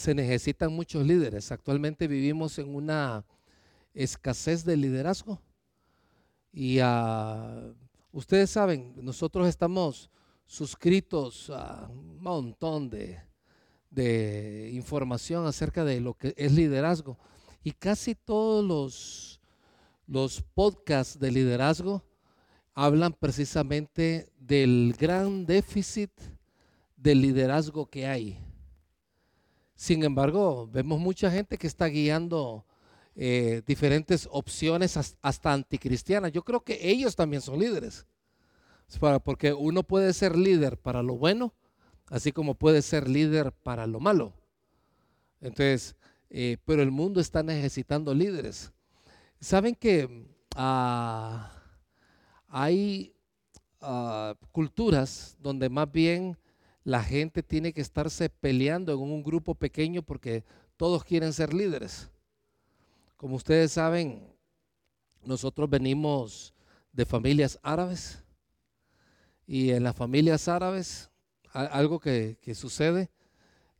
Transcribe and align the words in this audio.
se 0.00 0.14
necesitan 0.14 0.72
muchos 0.72 1.06
líderes. 1.06 1.52
Actualmente 1.52 2.08
vivimos 2.08 2.58
en 2.58 2.74
una 2.74 3.24
escasez 3.92 4.64
de 4.64 4.76
liderazgo. 4.76 5.40
Y 6.52 6.78
ah, 6.80 7.70
ustedes 8.10 8.50
saben, 8.50 8.94
nosotros 8.96 9.46
estamos 9.46 10.10
suscritos 10.46 11.50
a 11.50 11.86
un 11.90 12.20
montón 12.22 12.88
de, 12.88 13.20
información 14.72 15.46
acerca 15.46 15.84
de 15.84 16.00
lo 16.00 16.14
que 16.14 16.32
es 16.36 16.52
liderazgo. 16.52 17.18
Y 17.62 17.72
casi 17.72 18.14
todos 18.14 18.64
los, 18.64 19.40
los 20.06 20.40
podcasts 20.40 21.18
de 21.18 21.30
liderazgo 21.30 22.02
hablan 22.72 23.12
precisamente 23.12 24.32
del 24.38 24.94
gran 24.98 25.44
déficit 25.44 26.10
de 26.96 27.14
liderazgo 27.14 27.84
que 27.84 28.06
hay. 28.06 28.49
Sin 29.80 30.04
embargo, 30.04 30.68
vemos 30.70 31.00
mucha 31.00 31.30
gente 31.30 31.56
que 31.56 31.66
está 31.66 31.86
guiando 31.86 32.66
eh, 33.16 33.62
diferentes 33.66 34.28
opciones 34.30 34.98
hasta 35.22 35.52
anticristianas. 35.54 36.32
Yo 36.32 36.42
creo 36.42 36.60
que 36.60 36.78
ellos 36.82 37.16
también 37.16 37.40
son 37.40 37.58
líderes. 37.58 38.04
Porque 39.24 39.54
uno 39.54 39.82
puede 39.82 40.12
ser 40.12 40.36
líder 40.36 40.76
para 40.76 41.02
lo 41.02 41.16
bueno, 41.16 41.54
así 42.10 42.30
como 42.30 42.56
puede 42.56 42.82
ser 42.82 43.08
líder 43.08 43.52
para 43.52 43.86
lo 43.86 44.00
malo. 44.00 44.34
Entonces, 45.40 45.96
eh, 46.28 46.58
pero 46.66 46.82
el 46.82 46.90
mundo 46.90 47.18
está 47.18 47.42
necesitando 47.42 48.12
líderes. 48.12 48.74
Saben 49.40 49.74
que 49.74 50.26
ah, 50.56 51.52
hay 52.48 53.14
ah, 53.80 54.34
culturas 54.52 55.38
donde 55.40 55.70
más 55.70 55.90
bien 55.90 56.36
la 56.84 57.02
gente 57.02 57.42
tiene 57.42 57.72
que 57.72 57.80
estarse 57.80 58.30
peleando 58.30 58.92
en 58.92 59.00
un 59.00 59.22
grupo 59.22 59.54
pequeño 59.54 60.02
porque 60.02 60.44
todos 60.76 61.04
quieren 61.04 61.32
ser 61.32 61.52
líderes. 61.52 62.10
Como 63.16 63.36
ustedes 63.36 63.72
saben, 63.72 64.34
nosotros 65.22 65.68
venimos 65.68 66.54
de 66.92 67.04
familias 67.04 67.58
árabes 67.62 68.24
y 69.46 69.70
en 69.70 69.82
las 69.82 69.94
familias 69.94 70.48
árabes 70.48 71.10
algo 71.52 71.98
que, 71.98 72.38
sucede 72.54 73.10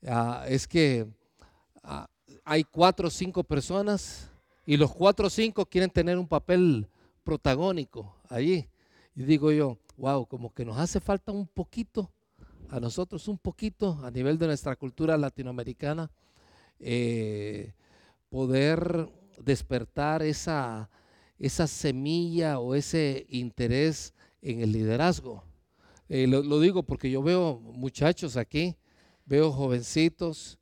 ah, 0.06 0.44
es 0.48 0.66
que 0.66 1.06
hay 2.44 2.64
cuatro 2.64 3.08
o 3.08 3.10
cinco 3.10 3.44
personas 3.44 4.28
y 4.66 4.76
los 4.76 4.92
cuatro 4.92 5.28
o 5.28 5.30
cinco 5.30 5.66
quieren 5.66 5.90
tener 5.90 6.18
un 6.18 6.28
papel 6.28 6.86
protagónico 7.24 8.14
allí. 8.28 8.68
Y 9.14 9.22
digo 9.22 9.52
yo, 9.52 9.78
wow, 9.96 10.26
como 10.26 10.52
que 10.52 10.64
nos 10.64 10.78
hace 10.78 11.00
falta 11.00 11.32
un 11.32 11.46
poquito, 11.46 12.10
a 12.70 12.80
nosotros 12.80 13.26
un 13.28 13.38
poquito, 13.38 13.98
a 14.02 14.10
nivel 14.10 14.38
de 14.38 14.46
nuestra 14.46 14.76
cultura 14.76 15.16
latinoamericana, 15.16 16.10
eh, 16.78 17.72
poder 18.28 19.08
despertar 19.38 20.22
esa, 20.22 20.88
esa 21.38 21.66
semilla 21.66 22.58
o 22.58 22.74
ese 22.74 23.26
interés 23.28 24.14
en 24.40 24.60
el 24.60 24.72
liderazgo. 24.72 25.42
Eh, 26.08 26.26
lo, 26.26 26.60
digo 26.60 26.82
porque 26.82 27.10
yo 27.10 27.22
veo 27.22 27.60
muchachos 27.60 28.36
aquí, 28.36 28.76
veo 29.26 29.52
jovencitos, 29.52 30.58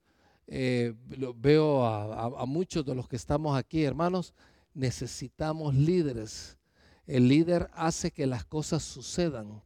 eh, 0.46 0.94
veo 1.36 1.84
a, 1.84 2.46
muchos 2.46 2.84
de 2.84 2.94
los 2.94 3.08
que 3.08 3.16
estamos 3.16 3.56
aquí, 3.56 3.84
hermanos, 3.84 4.34
necesitamos 4.74 5.74
líderes. 5.74 6.58
El 7.06 7.28
líder 7.28 7.70
hace 7.72 8.10
que 8.10 8.26
las 8.26 8.44
cosas 8.44 8.82
sucedan. 8.82 9.62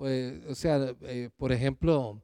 Eh, 0.00 0.46
o 0.48 0.54
sea, 0.54 0.94
por 1.36 1.52
ejemplo, 1.52 2.20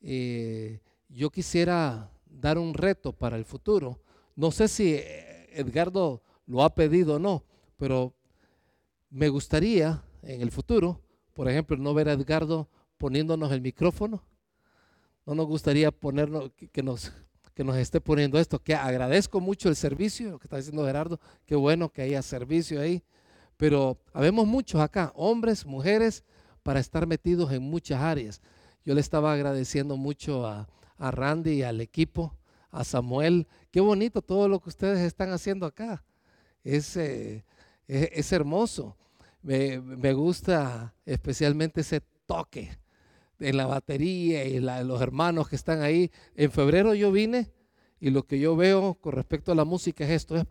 yo 0.00 1.30
quisiera 1.30 2.10
dar 2.26 2.58
un 2.58 2.74
reto 2.74 3.12
para 3.12 3.36
el 3.36 3.44
futuro. 3.44 4.00
No 4.34 4.50
sé 4.50 4.68
si 4.68 5.00
Edgardo 5.52 6.22
lo 6.46 6.62
ha 6.62 6.74
pedido 6.74 7.16
o 7.16 7.18
no, 7.18 7.44
pero 7.76 8.12
me 9.10 9.28
gustaría 9.28 10.02
en 10.22 10.42
el 10.42 10.50
futuro, 10.50 11.00
por 11.32 11.48
ejemplo, 11.48 11.76
no 11.76 11.94
ver 11.94 12.08
a 12.08 12.12
Edgardo 12.12 12.68
poniéndonos 12.98 13.52
el 13.52 13.60
micrófono 13.60 14.22
no 15.26 15.34
nos 15.34 15.46
gustaría 15.46 15.90
ponernos, 15.90 16.52
que 16.72 16.82
nos, 16.82 17.12
que 17.52 17.64
nos 17.64 17.76
esté 17.76 18.00
poniendo 18.00 18.38
esto, 18.38 18.60
que 18.60 18.74
agradezco 18.74 19.40
mucho 19.40 19.68
el 19.68 19.76
servicio, 19.76 20.30
lo 20.30 20.38
que 20.38 20.46
está 20.46 20.56
diciendo 20.56 20.86
Gerardo, 20.86 21.20
qué 21.44 21.56
bueno 21.56 21.88
que 21.88 22.02
haya 22.02 22.22
servicio 22.22 22.80
ahí, 22.80 23.02
pero 23.56 23.98
habemos 24.12 24.46
muchos 24.46 24.80
acá, 24.80 25.12
hombres, 25.16 25.66
mujeres, 25.66 26.24
para 26.66 26.80
estar 26.80 27.06
metidos 27.06 27.52
en 27.52 27.62
muchas 27.62 28.00
áreas. 28.00 28.42
Yo 28.84 28.92
le 28.94 29.00
estaba 29.00 29.32
agradeciendo 29.32 29.96
mucho 29.96 30.44
a, 30.48 30.66
Randy 30.98 31.52
y 31.52 31.62
al 31.62 31.80
equipo, 31.80 32.34
a 32.72 32.82
Samuel, 32.82 33.46
qué 33.70 33.78
bonito 33.78 34.20
todo 34.20 34.48
lo 34.48 34.58
que 34.58 34.70
ustedes 34.70 34.98
están 34.98 35.30
haciendo 35.30 35.64
acá, 35.64 36.02
es, 36.64 36.96
eh, 36.96 37.44
es, 37.86 38.32
hermoso. 38.32 38.96
Me, 39.42 39.80
me 39.80 40.12
gusta 40.12 40.92
especialmente 41.04 41.82
ese 41.82 42.02
toque 42.26 42.76
en 43.38 43.56
la 43.56 43.66
batería 43.66 44.44
y 44.44 44.58
los 44.58 45.00
hermanos 45.00 45.48
que 45.48 45.54
están 45.54 45.82
ahí. 45.82 46.10
En 46.34 46.50
febrero 46.50 46.94
yo 46.94 47.12
vine 47.12 47.52
y 48.00 48.10
lo 48.10 48.26
que 48.26 48.40
yo 48.40 48.56
veo 48.56 48.94
con 48.94 49.12
respecto 49.12 49.52
a 49.52 49.54
la 49.54 49.64
música 49.64 50.02
es 50.02 50.10
esto, 50.10 50.36
es 50.36 50.44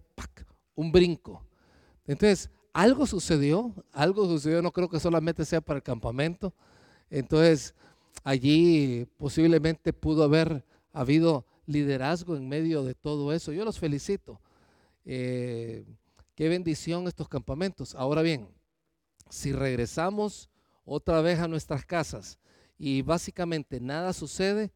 un 0.76 0.94
brinco. 0.94 1.46
Entonces, 2.08 2.50
algo 2.76 3.08
sucedió, 3.08 3.74
algo 3.94 4.26
sucedió, 4.26 4.62
no 4.62 4.74
creo 4.74 4.90
que 4.90 5.00
solamente 5.00 5.46
sea 5.46 5.62
para 5.62 5.78
el 5.78 5.84
campamento. 5.84 6.54
Entonces, 7.10 7.74
allí 8.26 9.08
posiblemente 9.18 9.94
pudo 9.94 10.26
haber 10.26 10.66
habido 10.92 11.46
liderazgo 11.68 12.36
en 12.36 12.50
medio 12.50 12.84
de 12.84 12.94
todo 12.94 13.32
eso. 13.32 13.54
Yo 13.54 13.64
los 13.64 13.80
felicito. 13.80 14.42
Eh, 15.06 15.86
qué 16.36 16.50
bendición 16.50 17.08
estos 17.08 17.30
campamentos. 17.30 17.96
Ahora 17.96 18.22
bien, 18.22 18.50
si 19.30 19.54
regresamos 19.54 20.50
otra 20.84 21.22
vez 21.22 21.40
a 21.40 21.48
nuestras 21.48 21.86
casas 21.86 22.40
y 22.78 23.04
básicamente 23.04 23.80
nada 23.80 24.12
sucede, 24.12 24.74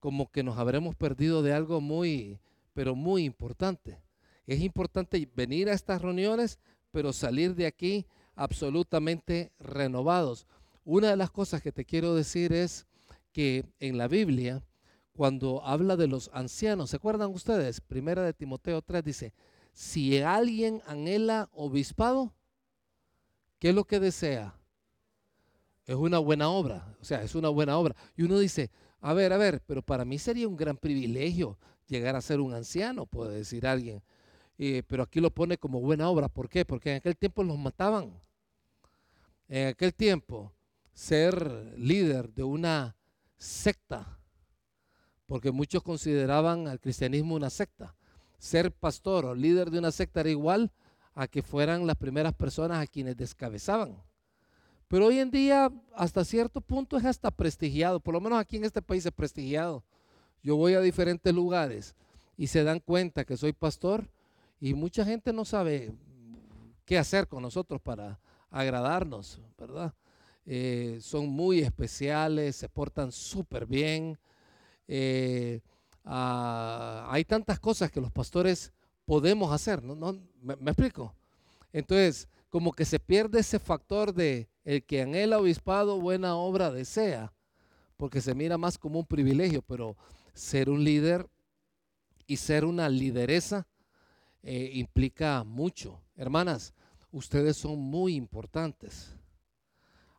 como 0.00 0.32
que 0.32 0.42
nos 0.42 0.58
habremos 0.58 0.96
perdido 0.96 1.44
de 1.44 1.52
algo 1.52 1.80
muy, 1.80 2.40
pero 2.74 2.96
muy 2.96 3.22
importante. 3.22 4.00
Es 4.48 4.60
importante 4.60 5.30
venir 5.36 5.68
a 5.68 5.74
estas 5.74 6.02
reuniones, 6.02 6.58
pero 6.96 7.12
salir 7.12 7.54
de 7.54 7.66
aquí 7.66 8.06
absolutamente 8.36 9.52
renovados. 9.58 10.46
Una 10.82 11.10
de 11.10 11.16
las 11.16 11.30
cosas 11.30 11.60
que 11.60 11.70
te 11.70 11.84
quiero 11.84 12.14
decir 12.14 12.54
es 12.54 12.86
que 13.32 13.66
en 13.80 13.98
la 13.98 14.08
Biblia, 14.08 14.64
cuando 15.12 15.62
habla 15.62 15.98
de 15.98 16.06
los 16.06 16.30
ancianos, 16.32 16.88
¿se 16.88 16.96
acuerdan 16.96 17.34
ustedes? 17.34 17.82
Primera 17.82 18.22
de 18.22 18.32
Timoteo 18.32 18.80
3 18.80 19.04
dice, 19.04 19.34
si 19.74 20.22
alguien 20.22 20.80
anhela 20.86 21.50
obispado, 21.52 22.32
¿qué 23.58 23.68
es 23.68 23.74
lo 23.74 23.84
que 23.84 24.00
desea? 24.00 24.58
es 25.84 25.96
una 25.96 26.18
buena 26.18 26.48
obra, 26.48 26.96
o 26.98 27.04
sea, 27.04 27.22
es 27.22 27.34
una 27.34 27.50
buena 27.50 27.76
obra. 27.76 27.94
Y 28.16 28.22
uno 28.22 28.38
dice, 28.38 28.70
a 29.02 29.12
ver, 29.12 29.34
a 29.34 29.36
ver, 29.36 29.60
pero 29.66 29.82
para 29.82 30.06
mí 30.06 30.18
sería 30.18 30.48
un 30.48 30.56
gran 30.56 30.78
privilegio 30.78 31.58
llegar 31.88 32.16
a 32.16 32.22
ser 32.22 32.40
un 32.40 32.54
anciano, 32.54 33.04
puede 33.04 33.36
decir 33.36 33.66
alguien. 33.66 34.02
Pero 34.86 35.02
aquí 35.02 35.20
lo 35.20 35.30
pone 35.30 35.58
como 35.58 35.80
buena 35.80 36.08
obra. 36.08 36.28
¿Por 36.28 36.48
qué? 36.48 36.64
Porque 36.64 36.90
en 36.90 36.96
aquel 36.96 37.16
tiempo 37.16 37.42
los 37.42 37.58
mataban. 37.58 38.12
En 39.48 39.68
aquel 39.68 39.94
tiempo, 39.94 40.52
ser 40.92 41.74
líder 41.76 42.32
de 42.32 42.42
una 42.42 42.96
secta, 43.36 44.18
porque 45.26 45.50
muchos 45.50 45.82
consideraban 45.82 46.68
al 46.68 46.80
cristianismo 46.80 47.34
una 47.34 47.50
secta. 47.50 47.94
Ser 48.38 48.72
pastor 48.72 49.26
o 49.26 49.34
líder 49.34 49.70
de 49.70 49.78
una 49.78 49.92
secta 49.92 50.20
era 50.20 50.30
igual 50.30 50.72
a 51.14 51.26
que 51.26 51.42
fueran 51.42 51.86
las 51.86 51.96
primeras 51.96 52.34
personas 52.34 52.82
a 52.82 52.86
quienes 52.86 53.16
descabezaban. 53.16 54.02
Pero 54.88 55.06
hoy 55.06 55.18
en 55.18 55.30
día, 55.30 55.70
hasta 55.94 56.24
cierto 56.24 56.60
punto, 56.60 56.96
es 56.96 57.04
hasta 57.04 57.30
prestigiado. 57.30 58.00
Por 58.00 58.14
lo 58.14 58.20
menos 58.20 58.38
aquí 58.38 58.56
en 58.56 58.64
este 58.64 58.82
país 58.82 59.04
es 59.04 59.12
prestigiado. 59.12 59.84
Yo 60.42 60.56
voy 60.56 60.74
a 60.74 60.80
diferentes 60.80 61.34
lugares 61.34 61.96
y 62.36 62.46
se 62.46 62.62
dan 62.62 62.80
cuenta 62.80 63.24
que 63.24 63.36
soy 63.36 63.52
pastor 63.52 64.08
y 64.60 64.74
mucha 64.74 65.04
gente 65.04 65.32
no 65.32 65.44
sabe 65.44 65.92
qué 66.84 66.98
hacer 66.98 67.28
con 67.28 67.42
nosotros 67.42 67.80
para 67.80 68.18
agradarnos, 68.50 69.40
¿verdad? 69.58 69.92
Eh, 70.46 70.98
son 71.02 71.28
muy 71.28 71.60
especiales, 71.60 72.56
se 72.56 72.68
portan 72.68 73.10
súper 73.10 73.66
bien. 73.66 74.18
Eh, 74.86 75.60
ah, 76.04 77.06
hay 77.10 77.24
tantas 77.24 77.58
cosas 77.58 77.90
que 77.90 78.00
los 78.00 78.12
pastores 78.12 78.72
podemos 79.04 79.52
hacer, 79.52 79.82
¿no? 79.82 80.20
¿Me 80.40 80.70
explico? 80.70 81.14
Entonces, 81.72 82.28
como 82.48 82.72
que 82.72 82.84
se 82.84 82.98
pierde 82.98 83.40
ese 83.40 83.58
factor 83.58 84.14
de 84.14 84.48
el 84.64 84.82
que 84.84 85.02
anhela 85.02 85.38
obispado 85.38 86.00
buena 86.00 86.36
obra 86.36 86.70
desea, 86.70 87.32
porque 87.96 88.20
se 88.20 88.34
mira 88.34 88.56
más 88.56 88.78
como 88.78 88.98
un 88.98 89.06
privilegio, 89.06 89.62
pero 89.62 89.96
ser 90.32 90.70
un 90.70 90.82
líder 90.82 91.28
y 92.26 92.36
ser 92.36 92.64
una 92.64 92.88
lideresa 92.88 93.66
eh, 94.48 94.70
implica 94.74 95.42
mucho. 95.42 96.00
Hermanas, 96.14 96.72
ustedes 97.10 97.56
son 97.56 97.80
muy 97.80 98.14
importantes. 98.14 99.12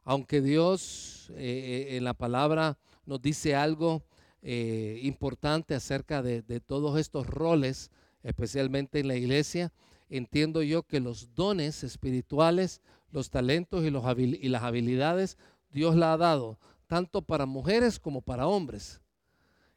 Aunque 0.04 0.42
Dios 0.42 1.30
eh, 1.30 1.88
eh, 1.92 1.96
en 1.96 2.04
la 2.04 2.14
palabra 2.14 2.78
nos 3.06 3.22
dice 3.22 3.56
algo 3.56 4.04
importante 4.44 5.76
acerca 5.76 6.22
de, 6.22 6.42
todos 6.62 6.98
estos 7.00 7.28
roles, 7.28 7.90
especialmente 8.24 9.00
en 9.00 9.08
la 9.08 9.16
iglesia. 9.16 9.74
Entiendo 10.10 10.62
yo 10.62 10.84
que 10.84 11.00
los 11.02 11.34
dones 11.34 11.84
espirituales, 11.84 12.82
los 13.12 13.30
talentos 13.30 13.84
y, 13.84 13.88
y 13.88 14.50
las 14.50 14.64
habilidades, 14.64 15.38
Dios 15.70 15.96
la 15.96 16.14
ha 16.14 16.18
dado, 16.18 16.60
tanto 16.86 17.22
para 17.22 17.46
mujeres 17.46 18.00
como 18.00 18.22
para 18.22 18.48
hombres. 18.48 19.02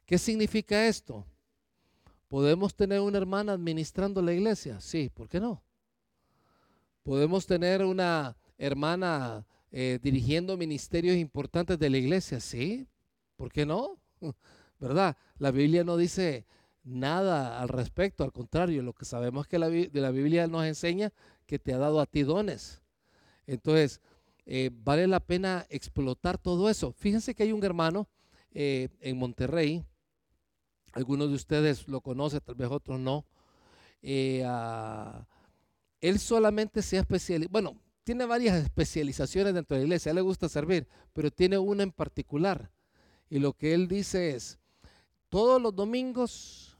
¿Qué 0.06 0.18
significa 0.18 0.86
esto? 0.86 1.24
¿Podemos 2.30 2.76
tener 2.76 3.00
una 3.00 3.18
hermana 3.18 3.54
administrando 3.54 4.22
la 4.22 4.32
iglesia? 4.32 4.80
Sí, 4.80 5.10
¿por 5.12 5.28
qué 5.28 5.40
no? 5.40 5.64
¿Podemos 7.02 7.44
tener 7.44 7.84
una 7.84 8.36
hermana 8.56 9.44
eh, 9.72 9.98
dirigiendo 10.00 10.56
ministerios 10.56 11.16
importantes 11.16 11.76
de 11.76 11.90
la 11.90 11.98
iglesia? 11.98 12.38
Sí, 12.38 12.86
¿por 13.34 13.50
qué 13.50 13.66
no? 13.66 13.98
¿Verdad? 14.78 15.16
La 15.38 15.50
Biblia 15.50 15.82
no 15.82 15.96
dice 15.96 16.46
nada 16.84 17.60
al 17.60 17.68
respecto, 17.68 18.22
al 18.22 18.30
contrario, 18.30 18.80
lo 18.84 18.92
que 18.92 19.06
sabemos 19.06 19.48
que 19.48 19.58
la, 19.58 19.68
de 19.68 19.90
la 19.92 20.12
Biblia 20.12 20.46
nos 20.46 20.64
enseña 20.66 21.12
que 21.46 21.58
te 21.58 21.74
ha 21.74 21.78
dado 21.78 21.98
a 21.98 22.06
ti 22.06 22.22
dones. 22.22 22.80
Entonces, 23.48 24.00
eh, 24.46 24.70
vale 24.72 25.08
la 25.08 25.18
pena 25.18 25.66
explotar 25.68 26.38
todo 26.38 26.70
eso. 26.70 26.92
Fíjense 26.92 27.34
que 27.34 27.42
hay 27.42 27.50
un 27.50 27.64
hermano 27.64 28.08
eh, 28.52 28.88
en 29.00 29.18
Monterrey, 29.18 29.84
algunos 30.92 31.28
de 31.28 31.34
ustedes 31.34 31.88
lo 31.88 32.00
conocen, 32.00 32.40
tal 32.40 32.54
vez 32.54 32.68
otros 32.70 32.98
no. 32.98 33.24
Eh, 34.02 34.44
él 36.00 36.18
solamente 36.18 36.82
se 36.82 36.98
ha 36.98 37.00
especializado, 37.00 37.52
bueno, 37.52 37.76
tiene 38.04 38.24
varias 38.24 38.62
especializaciones 38.62 39.54
dentro 39.54 39.76
de 39.76 39.82
la 39.82 39.86
iglesia, 39.86 40.10
a 40.10 40.12
él 40.12 40.16
le 40.16 40.22
gusta 40.22 40.48
servir, 40.48 40.88
pero 41.12 41.30
tiene 41.30 41.58
una 41.58 41.82
en 41.82 41.92
particular. 41.92 42.70
Y 43.28 43.38
lo 43.38 43.52
que 43.52 43.74
él 43.74 43.86
dice 43.86 44.34
es, 44.34 44.58
todos 45.28 45.62
los 45.62 45.74
domingos 45.74 46.76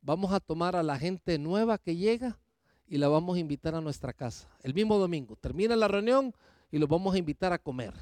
vamos 0.00 0.32
a 0.32 0.40
tomar 0.40 0.76
a 0.76 0.82
la 0.82 0.98
gente 0.98 1.38
nueva 1.38 1.78
que 1.78 1.96
llega 1.96 2.38
y 2.86 2.98
la 2.98 3.08
vamos 3.08 3.36
a 3.36 3.40
invitar 3.40 3.74
a 3.74 3.80
nuestra 3.80 4.12
casa. 4.12 4.48
El 4.62 4.74
mismo 4.74 4.98
domingo, 4.98 5.36
termina 5.36 5.76
la 5.76 5.88
reunión 5.88 6.34
y 6.70 6.78
los 6.78 6.88
vamos 6.88 7.14
a 7.14 7.18
invitar 7.18 7.52
a 7.52 7.58
comer. 7.58 7.92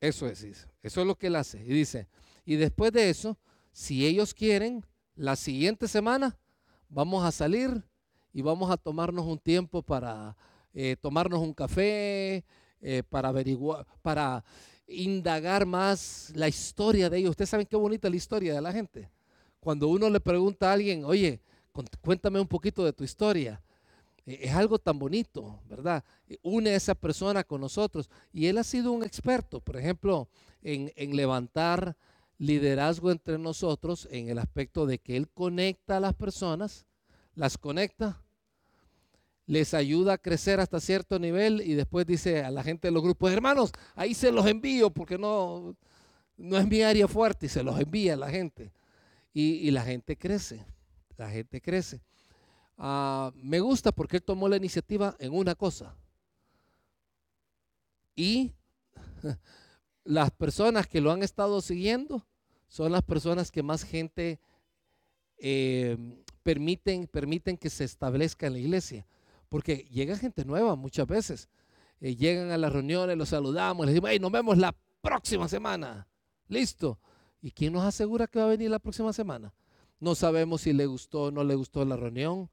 Eso 0.00 0.26
es, 0.26 0.44
eso 0.82 1.00
es 1.00 1.06
lo 1.06 1.16
que 1.16 1.28
él 1.28 1.36
hace. 1.36 1.62
Y 1.62 1.68
dice, 1.68 2.08
y 2.44 2.56
después 2.56 2.92
de 2.92 3.10
eso, 3.10 3.38
si 3.72 4.06
ellos 4.06 4.34
quieren, 4.34 4.84
la 5.16 5.36
siguiente 5.36 5.88
semana 5.88 6.38
vamos 6.88 7.24
a 7.24 7.32
salir 7.32 7.84
y 8.32 8.42
vamos 8.42 8.70
a 8.70 8.76
tomarnos 8.76 9.24
un 9.26 9.38
tiempo 9.38 9.82
para 9.82 10.36
eh, 10.72 10.96
tomarnos 11.00 11.40
un 11.40 11.54
café, 11.54 12.44
eh, 12.80 13.02
para 13.08 13.28
averiguar, 13.28 13.86
para 14.02 14.44
indagar 14.86 15.66
más 15.66 16.32
la 16.34 16.48
historia 16.48 17.08
de 17.08 17.18
ellos. 17.18 17.30
Ustedes 17.30 17.50
saben 17.50 17.66
qué 17.66 17.76
bonita 17.76 18.10
la 18.10 18.16
historia 18.16 18.54
de 18.54 18.60
la 18.60 18.72
gente. 18.72 19.08
Cuando 19.60 19.88
uno 19.88 20.10
le 20.10 20.20
pregunta 20.20 20.70
a 20.70 20.74
alguien, 20.74 21.04
oye, 21.04 21.40
cuéntame 22.00 22.40
un 22.40 22.48
poquito 22.48 22.84
de 22.84 22.92
tu 22.92 23.04
historia. 23.04 23.62
E, 24.26 24.40
es 24.42 24.52
algo 24.52 24.78
tan 24.78 24.98
bonito, 24.98 25.60
¿verdad? 25.68 26.04
E, 26.28 26.38
une 26.42 26.70
a 26.70 26.76
esa 26.76 26.94
persona 26.94 27.44
con 27.44 27.60
nosotros. 27.60 28.10
Y 28.32 28.46
él 28.46 28.58
ha 28.58 28.64
sido 28.64 28.92
un 28.92 29.04
experto, 29.04 29.60
por 29.60 29.76
ejemplo, 29.76 30.28
en 30.62 31.16
levantar 31.16 31.96
liderazgo 32.46 33.10
entre 33.10 33.38
nosotros 33.38 34.08
en 34.10 34.28
el 34.28 34.38
aspecto 34.38 34.86
de 34.86 34.98
que 34.98 35.16
Él 35.16 35.28
conecta 35.28 35.96
a 35.96 36.00
las 36.00 36.14
personas, 36.14 36.86
las 37.34 37.58
conecta, 37.58 38.20
les 39.46 39.74
ayuda 39.74 40.14
a 40.14 40.18
crecer 40.18 40.60
hasta 40.60 40.80
cierto 40.80 41.18
nivel 41.18 41.60
y 41.60 41.74
después 41.74 42.06
dice 42.06 42.42
a 42.42 42.50
la 42.50 42.62
gente 42.62 42.88
de 42.88 42.92
los 42.92 43.02
grupos, 43.02 43.30
hermanos, 43.30 43.72
ahí 43.94 44.14
se 44.14 44.32
los 44.32 44.46
envío 44.46 44.90
porque 44.90 45.18
no, 45.18 45.76
no 46.36 46.58
es 46.58 46.66
mi 46.66 46.82
área 46.82 47.06
fuerte 47.08 47.46
y 47.46 47.48
se 47.48 47.62
los 47.62 47.78
envía 47.78 48.14
a 48.14 48.16
la 48.16 48.30
gente. 48.30 48.72
Y, 49.36 49.72
la 49.72 49.82
gente 49.82 50.16
crece, 50.16 50.64
la 51.16 51.28
gente 51.28 51.60
crece. 51.60 52.00
Ah, 52.78 53.32
me 53.34 53.58
gusta 53.58 53.90
porque 53.90 54.18
él 54.18 54.22
tomó 54.22 54.48
la 54.48 54.56
iniciativa 54.56 55.16
en 55.18 55.32
una 55.32 55.56
cosa. 55.56 55.96
Y 58.14 58.52
las 60.04 60.30
personas 60.30 60.86
que 60.86 61.00
lo 61.00 61.10
han 61.10 61.24
estado 61.24 61.60
siguiendo 61.60 62.24
son 62.74 62.90
las 62.90 63.02
personas 63.02 63.52
que 63.52 63.62
más 63.62 63.84
gente 63.84 64.40
eh, 65.38 65.96
permiten, 66.42 67.06
permiten 67.06 67.56
que 67.56 67.70
se 67.70 67.84
establezca 67.84 68.48
en 68.48 68.54
la 68.54 68.58
iglesia. 68.58 69.06
Porque 69.48 69.86
llega 69.92 70.18
gente 70.18 70.44
nueva 70.44 70.74
muchas 70.74 71.06
veces. 71.06 71.48
Eh, 72.00 72.16
llegan 72.16 72.50
a 72.50 72.58
las 72.58 72.72
reuniones, 72.72 73.16
los 73.16 73.28
saludamos, 73.28 73.86
les 73.86 73.94
decimos, 73.94 74.10
hey, 74.10 74.18
nos 74.18 74.32
vemos 74.32 74.58
la 74.58 74.74
próxima 75.00 75.46
semana. 75.46 76.08
Listo. 76.48 76.98
¿Y 77.40 77.52
quién 77.52 77.72
nos 77.72 77.84
asegura 77.84 78.26
que 78.26 78.40
va 78.40 78.46
a 78.46 78.48
venir 78.48 78.72
la 78.72 78.80
próxima 78.80 79.12
semana? 79.12 79.54
No 80.00 80.16
sabemos 80.16 80.62
si 80.62 80.72
le 80.72 80.86
gustó 80.86 81.26
o 81.26 81.30
no 81.30 81.44
le 81.44 81.54
gustó 81.54 81.84
la 81.84 81.94
reunión. 81.94 82.50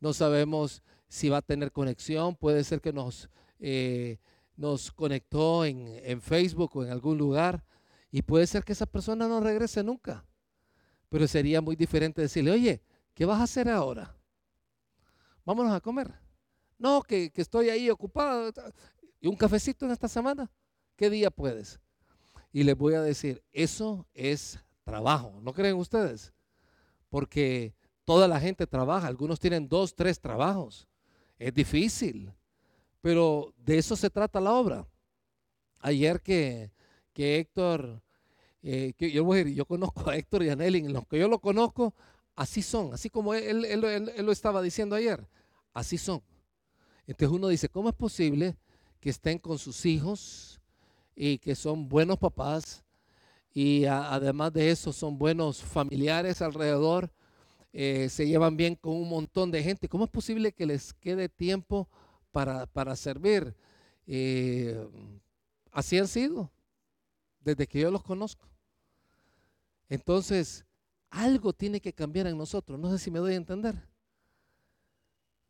No 0.00 0.12
sabemos 0.12 0.82
si 1.08 1.30
va 1.30 1.38
a 1.38 1.42
tener 1.42 1.72
conexión. 1.72 2.36
Puede 2.36 2.62
ser 2.64 2.82
que 2.82 2.92
nos, 2.92 3.30
eh, 3.58 4.18
nos 4.54 4.92
conectó 4.92 5.64
en, 5.64 5.98
en 6.04 6.20
Facebook 6.20 6.76
o 6.76 6.84
en 6.84 6.90
algún 6.90 7.16
lugar. 7.16 7.64
Y 8.12 8.20
puede 8.20 8.46
ser 8.46 8.62
que 8.62 8.74
esa 8.74 8.84
persona 8.84 9.26
no 9.26 9.40
regrese 9.40 9.82
nunca. 9.82 10.24
Pero 11.08 11.26
sería 11.26 11.62
muy 11.62 11.74
diferente 11.76 12.20
decirle, 12.20 12.50
oye, 12.50 12.82
¿qué 13.14 13.24
vas 13.24 13.40
a 13.40 13.44
hacer 13.44 13.70
ahora? 13.70 14.14
Vámonos 15.46 15.72
a 15.72 15.80
comer. 15.80 16.12
No, 16.76 17.02
que, 17.02 17.32
estoy 17.34 17.70
ahí 17.70 17.88
ocupado. 17.88 18.52
¿Y 19.18 19.28
un 19.28 19.34
cafecito 19.34 19.86
en 19.86 19.92
esta 19.92 20.08
semana? 20.08 20.50
¿Qué 20.94 21.08
día 21.08 21.30
puedes? 21.30 21.80
Y 22.52 22.64
les 22.64 22.76
voy 22.76 22.94
a 22.94 23.00
decir, 23.00 23.42
eso 23.50 24.06
es 24.12 24.58
trabajo, 24.84 25.40
¿no 25.40 25.54
creen 25.54 25.76
ustedes? 25.76 26.34
Porque 27.08 27.74
toda 28.04 28.28
la 28.28 28.38
gente 28.40 28.66
trabaja, 28.66 29.06
algunos 29.06 29.40
tienen 29.40 29.68
dos, 29.68 29.94
tres 29.94 30.20
trabajos. 30.20 30.86
Es 31.38 31.54
difícil, 31.54 32.30
pero 33.00 33.54
de 33.56 33.78
eso 33.78 33.96
se 33.96 34.10
trata 34.10 34.38
la 34.38 34.52
obra. 34.52 34.86
Ayer 35.78 36.20
que 36.20 36.72
que 37.12 37.38
Héctor, 37.38 38.02
eh, 38.62 38.92
que 38.96 39.10
yo, 39.10 39.36
yo 39.36 39.66
conozco 39.66 40.08
a 40.08 40.16
Héctor 40.16 40.44
y 40.44 40.50
a 40.50 40.56
Nelly, 40.56 40.88
los 40.88 41.06
que 41.06 41.18
yo 41.18 41.28
lo 41.28 41.38
conozco, 41.38 41.94
así 42.36 42.62
son, 42.62 42.94
así 42.94 43.10
como 43.10 43.34
él, 43.34 43.64
él, 43.64 44.12
lo 44.24 44.32
estaba 44.32 44.62
diciendo 44.62 44.96
ayer, 44.96 45.26
así 45.74 45.98
son. 45.98 46.22
Entonces 47.06 47.36
uno 47.36 47.48
dice, 47.48 47.68
¿cómo 47.68 47.88
es 47.88 47.94
posible 47.94 48.56
que 49.00 49.10
estén 49.10 49.38
con 49.38 49.58
sus 49.58 49.84
hijos 49.84 50.60
y 51.14 51.38
que 51.38 51.54
son 51.54 51.88
buenos 51.88 52.18
papás 52.18 52.84
y 53.52 53.84
además 53.84 54.52
de 54.52 54.70
eso 54.70 54.92
son 54.92 55.18
buenos 55.18 55.62
familiares 55.62 56.40
alrededor, 56.40 57.12
eh, 57.74 58.08
se 58.08 58.26
llevan 58.26 58.56
bien 58.56 58.76
con 58.76 58.94
un 58.94 59.08
montón 59.08 59.50
de 59.50 59.62
gente? 59.62 59.88
¿Cómo 59.88 60.04
es 60.04 60.10
posible 60.10 60.52
que 60.52 60.66
les 60.66 60.94
quede 60.94 61.28
tiempo 61.28 61.88
para, 62.30 62.66
para 62.66 62.96
servir? 62.96 63.54
Eh, 64.06 64.88
así 65.72 65.98
han 65.98 66.08
sido 66.08 66.50
desde 67.44 67.66
que 67.66 67.80
yo 67.80 67.90
los 67.90 68.02
conozco. 68.02 68.48
Entonces, 69.88 70.64
algo 71.10 71.52
tiene 71.52 71.80
que 71.80 71.92
cambiar 71.92 72.26
en 72.26 72.38
nosotros. 72.38 72.78
No 72.78 72.90
sé 72.90 72.98
si 72.98 73.10
me 73.10 73.18
doy 73.18 73.34
a 73.34 73.36
entender. 73.36 73.74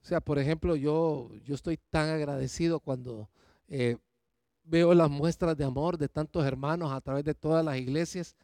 O 0.02 0.04
sea, 0.04 0.20
por 0.20 0.38
ejemplo, 0.38 0.74
yo, 0.74 1.30
yo 1.44 1.54
estoy 1.54 1.76
tan 1.90 2.08
agradecido 2.08 2.80
cuando 2.80 3.28
eh, 3.68 3.96
veo 4.64 4.94
las 4.94 5.08
muestras 5.08 5.56
de 5.56 5.64
amor 5.64 5.96
de 5.96 6.08
tantos 6.08 6.44
hermanos 6.44 6.92
a 6.92 7.00
través 7.00 7.24
de 7.24 7.34
todas 7.34 7.64
las 7.64 7.76
iglesias 7.76 8.34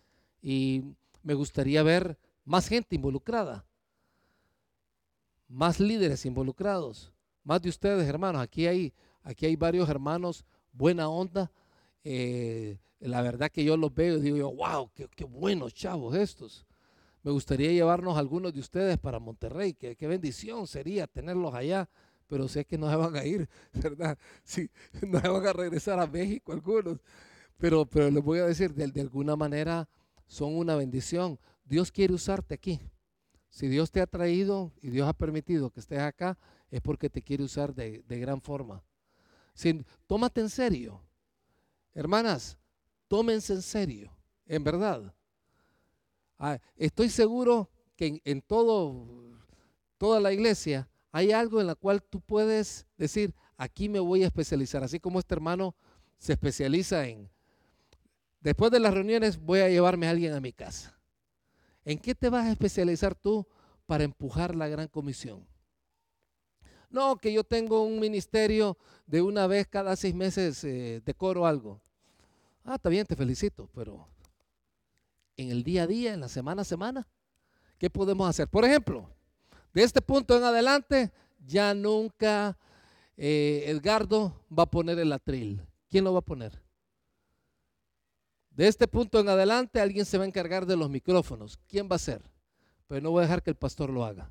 y 0.41 0.85
me 1.23 1.35
gustaría 1.35 1.83
ver 1.83 2.17
más 2.45 2.69
gente 2.69 2.95
involucrada, 2.95 3.65
más 5.49 5.81
líderes 5.81 6.25
involucrados, 6.25 7.13
más 7.43 7.61
de 7.61 7.71
ustedes, 7.71 8.09
hermanos. 8.09 8.41
Aquí 8.41 8.67
hay, 8.67 8.93
aquí 9.23 9.47
hay 9.47 9.57
varios 9.57 9.89
hermanos 9.89 10.45
buena 10.73 11.09
onda. 11.09 11.51
Eh, 12.05 12.79
la 13.01 13.23
verdad 13.23 13.51
que 13.51 13.65
yo 13.65 13.77
los 13.77 13.95
veo 13.95 14.19
y 14.19 14.21
digo 14.21 14.55
wow, 14.55 14.91
qué, 14.95 15.25
buenos 15.25 15.75
chavos 15.75 16.15
estos. 16.15 16.67
Me 17.23 17.31
gustaría 17.31 17.73
llevarnos 17.73 18.17
algunos 18.17 18.55
de 18.55 18.61
ustedes 18.61 18.99
para 18.99 19.19
Monterrey, 19.19 19.75
qué, 19.75 19.97
qué 19.97 20.07
bendición 20.07 20.67
sería 20.67 21.07
tenerlos 21.07 21.55
allá, 21.55 21.89
pero 22.29 22.47
sé 22.47 22.65
que 22.65 22.79
no 22.79 22.89
se 22.89 22.97
van 22.97 23.17
a 23.17 23.25
ir, 23.25 23.49
¿verdad? 23.73 24.19
Sí, 24.45 24.71
no 25.07 25.21
se 25.21 25.29
van 25.29 25.47
a 25.47 25.53
regresar 25.53 25.99
a 25.99 26.07
México 26.07 26.53
algunos, 26.53 27.01
pero, 27.57 27.87
pero 27.87 28.11
les 28.11 28.23
voy 28.23 28.39
a 28.39 28.47
decir, 28.47 28.73
de, 28.75 29.01
alguna 29.01 29.35
manera 29.35 29.89
son 30.27 30.57
una 30.57 30.77
bendición. 30.77 31.39
Dios 31.65 31.91
quiere 31.91 32.15
usarte 32.15 32.55
aquí. 32.55 32.81
Si 33.51 33.67
Dios 33.67 33.91
te 33.91 34.01
ha 34.01 34.07
traído 34.07 34.73
y 34.81 34.91
Dios 34.91 35.09
ha 35.09 35.15
permitido 35.15 35.71
que 35.71 35.81
estés 35.81 36.01
acá, 36.01 36.39
es 36.71 36.81
porque 36.83 37.11
te 37.11 37.23
quiere 37.23 37.43
usar 37.43 37.75
de, 37.75 38.05
de 38.07 38.19
gran 38.19 38.41
forma. 38.41 38.85
Sin, 39.55 39.85
tómate 40.07 40.41
en 40.41 40.51
serio. 40.51 41.03
Hermanas, 41.99 42.57
tómense 43.09 43.55
en 43.55 43.61
serio, 43.61 44.13
en 44.47 44.63
verdad. 44.63 45.13
Ah, 46.39 46.61
estoy 46.77 47.09
seguro 47.09 47.69
que 47.97 48.23
en, 48.25 48.41
todo, 48.41 49.05
toda 49.97 50.21
la 50.21 50.33
iglesia 50.33 50.89
hay 51.11 51.33
algo 51.33 51.61
en 51.61 51.67
la 51.67 51.75
cual 51.75 52.01
tú 52.01 52.21
puedes 52.21 52.87
decir, 52.97 53.35
aquí 53.57 53.89
me 53.89 53.99
voy 53.99 54.23
a 54.23 54.29
especializar, 54.29 54.85
así 54.85 55.01
como 55.01 55.19
este 55.19 55.35
hermano 55.35 55.75
se 56.19 56.35
especializa 56.35 57.05
en 57.09 57.29
después 58.43 58.71
de 58.71 58.79
las 58.79 58.95
reuniones 58.95 59.37
voy 59.37 59.59
a 59.59 59.69
llevarme 59.69 60.07
a 60.07 60.11
alguien 60.11 60.35
a 60.35 60.41
mi 60.41 60.53
casa. 60.53 60.97
¿En 61.85 61.99
qué 61.99 62.15
te 62.15 62.29
vas 62.29 62.47
a 62.47 62.53
especializar 62.53 63.17
tú 63.17 63.45
para 63.87 64.05
empujar 64.05 64.55
la 64.55 64.69
gran 64.69 64.87
comisión? 64.87 65.45
No, 66.91 67.17
que 67.17 67.33
yo 67.33 67.43
tengo 67.43 67.83
un 67.83 67.99
ministerio 67.99 68.79
de 69.05 69.21
una 69.21 69.49
vez 69.49 69.67
cada 69.67 69.97
seis 69.97 70.15
meses 70.15 70.63
eh, 70.63 71.03
decoro 71.05 71.45
algo. 71.45 71.83
Ah, 72.71 72.75
está 72.75 72.91
bien, 72.91 73.07
te 73.07 73.17
felicito, 73.17 73.71
pero 73.75 74.07
en 75.39 75.51
el 75.51 75.65
día 75.65 75.85
a 75.85 75.87
día, 75.87 76.13
en 76.13 76.21
la 76.21 76.29
semana 76.29 76.61
a 76.61 76.65
semana, 76.67 77.09
¿qué 77.79 77.89
podemos 77.89 78.29
hacer? 78.29 78.47
Por 78.47 78.63
ejemplo, 78.63 79.09
de 79.73 79.85
este 79.85 80.03
punto 80.03 80.37
en 80.37 80.45
adelante, 80.45 81.11
ya 81.47 81.73
nunca 81.73 82.59
eh, 83.17 83.65
Edgardo 83.69 84.45
va 84.57 84.65
a 84.65 84.71
poner 84.71 84.99
el 84.99 85.11
atril. 85.15 85.63
¿Quién 85.89 86.05
lo 86.05 86.13
va 86.13 86.19
a 86.19 86.23
poner? 86.23 86.61
De 88.51 88.69
este 88.69 88.87
punto 88.87 89.19
en 89.19 89.31
adelante, 89.31 89.81
alguien 89.81 90.05
se 90.05 90.19
va 90.19 90.25
a 90.25 90.27
encargar 90.27 90.67
de 90.67 90.77
los 90.77 90.91
micrófonos. 90.91 91.59
¿Quién 91.69 91.89
va 91.91 91.97
a 91.97 92.01
ser? 92.01 92.21
Pero 92.87 93.01
no 93.01 93.13
voy 93.13 93.21
a 93.21 93.23
dejar 93.23 93.43
que 93.43 93.49
el 93.49 93.57
pastor 93.57 93.89
lo 93.89 94.05
haga. 94.05 94.31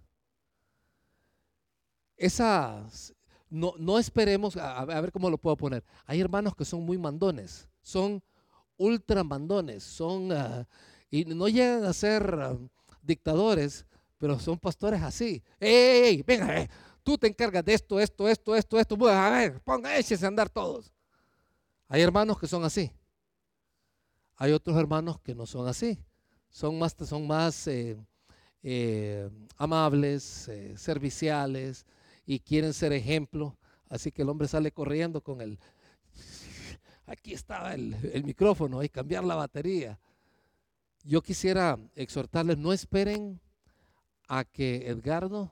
Esas, 2.15 3.15
no, 3.49 3.73
no 3.79 3.97
esperemos, 3.97 4.57
a, 4.57 4.85
ver 4.85 5.11
cómo 5.11 5.31
lo 5.31 5.39
puedo 5.39 5.57
poner. 5.57 5.83
Hay 6.05 6.21
hermanos 6.21 6.55
que 6.55 6.65
son 6.65 6.83
muy 6.83 6.99
mandones, 6.99 7.67
son 7.87 8.21
ultra 8.75 9.23
mandones, 9.23 9.81
son, 9.81 10.29
ah, 10.33 10.67
y 11.09 11.23
no 11.23 11.47
llegan 11.47 11.85
a 11.85 11.93
ser 11.93 12.37
ah, 12.37 12.57
dictadores, 13.01 13.85
pero 14.17 14.37
son 14.39 14.59
pastores 14.59 15.01
así. 15.01 15.41
¡Ey, 15.57 16.21
venga! 16.23 16.63
Eh, 16.63 16.69
tú 17.01 17.17
te 17.17 17.27
encargas 17.27 17.63
de 17.63 17.73
esto, 17.73 17.97
esto, 17.97 18.27
esto, 18.27 18.57
esto, 18.57 18.77
esto. 18.77 19.07
a 19.07 19.29
ver, 19.29 19.61
ponga, 19.61 19.97
échese 19.97 20.25
a 20.25 20.27
andar 20.27 20.49
todos. 20.49 20.91
Hay 21.87 22.01
hermanos 22.01 22.37
que 22.37 22.47
son 22.47 22.65
así. 22.65 22.91
Hay 24.35 24.51
otros 24.51 24.75
hermanos 24.75 25.21
que 25.21 25.33
no 25.33 25.45
son 25.45 25.65
así. 25.69 25.97
Son 26.49 26.77
más, 26.77 26.93
son 27.05 27.25
más 27.25 27.67
eh, 27.67 27.95
eh, 28.63 29.29
amables, 29.55 30.51
serviciales, 30.75 31.85
y 32.25 32.39
quieren 32.39 32.73
ser 32.73 32.91
ejemplo. 32.91 33.57
Así 33.87 34.11
que 34.11 34.23
el 34.23 34.29
hombre 34.29 34.49
sale 34.49 34.73
corriendo 34.73 35.21
con 35.21 35.39
el, 35.39 35.57
aquí 37.07 37.33
estaba 37.33 37.73
el, 37.73 38.23
micrófono 38.23 38.83
y 38.83 38.89
cambiar 38.89 39.23
la 39.23 39.35
batería. 39.35 39.99
Yo 41.03 41.21
quisiera 41.21 41.79
exhortarles, 41.95 42.57
no 42.57 42.73
esperen 42.73 43.39
a 44.27 44.43
que 44.43 44.87
Edgardo 44.87 45.49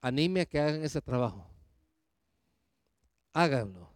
anime 0.00 0.42
a 0.42 0.46
que 0.46 0.60
hagan 0.60 0.84
ese 0.84 1.02
trabajo. 1.02 1.50
Háganlo. 3.32 3.90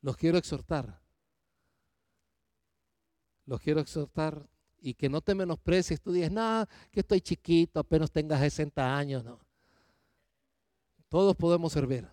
Los 0.00 0.16
quiero 0.16 0.36
exhortar. 0.36 1.00
Los 3.46 3.60
quiero 3.60 3.80
exhortar 3.80 4.48
y 4.80 4.94
que 4.94 5.08
no 5.08 5.20
te 5.20 5.36
menosprecies. 5.36 6.00
Tú 6.00 6.12
dices, 6.12 6.32
no, 6.32 6.66
que 6.90 7.00
estoy 7.00 7.20
chiquito, 7.20 7.78
apenas 7.78 8.10
tengas 8.10 8.40
60 8.40 8.96
años. 8.96 9.24
Todos 11.08 11.36
podemos 11.36 11.72
servir. 11.72 12.08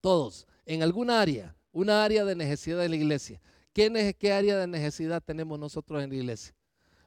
Todos. 0.00 0.48
En 0.68 0.82
alguna 0.82 1.22
área. 1.22 1.56
Una 1.72 2.04
área 2.04 2.26
de 2.26 2.36
necesidad 2.36 2.78
de 2.78 2.90
la 2.90 2.96
iglesia. 2.96 3.40
¿Qué, 3.72 3.86
área 4.32 4.58
de 4.58 4.66
necesidad 4.66 5.22
tenemos 5.22 5.58
nosotros 5.58 6.02
en 6.02 6.10
la 6.10 6.16
iglesia? 6.16 6.54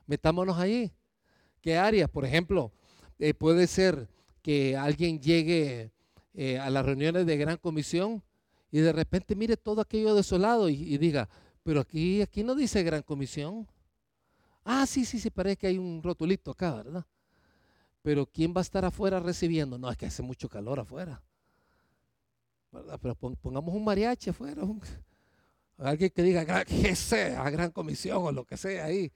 Metámonos 0.08 0.58
allí. 0.58 0.91
¿Qué 1.62 1.77
área? 1.77 2.08
Por 2.08 2.25
ejemplo, 2.25 2.72
eh, 3.20 3.36
puede 3.36 3.68
ser 3.68 4.10
que 4.41 4.75
alguien 4.75 5.20
llegue 5.20 5.91
eh, 6.34 6.58
a 6.58 6.72
las 6.72 6.84
reuniones 6.84 7.27
de 7.27 7.38
gran 7.38 7.58
comisión 7.58 8.24
y 8.72 8.80
de 8.80 8.94
repente 8.94 9.36
mire 9.36 9.58
todo 9.58 9.82
aquello 9.82 10.15
desolado 10.15 10.68
y, 10.68 10.74
y 10.74 10.98
diga, 10.98 11.30
pero 11.62 11.82
aquí, 11.82 12.24
aquí 12.24 12.44
no 12.44 12.56
dice 12.56 12.82
gran 12.82 13.03
comisión. 13.03 13.68
Ah, 14.63 14.88
sí, 14.88 15.06
sí, 15.06 15.20
sí, 15.20 15.30
parece 15.30 15.58
que 15.58 15.68
hay 15.68 15.77
un 15.77 16.01
rotulito 16.01 16.50
acá, 16.50 16.74
¿verdad? 16.74 17.06
Pero 18.01 18.25
¿quién 18.25 18.53
va 18.56 18.62
a 18.62 18.63
estar 18.63 18.86
afuera 18.86 19.20
recibiendo? 19.20 19.77
No, 19.77 19.91
es 19.91 19.98
que 19.98 20.08
hace 20.08 20.24
mucho 20.24 20.50
calor 20.50 20.80
afuera. 20.80 21.22
Pero 23.01 23.15
pongamos 23.15 23.75
un 23.75 23.83
mariachi 23.83 24.29
afuera. 24.29 24.63
alguien 25.77 26.11
que 26.11 26.23
diga 26.23 26.65
que 26.65 26.95
sea, 26.95 27.49
gran 27.49 27.71
comisión 27.71 28.17
o 28.23 28.31
lo 28.31 28.45
que 28.45 28.57
sea 28.57 28.85
ahí. 28.85 29.11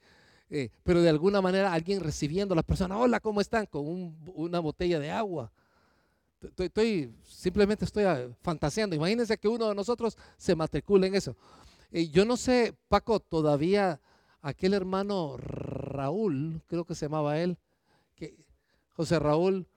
Eh, 0.50 0.70
pero 0.84 1.02
de 1.02 1.10
alguna 1.10 1.42
manera 1.42 1.74
alguien 1.74 2.00
recibiendo 2.00 2.54
a 2.54 2.56
las 2.56 2.66
personas, 2.66 2.98
hola, 3.00 3.20
¿cómo 3.20 3.42
están? 3.42 3.66
Con 3.66 4.16
una 4.36 4.60
botella 4.60 5.00
de 5.00 5.12
agua. 5.12 5.52
Estoy, 6.58 7.12
simplemente 7.24 7.86
estoy 7.86 8.04
ah, 8.04 8.28
fantaseando. 8.42 8.96
Imagínense 8.96 9.38
que 9.38 9.48
uno 9.48 9.70
de 9.70 9.76
nosotros 9.76 10.18
se 10.38 10.56
matricule 10.56 11.08
en 11.08 11.16
eso. 11.16 11.36
Eh, 11.92 12.10
yo 12.10 12.26
no 12.26 12.38
sé, 12.38 12.76
Paco, 12.88 13.20
todavía 13.20 14.00
aquel 14.42 14.76
hermano 14.76 15.38
Raúl, 15.38 16.62
creo 16.68 16.86
que 16.86 16.94
se 16.94 17.06
llamaba 17.06 17.40
él, 17.40 17.58
José 18.96 19.20
Raúl, 19.20 19.68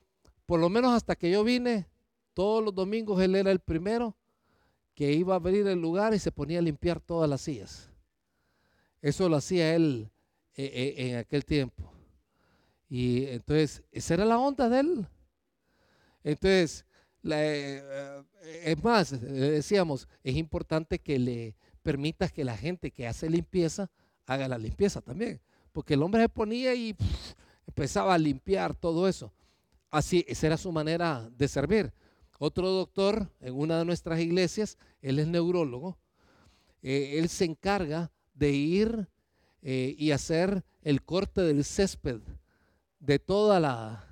por 0.47 0.61
lo 0.61 0.69
menos 0.69 0.93
hasta 0.93 1.17
que 1.17 1.31
yo 1.31 1.43
vine, 1.43 1.87
todos 2.39 2.65
los 2.65 2.73
domingos 2.73 3.21
él 3.21 3.35
era 3.35 3.51
el 3.51 3.59
primero 3.59 4.15
que 4.95 5.13
iba 5.13 5.35
a 5.35 5.39
abrir 5.39 5.67
el 5.67 5.81
lugar 5.81 6.15
y 6.15 6.21
se 6.21 6.31
ponía 6.31 6.61
a 6.61 6.63
limpiar 6.63 7.01
todas 7.01 7.29
las 7.29 7.41
sillas. 7.41 7.91
Eso 9.03 9.29
lo 9.29 9.35
hacía 9.35 9.75
él 9.75 10.09
eh, 10.55 10.71
eh, 10.73 10.95
en 10.99 11.17
aquel 11.17 11.45
tiempo. 11.45 11.93
Y 12.89 13.25
entonces, 13.25 13.83
esa 13.91 14.15
era 14.15 14.25
la 14.25 14.39
onda 14.39 14.69
de 14.69 14.79
él. 14.79 15.07
Entonces, 16.23 16.87
eh, 17.25 18.23
es 18.63 18.85
más, 18.85 19.21
decíamos, 19.21 20.07
es 20.23 20.37
importante 20.37 21.01
que 21.01 21.19
le 21.19 21.57
permitas 21.83 22.31
que 22.31 22.45
la 22.45 22.57
gente 22.57 22.93
que 22.93 23.09
hace 23.09 23.29
limpieza 23.29 23.91
haga 24.27 24.47
la 24.47 24.59
limpieza 24.59 25.01
también. 25.01 25.41
Porque 25.73 25.95
el 25.95 26.05
hombre 26.05 26.23
se 26.23 26.29
ponía 26.29 26.73
y 26.73 26.95
empezaba 27.67 28.15
a 28.15 28.19
limpiar 28.19 28.77
todo 28.77 29.09
eso. 29.09 29.33
Así, 29.91 30.25
esa 30.29 30.47
era 30.47 30.57
su 30.57 30.71
manera 30.71 31.29
de 31.37 31.49
servir. 31.49 31.93
Otro 32.39 32.71
doctor 32.71 33.31
en 33.41 33.55
una 33.55 33.79
de 33.79 33.85
nuestras 33.85 34.21
iglesias, 34.21 34.79
él 35.03 35.19
es 35.19 35.27
neurólogo, 35.27 35.99
eh, 36.83 37.19
él 37.19 37.29
se 37.29 37.45
encarga 37.45 38.13
de 38.35 38.53
ir 38.53 39.09
eh, 39.63 39.95
y 39.99 40.13
hacer 40.13 40.65
el 40.83 41.03
corte 41.03 41.41
del 41.41 41.65
césped 41.65 42.21
de 43.01 43.19
toda 43.19 43.59
la, 43.59 44.05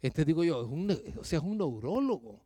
este 0.00 0.24
digo 0.24 0.44
yo, 0.44 0.66
un, 0.66 0.90
o 1.18 1.24
sea, 1.24 1.38
es 1.38 1.44
un 1.44 1.58
neurólogo, 1.58 2.40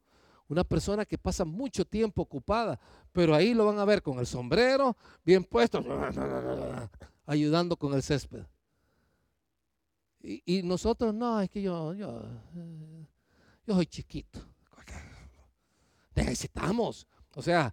una 0.49 0.64
persona 0.64 1.04
que 1.04 1.18
pasa 1.18 1.45
mucho 1.45 1.85
tiempo 1.85 2.23
ocupada, 2.23 2.80
pero 3.12 3.35
ahí 3.35 3.54
lo 3.54 3.66
van 3.66 3.78
a 3.78 3.85
ver 3.85 4.02
con 4.02 4.18
el 4.18 4.26
sombrero 4.26 4.97
bien 5.25 5.45
puesto, 5.45 5.85
ayudando 7.26 7.76
con 7.76 7.95
el 7.95 8.02
césped. 8.02 8.45
Y, 10.21 10.62
nosotros, 10.62 11.14
no, 11.14 11.40
es 11.40 11.49
que 11.49 11.62
yo, 11.62 11.95
yo, 11.95 12.23
eh, 12.57 13.07
yo 13.66 13.75
soy 13.75 13.87
chiquito. 13.87 14.40
Necesitamos. 16.19 17.07
O 17.35 17.43
sea, 17.43 17.73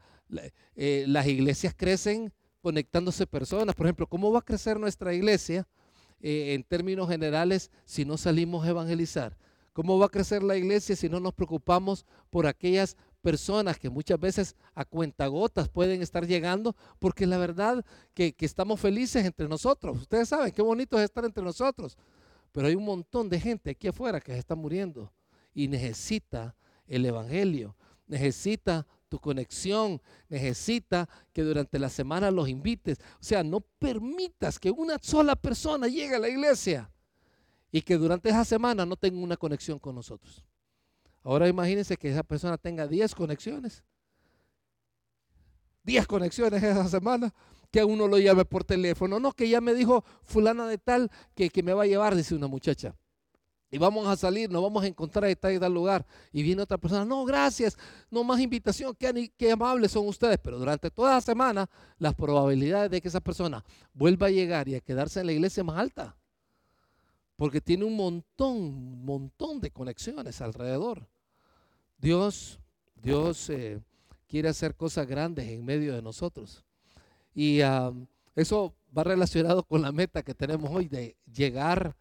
eh, 0.75 1.05
las 1.07 1.27
iglesias 1.27 1.73
crecen 1.75 2.31
conectándose 2.61 3.27
personas. 3.27 3.75
Por 3.75 3.85
ejemplo, 3.85 4.07
¿cómo 4.07 4.31
va 4.31 4.39
a 4.39 4.45
crecer 4.45 4.79
nuestra 4.79 5.13
iglesia 5.13 5.67
eh, 6.19 6.53
en 6.53 6.63
términos 6.63 7.09
generales 7.09 7.71
si 7.85 8.05
no 8.05 8.17
salimos 8.17 8.65
a 8.65 8.69
evangelizar? 8.69 9.37
¿Cómo 9.73 9.99
va 9.99 10.05
a 10.05 10.09
crecer 10.09 10.41
la 10.41 10.55
iglesia 10.55 10.95
si 10.95 11.09
no 11.09 11.19
nos 11.19 11.33
preocupamos 11.33 12.05
por 12.29 12.47
aquellas 12.47 12.95
personas 13.21 13.77
que 13.77 13.89
muchas 13.89 14.19
veces 14.19 14.55
a 14.73 14.85
cuentagotas 14.85 15.67
pueden 15.67 16.01
estar 16.01 16.25
llegando? 16.25 16.75
Porque 16.97 17.25
la 17.25 17.37
verdad 17.37 17.83
que, 18.13 18.33
que 18.33 18.45
estamos 18.45 18.79
felices 18.79 19.25
entre 19.25 19.49
nosotros. 19.49 19.99
Ustedes 19.99 20.29
saben 20.29 20.53
qué 20.53 20.61
bonito 20.61 20.97
es 20.97 21.03
estar 21.03 21.25
entre 21.25 21.43
nosotros. 21.43 21.97
Pero 22.53 22.67
hay 22.67 22.75
un 22.75 22.85
montón 22.85 23.27
de 23.27 23.39
gente 23.39 23.71
aquí 23.71 23.89
afuera 23.89 24.21
que 24.21 24.31
se 24.31 24.39
está 24.39 24.55
muriendo 24.55 25.11
y 25.53 25.67
necesita 25.67 26.55
el 26.87 27.05
Evangelio, 27.05 27.75
necesita 28.07 28.85
tu 29.09 29.19
conexión, 29.19 30.01
necesita 30.29 31.07
que 31.33 31.43
durante 31.43 31.79
la 31.79 31.89
semana 31.89 32.31
los 32.31 32.49
invites. 32.49 32.97
O 33.19 33.23
sea, 33.23 33.43
no 33.43 33.61
permitas 33.61 34.59
que 34.59 34.71
una 34.71 34.97
sola 35.01 35.35
persona 35.35 35.87
llegue 35.87 36.15
a 36.15 36.19
la 36.19 36.29
iglesia 36.29 36.89
y 37.71 37.81
que 37.81 37.97
durante 37.97 38.29
esa 38.29 38.45
semana 38.45 38.85
no 38.85 38.95
tenga 38.95 39.19
una 39.19 39.37
conexión 39.37 39.79
con 39.79 39.95
nosotros. 39.95 40.43
Ahora 41.23 41.47
imagínense 41.47 41.97
que 41.97 42.11
esa 42.11 42.23
persona 42.23 42.57
tenga 42.57 42.87
10 42.87 43.15
conexiones. 43.15 43.83
10 45.83 46.07
conexiones 46.07 46.63
esa 46.63 46.87
semana 46.87 47.33
que 47.71 47.83
uno 47.83 48.07
lo 48.07 48.17
llame 48.17 48.45
por 48.45 48.63
teléfono. 48.63 49.19
No, 49.19 49.31
que 49.31 49.49
ya 49.49 49.61
me 49.61 49.73
dijo 49.73 50.03
fulana 50.23 50.67
de 50.67 50.77
tal 50.77 51.11
que, 51.35 51.51
me 51.63 51.73
va 51.73 51.83
a 51.83 51.87
llevar, 51.87 52.15
dice 52.15 52.35
una 52.35 52.47
muchacha. 52.47 52.95
Y 53.75 53.77
vamos 53.77 54.07
a 54.07 54.15
salir, 54.15 54.49
nos 54.49 54.63
vamos 54.63 54.81
a 54.85 54.87
encontrar 54.87 55.29
en 55.29 55.35
tal, 55.35 55.59
tal 55.59 55.73
lugar. 55.73 56.05
Y 56.31 56.41
viene 56.43 56.61
otra 56.61 56.77
persona, 56.77 57.03
no, 57.03 57.25
gracias, 57.25 57.77
no 58.09 58.23
más 58.23 58.39
invitación, 58.39 58.95
qué, 58.95 59.51
amables 59.51 59.91
son 59.91 60.07
ustedes. 60.07 60.37
Pero 60.41 60.57
durante 60.57 60.89
toda 60.89 61.15
la 61.15 61.19
semana, 61.19 61.69
las 61.99 62.15
probabilidades 62.15 62.89
de 62.89 63.01
que 63.01 63.09
esa 63.09 63.19
persona 63.19 63.65
vuelva 63.93 64.27
a 64.27 64.29
llegar 64.29 64.69
y 64.69 64.75
a 64.75 64.79
quedarse 64.79 65.19
en 65.19 65.25
la 65.25 65.33
iglesia 65.33 65.59
es 65.59 65.65
más 65.65 65.77
alta. 65.77 66.15
Porque 67.35 67.59
tiene 67.59 67.83
un 67.83 67.97
montón, 67.97 69.03
montón 69.03 69.59
de 69.59 69.69
conexiones 69.71 70.39
alrededor. 70.39 71.05
Dios, 71.97 72.61
Dios 73.03 73.49
eh, 73.49 73.81
quiere 74.25 74.47
hacer 74.47 74.75
cosas 74.75 75.05
grandes 75.05 75.49
en 75.49 75.65
medio 75.65 75.93
de 75.93 76.01
nosotros. 76.01 76.63
Y 77.33 77.59
ah, 77.59 77.91
eso 78.37 78.73
va 78.97 79.03
relacionado 79.03 79.63
con 79.63 79.81
la 79.81 79.91
meta 79.91 80.23
que 80.23 80.33
tenemos 80.33 80.71
hoy 80.71 80.87
de 80.87 81.17
llegar, 81.29 81.93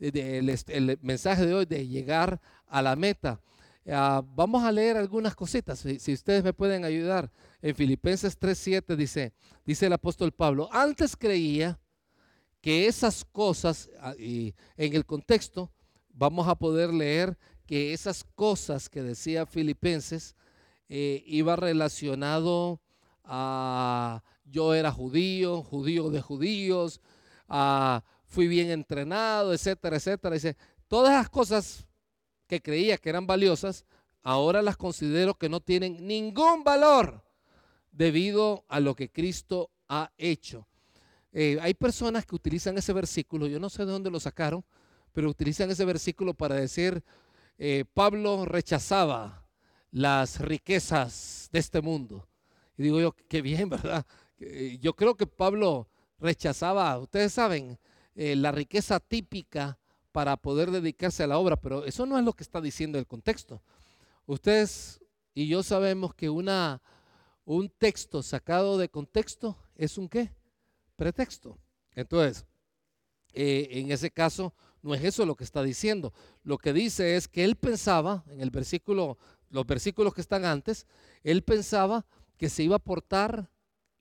el, 0.00 0.98
mensaje 1.02 1.46
de 1.46 1.54
hoy 1.54 1.66
de 1.66 1.86
llegar 1.86 2.40
a 2.66 2.82
la 2.82 2.96
meta. 2.96 3.40
Ah, 3.86 4.22
vamos 4.34 4.64
a 4.64 4.72
leer 4.72 4.96
algunas 4.96 5.34
cositas, 5.34 5.78
si, 5.78 6.12
ustedes 6.12 6.44
me 6.44 6.52
pueden 6.52 6.84
ayudar. 6.84 7.30
En 7.62 7.74
Filipenses 7.74 8.38
3:7 8.38 8.96
dice, 8.96 9.32
dice 9.64 9.86
el 9.86 9.92
apóstol 9.92 10.32
Pablo, 10.32 10.68
antes 10.72 11.16
creía 11.16 11.78
que 12.60 12.86
esas 12.86 13.24
cosas, 13.24 13.90
ah, 14.00 14.14
y 14.18 14.54
en 14.76 14.94
el 14.94 15.04
contexto, 15.04 15.70
vamos 16.12 16.46
a 16.48 16.54
poder 16.54 16.92
leer 16.92 17.38
que 17.66 17.92
esas 17.92 18.24
cosas 18.34 18.88
que 18.88 19.02
decía 19.02 19.46
Filipenses 19.46 20.34
eh, 20.88 21.22
iba 21.26 21.56
relacionado 21.56 22.80
a 23.24 24.22
yo 24.44 24.74
era 24.74 24.90
judío, 24.90 25.62
judío 25.62 26.10
de 26.10 26.20
judíos, 26.20 27.00
a, 27.48 28.02
fui 28.30 28.46
bien 28.46 28.70
entrenado, 28.70 29.52
etcétera, 29.52 29.96
etcétera. 29.96 30.34
Dice, 30.34 30.56
todas 30.88 31.12
las 31.12 31.28
cosas 31.28 31.86
que 32.46 32.62
creía 32.62 32.96
que 32.96 33.10
eran 33.10 33.26
valiosas, 33.26 33.84
ahora 34.22 34.62
las 34.62 34.76
considero 34.76 35.34
que 35.34 35.48
no 35.48 35.60
tienen 35.60 36.06
ningún 36.06 36.62
valor 36.62 37.24
debido 37.90 38.64
a 38.68 38.78
lo 38.78 38.94
que 38.94 39.10
Cristo 39.10 39.70
ha 39.88 40.12
hecho. 40.16 40.68
Eh, 41.32 41.58
hay 41.60 41.74
personas 41.74 42.24
que 42.24 42.36
utilizan 42.36 42.78
ese 42.78 42.92
versículo, 42.92 43.48
yo 43.48 43.58
no 43.58 43.68
sé 43.68 43.84
de 43.84 43.92
dónde 43.92 44.10
lo 44.10 44.20
sacaron, 44.20 44.64
pero 45.12 45.28
utilizan 45.28 45.70
ese 45.70 45.84
versículo 45.84 46.32
para 46.32 46.54
decir, 46.54 47.02
eh, 47.58 47.84
Pablo 47.92 48.44
rechazaba 48.44 49.44
las 49.90 50.40
riquezas 50.40 51.48
de 51.52 51.58
este 51.58 51.80
mundo. 51.80 52.28
Y 52.78 52.84
digo 52.84 53.00
yo, 53.00 53.12
qué 53.28 53.42
bien, 53.42 53.68
¿verdad? 53.70 54.06
Eh, 54.38 54.78
yo 54.80 54.94
creo 54.94 55.16
que 55.16 55.26
Pablo 55.26 55.88
rechazaba, 56.20 56.96
ustedes 56.98 57.32
saben, 57.32 57.76
la 58.14 58.52
riqueza 58.52 59.00
típica 59.00 59.78
para 60.12 60.36
poder 60.36 60.70
dedicarse 60.70 61.22
a 61.22 61.26
la 61.26 61.38
obra, 61.38 61.56
pero 61.56 61.84
eso 61.84 62.06
no 62.06 62.18
es 62.18 62.24
lo 62.24 62.32
que 62.32 62.42
está 62.42 62.60
diciendo 62.60 62.98
el 62.98 63.06
contexto. 63.06 63.62
Ustedes 64.26 65.00
y 65.34 65.46
yo 65.46 65.62
sabemos 65.62 66.14
que 66.14 66.28
una, 66.28 66.82
un 67.44 67.68
texto 67.68 68.22
sacado 68.22 68.78
de 68.78 68.88
contexto 68.88 69.56
es 69.76 69.96
un 69.96 70.08
qué? 70.08 70.32
Pretexto. 70.96 71.58
Entonces, 71.94 72.46
eh, 73.32 73.68
en 73.70 73.92
ese 73.92 74.10
caso, 74.10 74.54
no 74.82 74.94
es 74.94 75.04
eso 75.04 75.24
lo 75.24 75.36
que 75.36 75.44
está 75.44 75.62
diciendo. 75.62 76.12
Lo 76.42 76.58
que 76.58 76.72
dice 76.72 77.16
es 77.16 77.28
que 77.28 77.44
él 77.44 77.56
pensaba, 77.56 78.24
en 78.28 78.40
el 78.40 78.50
versículo, 78.50 79.18
los 79.50 79.66
versículos 79.66 80.14
que 80.14 80.20
están 80.20 80.44
antes, 80.44 80.86
él 81.22 81.42
pensaba 81.42 82.06
que 82.36 82.48
se 82.48 82.62
iba 82.64 82.76
a 82.76 82.80
portar 82.80 83.50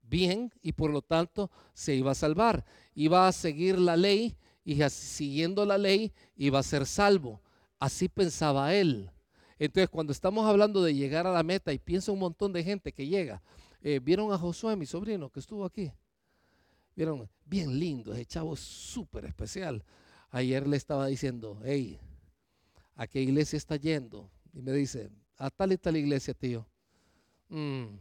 bien 0.09 0.51
y 0.61 0.73
por 0.73 0.91
lo 0.91 1.01
tanto 1.01 1.51
se 1.73 1.95
iba 1.95 2.11
a 2.11 2.15
salvar. 2.15 2.65
Iba 2.95 3.27
a 3.27 3.31
seguir 3.31 3.79
la 3.79 3.95
ley 3.95 4.35
y 4.63 4.81
siguiendo 4.89 5.65
la 5.65 5.77
ley 5.77 6.11
iba 6.35 6.59
a 6.59 6.63
ser 6.63 6.85
salvo. 6.85 7.41
Así 7.79 8.09
pensaba 8.09 8.73
él. 8.75 9.09
Entonces, 9.57 9.89
cuando 9.89 10.11
estamos 10.11 10.45
hablando 10.45 10.81
de 10.81 10.93
llegar 10.93 11.27
a 11.27 11.31
la 11.31 11.43
meta 11.43 11.73
y 11.73 11.79
piensa 11.79 12.11
un 12.11 12.19
montón 12.19 12.53
de 12.53 12.63
gente 12.63 12.93
que 12.93 13.07
llega, 13.07 13.41
eh, 13.81 13.99
¿vieron 14.01 14.31
a 14.31 14.37
Josué, 14.37 14.75
mi 14.75 14.85
sobrino, 14.85 15.29
que 15.29 15.39
estuvo 15.39 15.65
aquí? 15.65 15.91
¿Vieron? 16.95 17.29
Bien 17.45 17.77
lindo, 17.77 18.13
ese 18.13 18.25
chavo 18.25 18.55
súper 18.55 19.25
especial. 19.25 19.83
Ayer 20.31 20.67
le 20.67 20.77
estaba 20.77 21.07
diciendo, 21.07 21.59
hey, 21.63 21.99
¿a 22.95 23.07
qué 23.07 23.21
iglesia 23.21 23.57
está 23.57 23.75
yendo? 23.75 24.29
Y 24.53 24.61
me 24.61 24.71
dice, 24.71 25.09
a 25.37 25.49
tal 25.49 25.71
y 25.71 25.77
tal 25.77 25.97
iglesia, 25.97 26.33
tío. 26.33 26.67
Mm, 27.49 27.97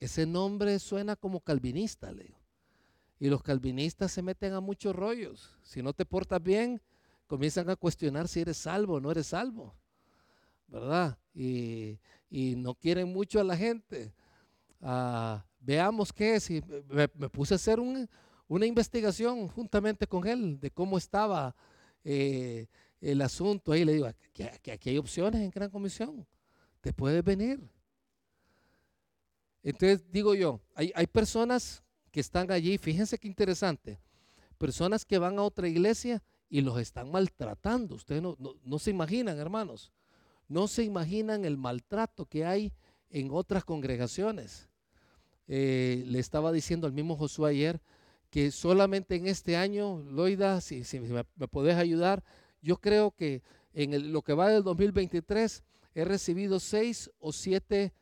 ese 0.00 0.26
nombre 0.26 0.78
suena 0.78 1.16
como 1.16 1.40
calvinista, 1.40 2.12
le 2.12 2.24
digo. 2.24 2.38
Y 3.18 3.28
los 3.28 3.42
calvinistas 3.42 4.12
se 4.12 4.22
meten 4.22 4.52
a 4.52 4.60
muchos 4.60 4.94
rollos. 4.94 5.56
Si 5.62 5.82
no 5.82 5.94
te 5.94 6.04
portas 6.04 6.42
bien, 6.42 6.82
comienzan 7.26 7.70
a 7.70 7.76
cuestionar 7.76 8.28
si 8.28 8.40
eres 8.40 8.58
salvo 8.58 8.94
o 8.94 9.00
no 9.00 9.10
eres 9.10 9.28
salvo. 9.28 9.74
¿Verdad? 10.68 11.18
Y, 11.34 11.98
no 12.30 12.74
quieren 12.74 13.12
mucho 13.12 13.40
a 13.40 13.44
la 13.44 13.56
gente. 13.56 14.12
Ah, 14.82 15.46
veamos 15.60 16.12
qué 16.12 16.34
es. 16.34 16.50
Me, 16.88 17.08
puse 17.08 17.54
a 17.54 17.56
hacer 17.56 17.80
una 17.80 18.66
investigación 18.66 19.48
juntamente 19.48 20.06
con 20.06 20.26
él 20.26 20.60
de 20.60 20.70
cómo 20.70 20.98
estaba 20.98 21.54
eh, 22.04 22.66
el 23.00 23.22
asunto. 23.22 23.72
Ahí 23.72 23.86
le 23.86 23.94
digo, 23.94 24.08
que 24.34 24.72
aquí 24.72 24.90
hay 24.90 24.98
opciones 24.98 25.40
en 25.40 25.50
Gran 25.50 25.70
Comisión. 25.70 26.26
Te 26.82 26.92
puedes 26.92 27.24
venir. 27.24 27.60
Entonces 29.66 30.04
digo 30.12 30.36
yo, 30.36 30.60
hay, 30.76 30.92
hay 30.94 31.08
personas 31.08 31.82
que 32.12 32.20
están 32.20 32.52
allí, 32.52 32.78
fíjense 32.78 33.18
qué 33.18 33.26
interesante, 33.26 33.98
personas 34.58 35.04
que 35.04 35.18
van 35.18 35.40
a 35.40 35.42
otra 35.42 35.66
iglesia 35.66 36.22
y 36.48 36.60
los 36.60 36.78
están 36.78 37.10
maltratando. 37.10 37.96
Ustedes 37.96 38.22
no, 38.22 38.78
se 38.78 38.90
imaginan, 38.90 39.38
hermanos, 39.40 39.92
no 40.46 40.68
se 40.68 40.84
imaginan 40.84 41.44
el 41.44 41.56
maltrato 41.56 42.26
que 42.26 42.44
hay 42.44 42.72
en 43.10 43.30
otras 43.32 43.64
congregaciones. 43.64 44.68
Eh, 45.48 46.04
le 46.06 46.20
estaba 46.20 46.52
diciendo 46.52 46.86
al 46.86 46.92
mismo 46.92 47.16
Josué 47.16 47.50
ayer 47.50 47.80
que 48.30 48.52
solamente 48.52 49.16
en 49.16 49.26
este 49.26 49.56
año, 49.56 49.98
Loida, 49.98 50.60
si, 50.60 50.84
me, 51.00 51.24
me, 51.34 51.48
podés 51.48 51.74
ayudar, 51.74 52.22
yo 52.62 52.76
creo 52.76 53.10
que 53.10 53.42
en 53.74 54.12
lo 54.12 54.22
que 54.22 54.32
va 54.32 54.48
del 54.48 54.62
2023 54.62 55.64
he 55.96 56.04
recibido 56.04 56.60
seis 56.60 57.10
o 57.18 57.32
siete 57.32 57.92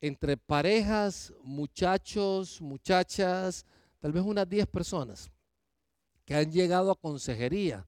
entre 0.00 0.36
parejas, 0.36 1.32
muchachos, 1.42 2.60
muchachas, 2.60 3.66
tal 3.98 4.12
vez 4.12 4.22
unas 4.24 4.48
10 4.48 4.66
personas 4.66 5.30
que 6.24 6.34
han 6.34 6.50
llegado 6.50 6.90
a 6.90 6.98
consejería, 6.98 7.86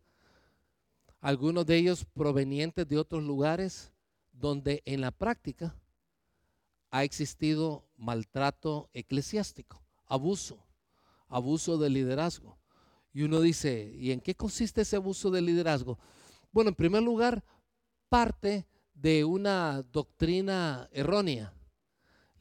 algunos 1.21 1.65
de 1.65 1.77
ellos 1.77 2.05
provenientes 2.05 2.87
de 2.87 2.99
otros 2.99 3.23
lugares 3.23 3.93
donde 4.33 4.83
en 4.85 5.01
la 5.01 5.11
práctica 5.11 5.77
ha 6.91 7.05
existido 7.05 7.87
maltrato 7.97 8.91
eclesiástico, 8.93 9.83
abuso, 10.07 10.67
abuso 11.29 11.79
de 11.79 11.89
liderazgo. 11.89 12.59
Y 13.15 13.23
uno 13.23 13.41
dice, 13.41 13.95
¿y 13.97 14.11
en 14.11 14.21
qué 14.21 14.35
consiste 14.35 14.83
ese 14.83 14.97
abuso 14.97 15.31
de 15.31 15.41
liderazgo? 15.41 15.99
Bueno, 16.51 16.71
en 16.71 16.75
primer 16.75 17.03
lugar, 17.03 17.45
parte 18.09 18.67
de 18.95 19.25
una 19.25 19.83
doctrina 19.83 20.89
errónea 20.93 21.55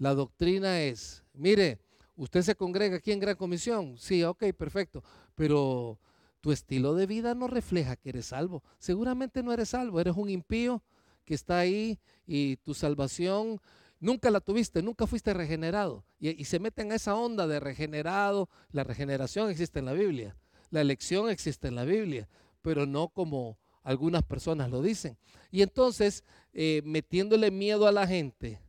la 0.02 0.16
doctrina 0.16 0.82
es, 0.82 1.24
mire, 1.32 1.78
usted 2.16 2.42
se 2.42 2.56
congrega 2.56 2.96
aquí 2.98 3.12
en 3.12 3.20
Gran 3.20 3.36
Comisión. 3.36 4.00
Sí, 4.00 4.24
ok, 4.24 4.46
perfecto. 4.58 5.04
Pero 5.36 6.00
tu 6.40 6.52
estilo 6.52 6.96
de 6.96 7.06
vida 7.06 7.36
no 7.36 7.48
refleja 7.48 7.96
que 7.96 8.10
eres 8.10 8.26
salvo. 8.26 8.64
Seguramente 8.80 9.44
no 9.44 9.54
eres 9.54 9.70
salvo, 9.70 10.02
eres 10.02 10.16
un 10.18 10.32
impío 10.32 10.82
que 11.24 11.36
está 11.36 11.60
ahí 11.60 12.00
y 12.26 12.56
tu 12.58 12.74
salvación 12.74 13.62
nunca 14.00 14.32
la 14.32 14.40
tuviste, 14.40 14.82
nunca 14.82 15.06
fuiste 15.06 15.36
regenerado. 15.36 16.04
Y, 16.20 16.46
se 16.46 16.60
meten 16.60 16.92
a 16.92 16.96
esa 16.96 17.14
onda 17.14 17.46
de 17.46 17.60
regenerado. 17.60 18.50
La 18.72 18.84
regeneración 18.84 19.52
existe 19.52 19.78
en 19.78 19.86
la 19.86 19.94
Biblia, 19.94 20.36
la 20.72 20.82
elección 20.82 21.30
existe 21.30 21.68
en 21.68 21.76
la 21.76 21.86
Biblia, 21.86 22.28
pero 22.64 22.88
no 22.88 23.10
como 23.10 23.60
algunas 23.84 24.24
personas 24.24 24.72
lo 24.72 24.82
dicen. 24.82 25.16
Y 25.52 25.62
entonces, 25.62 26.24
eh, 26.54 26.82
metiéndole 26.86 27.52
miedo 27.52 27.86
a 27.86 27.92
la 27.92 28.08
gente, 28.08 28.60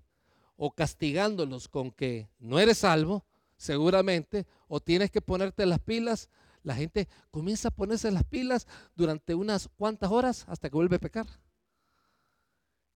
o 0.56 0.72
castigándolos 0.74 1.68
con 1.68 1.90
que 1.90 2.28
no 2.38 2.58
eres 2.58 2.78
salvo, 2.78 3.24
seguramente, 3.56 4.46
o 4.68 4.80
tienes 4.80 5.10
que 5.10 5.20
ponerte 5.20 5.66
las 5.66 5.78
pilas, 5.78 6.28
la 6.62 6.74
gente 6.74 7.08
comienza 7.30 7.68
a 7.68 7.72
ponerse 7.72 8.10
las 8.10 8.24
pilas 8.24 8.66
durante 8.94 9.34
unas 9.34 9.68
cuantas 9.76 10.10
horas 10.10 10.44
hasta 10.48 10.68
que 10.68 10.76
vuelve 10.76 10.96
a 10.96 11.00
pecar. 11.00 11.26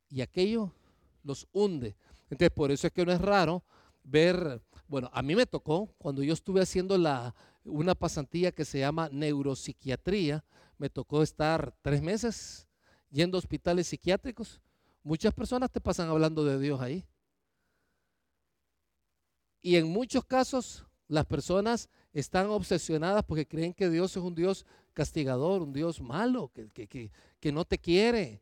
Y 0.08 0.20
aquello 0.20 0.72
los 1.22 1.48
hunde. 1.52 1.96
Entonces, 2.30 2.50
por 2.50 2.70
eso 2.70 2.86
es 2.86 2.92
que 2.92 3.04
no 3.04 3.12
es 3.12 3.20
raro 3.20 3.64
ver, 4.04 4.62
bueno, 4.86 5.10
a 5.12 5.22
mí 5.22 5.34
me 5.34 5.46
tocó 5.46 5.94
cuando 5.98 6.22
yo 6.22 6.32
estuve 6.32 6.60
haciendo 6.60 6.96
la, 6.96 7.34
una 7.64 7.94
pasantía 7.94 8.52
que 8.52 8.64
se 8.64 8.78
llama 8.78 9.08
neuropsiquiatría, 9.10 10.44
me 10.78 10.88
tocó 10.90 11.22
estar 11.22 11.74
tres 11.82 12.02
meses 12.02 12.68
yendo 13.10 13.36
a 13.36 13.40
hospitales 13.40 13.88
psiquiátricos. 13.88 14.60
Muchas 15.02 15.34
personas 15.34 15.70
te 15.70 15.80
pasan 15.80 16.08
hablando 16.08 16.44
de 16.44 16.58
Dios 16.58 16.80
ahí. 16.80 17.04
Y 19.62 19.76
en 19.76 19.88
muchos 19.88 20.24
casos 20.24 20.84
las 21.08 21.26
personas 21.26 21.88
están 22.12 22.46
obsesionadas 22.48 23.24
porque 23.24 23.46
creen 23.46 23.74
que 23.74 23.90
Dios 23.90 24.16
es 24.16 24.22
un 24.22 24.34
Dios 24.34 24.64
castigador, 24.94 25.62
un 25.62 25.72
Dios 25.72 26.00
malo, 26.00 26.50
que, 26.54 27.10
que, 27.40 27.52
no 27.52 27.64
te 27.64 27.78
quiere. 27.78 28.40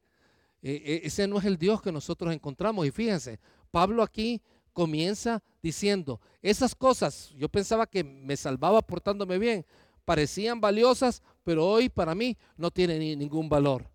E, 0.63 0.73
e, 0.73 1.01
ese 1.05 1.27
no 1.27 1.39
es 1.39 1.45
el 1.45 1.59
Dios 1.59 1.83
que 1.83 1.91
nosotros 1.91 2.33
encontramos. 2.33 2.87
Y 2.87 2.91
fíjense, 2.91 3.41
Pablo 3.71 4.03
aquí 4.03 4.41
comienza 4.73 5.43
diciendo, 5.63 6.21
esas 6.43 6.75
cosas, 6.75 7.31
yo 7.37 7.49
pensaba 7.49 7.87
que 7.87 8.05
me 8.05 8.37
salvaba 8.37 8.83
portándome 8.83 9.39
bien, 9.39 9.67
parecían 10.05 10.61
valiosas, 10.61 11.23
pero 11.43 11.67
hoy 11.67 11.89
para 11.89 12.15
mí 12.15 12.37
no 12.57 12.71
tienen 12.71 13.19
ningún 13.19 13.49
valor. 13.49 13.91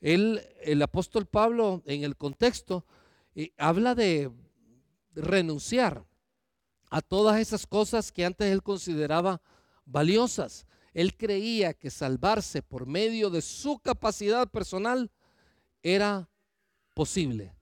el 0.00 0.82
apóstol 0.82 1.26
Pablo 1.26 1.82
en 1.86 2.04
el 2.04 2.16
contexto 2.16 2.84
eh, 3.34 3.52
habla 3.56 3.94
de 3.94 4.30
renunciar 5.14 6.04
a 6.92 7.00
todas 7.00 7.40
esas 7.40 7.66
cosas 7.66 8.12
que 8.12 8.22
antes 8.22 8.52
él 8.52 8.62
consideraba 8.62 9.40
valiosas. 9.86 10.66
Él 10.92 11.16
creía 11.16 11.72
que 11.72 11.88
salvarse 11.88 12.60
por 12.60 12.84
medio 12.84 13.30
de 13.30 13.40
su 13.40 13.78
capacidad 13.78 14.46
personal 14.46 15.10
era 15.82 16.28
posible. 16.92 17.54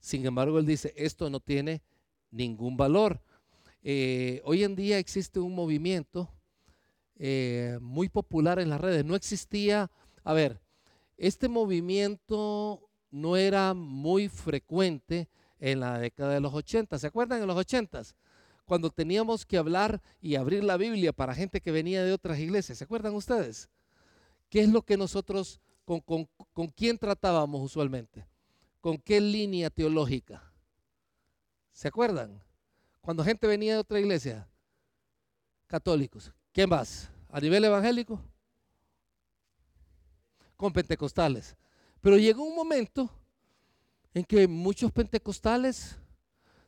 Sin 0.00 0.26
embargo, 0.26 0.58
él 0.58 0.66
dice, 0.66 0.92
esto 0.96 1.30
no 1.30 1.38
tiene 1.38 1.82
ningún 2.32 2.76
valor. 2.76 3.22
Eh, 3.84 4.42
hoy 4.44 4.64
en 4.64 4.74
día 4.74 4.98
existe 4.98 5.38
un 5.38 5.54
movimiento 5.54 6.28
eh, 7.14 7.78
muy 7.80 8.08
popular 8.08 8.58
en 8.58 8.70
las 8.70 8.80
redes. 8.80 9.04
No 9.04 9.14
existía, 9.14 9.88
a 10.24 10.32
ver, 10.32 10.60
este 11.16 11.46
movimiento 11.46 12.90
no 13.12 13.36
era 13.36 13.72
muy 13.72 14.28
frecuente 14.28 15.28
en 15.60 15.78
la 15.78 16.00
década 16.00 16.34
de 16.34 16.40
los 16.40 16.52
80. 16.52 16.98
¿Se 16.98 17.06
acuerdan 17.06 17.40
en 17.40 17.46
los 17.46 17.56
80? 17.56 18.02
Cuando 18.68 18.90
teníamos 18.90 19.46
que 19.46 19.56
hablar 19.56 20.02
y 20.20 20.34
abrir 20.34 20.62
la 20.62 20.76
Biblia 20.76 21.14
para 21.14 21.34
gente 21.34 21.62
que 21.62 21.70
venía 21.70 22.04
de 22.04 22.12
otras 22.12 22.38
iglesias. 22.38 22.76
¿Se 22.76 22.84
acuerdan 22.84 23.14
ustedes? 23.14 23.70
¿Qué 24.50 24.60
es 24.60 24.68
lo 24.68 24.82
que 24.82 24.98
nosotros, 24.98 25.58
con, 25.86 26.00
con 26.02 26.68
quién 26.76 26.98
tratábamos 26.98 27.62
usualmente? 27.62 28.26
¿Con 28.82 28.98
qué 28.98 29.22
línea 29.22 29.70
teológica? 29.70 30.52
¿Se 31.72 31.88
acuerdan? 31.88 32.42
Cuando 33.00 33.24
gente 33.24 33.46
venía 33.46 33.72
de 33.72 33.78
otra 33.78 34.00
iglesia, 34.00 34.46
católicos. 35.66 36.30
¿Quién 36.52 36.68
más? 36.68 37.10
¿A 37.30 37.40
nivel 37.40 37.64
evangélico? 37.64 38.20
Con 40.58 40.74
pentecostales. 40.74 41.56
Pero 42.02 42.18
llegó 42.18 42.44
un 42.44 42.54
momento 42.54 43.10
en 44.12 44.24
que 44.24 44.46
muchos 44.46 44.92
pentecostales 44.92 45.96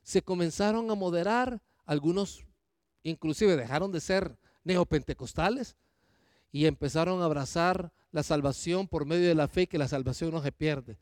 se 0.03 0.23
comenzaron 0.23 0.91
a 0.91 0.95
moderar, 0.95 1.61
algunos 1.91 2.47
inclusive 3.03 3.57
dejaron 3.57 3.91
de 3.91 3.99
ser 3.99 4.39
neopentecostales 4.63 5.77
y 6.53 6.67
empezaron 6.67 7.21
a 7.21 7.25
abrazar 7.25 7.93
la 8.13 8.23
salvación 8.23 8.87
por 8.87 9.07
medio 9.07 9.27
de 9.27 9.35
la 9.35 9.49
fe, 9.49 9.67
que 9.67 9.77
la 9.77 9.89
salvación 9.89 10.31
no 10.31 10.41
se 10.41 10.53
pierde. 10.53 11.01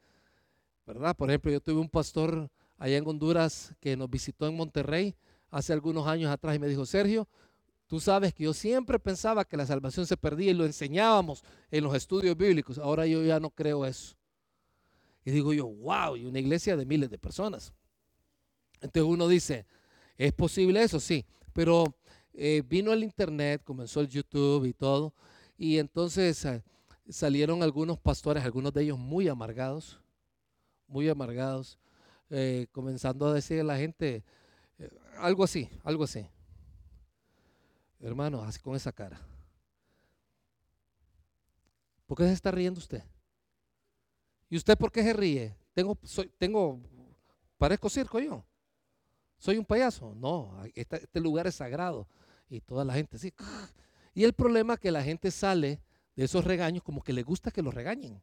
¿Verdad? 0.87 1.14
Por 1.14 1.29
ejemplo, 1.29 1.53
yo 1.53 1.61
tuve 1.61 1.79
un 1.79 1.90
pastor 1.90 2.51
allá 2.79 2.96
en 2.96 3.07
Honduras 3.07 3.74
que 3.81 3.98
nos 3.98 4.09
visitó 4.09 4.46
en 4.46 4.57
Monterrey 4.57 5.14
hace 5.51 5.74
algunos 5.74 6.07
años 6.07 6.31
atrás 6.31 6.57
y 6.57 6.59
me 6.59 6.68
dijo, 6.68 6.87
Sergio, 6.87 7.29
tú 7.87 8.01
sabes 8.01 8.33
que 8.33 8.44
yo 8.44 8.55
siempre 8.55 8.98
pensaba 8.98 9.44
que 9.44 9.59
la 9.59 9.66
salvación 9.66 10.07
se 10.07 10.16
perdía 10.16 10.53
y 10.53 10.55
lo 10.55 10.64
enseñábamos 10.64 11.44
en 11.70 11.85
los 11.85 11.94
estudios 11.94 12.35
bíblicos. 12.35 12.79
Ahora 12.79 13.07
yo 13.07 13.22
ya 13.22 13.38
no 13.38 13.51
creo 13.51 13.85
eso. 13.85 14.16
Y 15.22 15.33
digo 15.33 15.53
yo, 15.53 15.66
wow, 15.66 16.16
y 16.16 16.24
una 16.24 16.38
iglesia 16.38 16.79
de 16.79 16.87
miles 16.87 17.11
de 17.11 17.18
personas. 17.18 17.74
Entonces 18.81 19.03
uno 19.03 19.29
dice, 19.29 19.66
¿es 20.18 20.33
posible 20.33 20.83
eso? 20.83 21.00
Sí, 21.00 21.24
pero 21.54 21.94
eh, 22.35 22.62
vino 22.68 22.92
el 22.92 23.02
internet, 23.02 23.62
comenzó 23.64 24.00
el 24.00 24.09
YouTube 24.09 24.66
y 24.66 24.74
todo, 24.74 25.14
y 25.57 25.78
entonces 25.78 26.44
eh, 26.44 26.62
salieron 27.09 27.62
algunos 27.62 27.98
pastores, 27.98 28.44
algunos 28.44 28.72
de 28.74 28.83
ellos 28.83 28.98
muy 28.98 29.28
amargados, 29.28 30.00
muy 30.87 31.09
amargados, 31.09 31.78
eh, 32.31 32.66
comenzando 32.72 33.26
a 33.26 33.33
decir 33.33 33.61
a 33.61 33.64
la 33.64 33.78
gente 33.78 34.22
algo 35.18 35.44
así, 35.44 35.68
algo 35.83 36.04
así. 36.04 36.26
Hermano, 38.00 38.42
así 38.42 38.61
con 38.61 38.76
esa 38.76 38.92
cara. 38.92 39.20
¿Por 42.07 42.16
qué 42.16 42.24
se 42.24 42.33
está 42.33 42.50
riendo 42.50 42.78
usted? 42.78 43.02
¿Y 44.48 44.57
usted 44.57 44.78
por 44.78 44.90
qué 44.92 45.02
se 45.02 45.12
ríe? 45.12 45.57
Tengo, 45.74 45.98
soy, 46.04 46.31
tengo, 46.38 46.81
parezco 47.59 47.90
circo 47.90 48.18
yo. 48.20 48.44
Soy 49.38 49.57
un 49.57 49.64
payaso. 49.64 50.14
No, 50.16 50.53
este, 50.74 51.20
lugar 51.20 51.46
es 51.46 51.55
sagrado. 51.55 52.07
Y 52.51 52.61
toda 52.61 52.85
la 52.85 52.94
gente 52.94 53.18
sí. 53.18 53.33
Y 54.14 54.24
el 54.24 54.33
problema 54.33 54.74
es 54.74 54.81
que 54.81 54.90
la 54.90 55.03
gente 55.03 55.31
sale 55.31 55.81
de 56.16 56.24
esos 56.24 56.44
regaños 56.44 56.83
como 56.83 57.03
que 57.03 57.12
le 57.12 57.22
gusta 57.22 57.51
que 57.51 57.62
lo 57.62 57.70
regañen. 57.70 58.20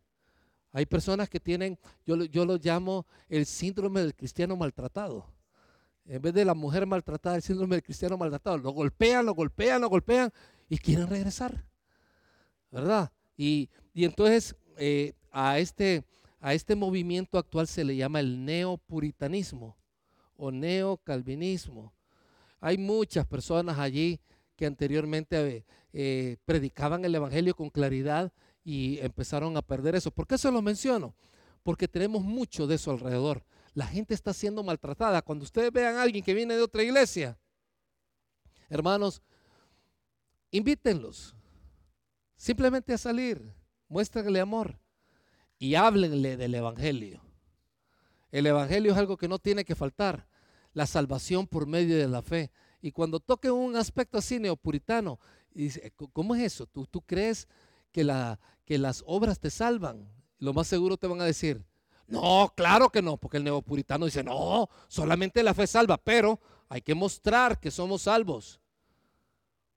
Hay 0.73 0.85
personas 0.85 1.29
que 1.29 1.39
tienen, 1.39 1.79
yo, 2.05 2.17
lo 2.17 2.57
llamo 2.57 3.05
el 3.29 3.45
síndrome 3.45 4.01
del 4.01 4.13
cristiano 4.13 4.57
maltratado. 4.57 5.25
En 6.05 6.21
vez 6.21 6.33
de 6.33 6.43
la 6.43 6.53
mujer 6.53 6.85
maltratada, 6.85 7.37
el 7.37 7.41
síndrome 7.41 7.77
del 7.77 7.83
cristiano 7.83 8.17
maltratado. 8.17 8.57
Lo 8.57 8.71
golpean, 8.71 9.25
lo 9.25 9.33
golpean, 9.33 9.81
lo 9.81 9.87
golpean 9.87 10.33
y 10.67 10.77
quieren 10.77 11.07
regresar. 11.07 11.63
¿Verdad? 12.71 13.09
Y, 13.37 13.69
y 13.93 14.03
entonces 14.03 14.53
eh, 14.77 15.13
a, 15.31 15.59
este, 15.59 16.03
a 16.41 16.53
este 16.53 16.75
movimiento 16.75 17.37
actual 17.37 17.67
se 17.67 17.85
le 17.85 17.95
llama 17.95 18.19
el 18.19 18.43
neopuritanismo 18.43 19.77
o 20.37 20.51
neocalvinismo. 20.51 21.93
Hay 22.59 22.77
muchas 22.77 23.25
personas 23.25 23.79
allí 23.79 24.19
que 24.55 24.65
anteriormente 24.65 25.65
eh, 25.93 26.37
predicaban 26.45 27.05
el 27.05 27.15
Evangelio 27.15 27.55
con 27.55 27.69
claridad 27.69 28.31
y 28.63 28.99
empezaron 28.99 29.57
a 29.57 29.61
perder 29.61 29.95
eso. 29.95 30.11
¿Por 30.11 30.27
qué 30.27 30.37
se 30.37 30.51
lo 30.51 30.61
menciono? 30.61 31.15
Porque 31.63 31.87
tenemos 31.87 32.23
mucho 32.23 32.67
de 32.67 32.75
eso 32.75 32.91
alrededor. 32.91 33.43
La 33.73 33.85
gente 33.87 34.13
está 34.13 34.33
siendo 34.33 34.63
maltratada. 34.63 35.21
Cuando 35.21 35.43
ustedes 35.43 35.71
vean 35.71 35.95
a 35.95 36.03
alguien 36.03 36.23
que 36.23 36.33
viene 36.33 36.55
de 36.55 36.61
otra 36.61 36.83
iglesia, 36.83 37.37
hermanos, 38.69 39.21
invítenlos 40.51 41.35
simplemente 42.35 42.93
a 42.93 42.97
salir 42.97 43.53
muéstrenle 43.87 44.39
amor 44.39 44.79
y 45.57 45.75
háblenle 45.75 46.37
del 46.37 46.55
Evangelio. 46.55 47.24
El 48.35 48.47
Evangelio 48.47 48.91
es 48.91 48.97
algo 48.97 49.15
que 49.15 49.29
no 49.29 49.39
tiene 49.39 49.63
que 49.63 49.75
faltar, 49.75 50.27
la 50.73 50.85
salvación 50.85 51.47
por 51.47 51.67
medio 51.67 51.97
de 51.97 52.09
la 52.09 52.21
fe. 52.21 52.51
Y 52.81 52.91
cuando 52.91 53.21
toquen 53.21 53.53
un 53.53 53.77
aspecto 53.77 54.17
así 54.17 54.39
neopuritano, 54.39 55.21
dice, 55.53 55.93
¿cómo 56.11 56.35
es 56.35 56.41
eso? 56.41 56.65
¿Tú, 56.65 56.85
tú 56.85 56.99
crees 56.99 57.47
que 57.93 58.03
las 58.03 59.03
obras 59.05 59.39
te 59.39 59.49
salvan? 59.49 60.11
Lo 60.37 60.51
más 60.51 60.67
seguro 60.67 60.97
te 60.97 61.07
van 61.07 61.21
a 61.21 61.23
decir, 61.23 61.63
no, 62.07 62.51
claro 62.57 62.89
que 62.89 63.01
no, 63.01 63.15
porque 63.15 63.37
el 63.37 63.45
neopuritano 63.45 64.03
dice, 64.03 64.21
no, 64.21 64.67
solamente 64.89 65.41
la 65.41 65.53
fe 65.53 65.65
salva, 65.65 65.95
pero 65.95 66.41
hay 66.67 66.81
que 66.81 66.93
mostrar 66.93 67.57
que 67.57 67.71
somos 67.71 68.01
salvos 68.01 68.59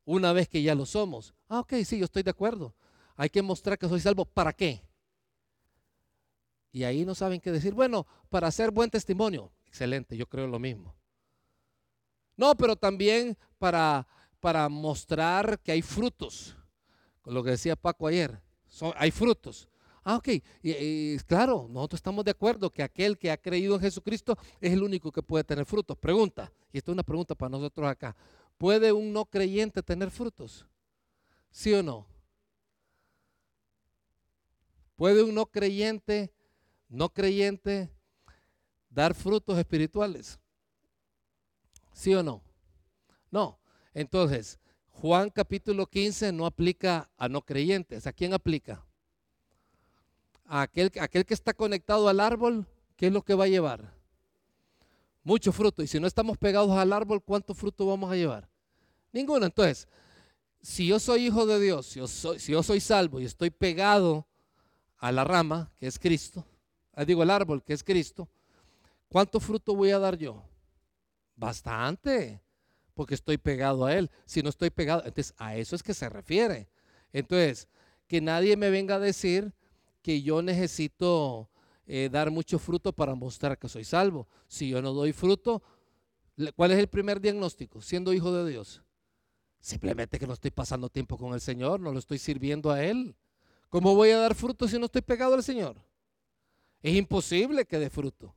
una 0.04 0.32
vez 0.32 0.48
que 0.48 0.62
ya 0.62 0.74
lo 0.74 0.84
somos. 0.84 1.32
Ah, 1.48 1.60
ok, 1.60 1.74
sí, 1.84 1.96
yo 1.96 2.06
estoy 2.06 2.24
de 2.24 2.32
acuerdo. 2.32 2.74
Hay 3.14 3.30
que 3.30 3.40
mostrar 3.40 3.78
que 3.78 3.88
soy 3.88 4.00
salvo. 4.00 4.24
¿Para 4.24 4.52
qué? 4.52 4.82
Y 6.78 6.84
ahí 6.84 7.04
no 7.04 7.12
saben 7.16 7.40
qué 7.40 7.50
decir. 7.50 7.74
Bueno, 7.74 8.06
para 8.30 8.46
hacer 8.46 8.70
buen 8.70 8.88
testimonio. 8.88 9.50
Excelente, 9.66 10.16
yo 10.16 10.28
creo 10.28 10.46
lo 10.46 10.60
mismo. 10.60 10.94
No, 12.36 12.54
pero 12.56 12.76
también 12.76 13.36
para, 13.58 14.06
para 14.38 14.68
mostrar 14.68 15.58
que 15.58 15.72
hay 15.72 15.82
frutos. 15.82 16.56
Con 17.20 17.34
lo 17.34 17.42
que 17.42 17.50
decía 17.50 17.74
Paco 17.74 18.06
ayer. 18.06 18.40
hay 18.94 19.10
frutos. 19.10 19.68
Ah, 20.04 20.18
ok. 20.18 20.28
Y, 20.62 21.18
claro, 21.26 21.66
nosotros 21.68 21.98
estamos 21.98 22.24
de 22.24 22.30
acuerdo 22.30 22.70
que 22.70 22.84
aquel 22.84 23.18
que 23.18 23.32
ha 23.32 23.38
creído 23.38 23.74
en 23.74 23.80
Jesucristo 23.80 24.38
es 24.60 24.72
el 24.72 24.84
único 24.84 25.10
que 25.10 25.20
puede 25.20 25.42
tener 25.42 25.66
frutos. 25.66 25.98
Pregunta, 25.98 26.52
y 26.72 26.78
esto 26.78 26.92
es 26.92 26.94
una 26.94 27.02
pregunta 27.02 27.34
para 27.34 27.50
nosotros 27.50 27.88
acá. 27.88 28.14
¿Puede 28.56 28.92
un 28.92 29.12
no 29.12 29.24
creyente 29.24 29.82
tener 29.82 30.12
frutos? 30.12 30.64
¿Sí 31.50 31.74
o 31.74 31.82
no? 31.82 32.06
¿Puede 34.94 35.24
un 35.24 35.34
no 35.34 35.46
creyente, 35.46 36.32
no 36.88 37.08
creyente, 37.10 37.90
dar 38.90 39.14
frutos 39.14 39.58
espirituales? 39.58 40.38
¿Sí 41.92 42.14
o 42.14 42.22
no? 42.22 42.42
No. 43.30 43.58
Entonces, 43.92 44.58
Juan 44.90 45.30
capítulo 45.30 45.86
15 45.86 46.32
no 46.32 46.46
aplica 46.46 47.10
a 47.16 47.28
no 47.28 47.42
creyentes. 47.42 48.06
¿A 48.06 48.12
quién 48.12 48.34
aplica? 48.34 48.84
A 50.44 50.62
aquel, 50.62 50.90
que 50.90 51.34
está 51.34 51.52
conectado 51.52 52.08
al 52.08 52.20
árbol, 52.20 52.66
¿qué 52.96 53.08
es 53.08 53.12
lo 53.12 53.22
que 53.22 53.34
va 53.34 53.44
a 53.44 53.48
llevar? 53.48 53.92
Mucho 55.22 55.52
fruto. 55.52 55.82
Y 55.82 55.86
si 55.86 56.00
no 56.00 56.06
estamos 56.06 56.38
pegados 56.38 56.70
al 56.70 56.92
árbol, 56.92 57.22
¿cuánto 57.22 57.54
fruto 57.54 57.86
vamos 57.86 58.10
a 58.10 58.16
llevar? 58.16 58.48
Ninguno. 59.12 59.46
Entonces, 59.46 59.86
si 60.62 60.86
yo 60.86 60.98
soy 60.98 61.26
hijo 61.26 61.46
de 61.46 61.60
Dios, 61.60 61.86
si 61.86 62.00
yo 62.00 62.08
soy, 62.08 62.38
si 62.40 62.52
yo 62.52 62.62
soy 62.62 62.80
salvo 62.80 63.20
y 63.20 63.24
estoy 63.24 63.50
pegado 63.50 64.26
a 64.96 65.12
la 65.12 65.24
rama, 65.24 65.70
que 65.76 65.86
es 65.86 65.98
Cristo, 65.98 66.44
ah, 66.98 67.04
digo 67.04 67.22
el 67.22 67.30
árbol, 67.30 67.62
que 67.62 67.72
es 67.72 67.84
Cristo, 67.84 68.28
¿cuánto 69.08 69.40
fruto 69.40 69.74
voy 69.74 69.90
a 69.90 69.98
dar 69.98 70.18
yo? 70.18 70.42
Bastante, 71.36 72.42
porque 72.94 73.14
estoy 73.14 73.38
pegado 73.38 73.86
a 73.86 73.94
Él. 73.94 74.10
Si 74.24 74.42
no 74.42 74.48
estoy 74.48 74.70
pegado, 74.70 75.02
entonces 75.04 75.32
a 75.38 75.56
eso 75.56 75.76
es 75.76 75.82
que 75.82 75.94
se 75.94 76.08
refiere. 76.08 76.68
Entonces, 77.12 77.68
que 78.08 78.20
nadie 78.20 78.56
me 78.56 78.70
venga 78.70 78.96
a 78.96 78.98
decir 78.98 79.52
que 80.02 80.22
yo 80.22 80.42
necesito 80.42 81.48
eh, 81.86 82.08
dar 82.10 82.30
mucho 82.30 82.58
fruto 82.58 82.92
para 82.92 83.14
mostrar 83.14 83.58
que 83.58 83.68
soy 83.68 83.84
salvo. 83.84 84.26
Si 84.48 84.68
yo 84.68 84.82
no 84.82 84.92
doy 84.92 85.12
fruto, 85.12 85.62
¿cuál 86.56 86.72
es 86.72 86.78
el 86.78 86.88
primer 86.88 87.20
diagnóstico? 87.20 87.80
Siendo 87.80 88.12
hijo 88.12 88.32
de 88.32 88.50
Dios. 88.50 88.82
Simplemente 89.60 90.18
que 90.18 90.26
no 90.26 90.32
estoy 90.32 90.50
pasando 90.50 90.88
tiempo 90.88 91.16
con 91.16 91.32
el 91.34 91.40
Señor, 91.40 91.78
no 91.80 91.92
lo 91.92 91.98
estoy 91.98 92.18
sirviendo 92.18 92.70
a 92.70 92.82
Él. 92.82 93.14
¿Cómo 93.68 93.94
voy 93.94 94.10
a 94.10 94.18
dar 94.18 94.34
fruto 94.34 94.66
si 94.66 94.78
no 94.78 94.86
estoy 94.86 95.02
pegado 95.02 95.34
al 95.34 95.42
Señor? 95.42 95.76
Es 96.82 96.94
imposible 96.94 97.64
que 97.64 97.78
dé 97.78 97.90
fruto. 97.90 98.34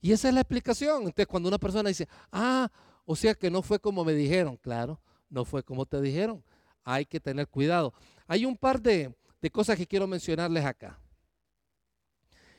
Y 0.00 0.12
esa 0.12 0.28
es 0.28 0.34
la 0.34 0.40
explicación. 0.40 1.02
Entonces, 1.02 1.26
cuando 1.26 1.48
una 1.48 1.58
persona 1.58 1.88
dice, 1.88 2.08
ah, 2.30 2.70
o 3.04 3.16
sea 3.16 3.34
que 3.34 3.50
no 3.50 3.62
fue 3.62 3.78
como 3.78 4.04
me 4.04 4.12
dijeron, 4.12 4.56
claro, 4.56 5.00
no 5.28 5.44
fue 5.44 5.62
como 5.62 5.86
te 5.86 6.00
dijeron. 6.00 6.42
Hay 6.84 7.06
que 7.06 7.20
tener 7.20 7.48
cuidado. 7.48 7.94
Hay 8.26 8.44
un 8.44 8.56
par 8.56 8.80
de, 8.80 9.14
cosas 9.52 9.76
que 9.76 9.86
quiero 9.86 10.06
mencionarles 10.06 10.64
acá. 10.64 10.98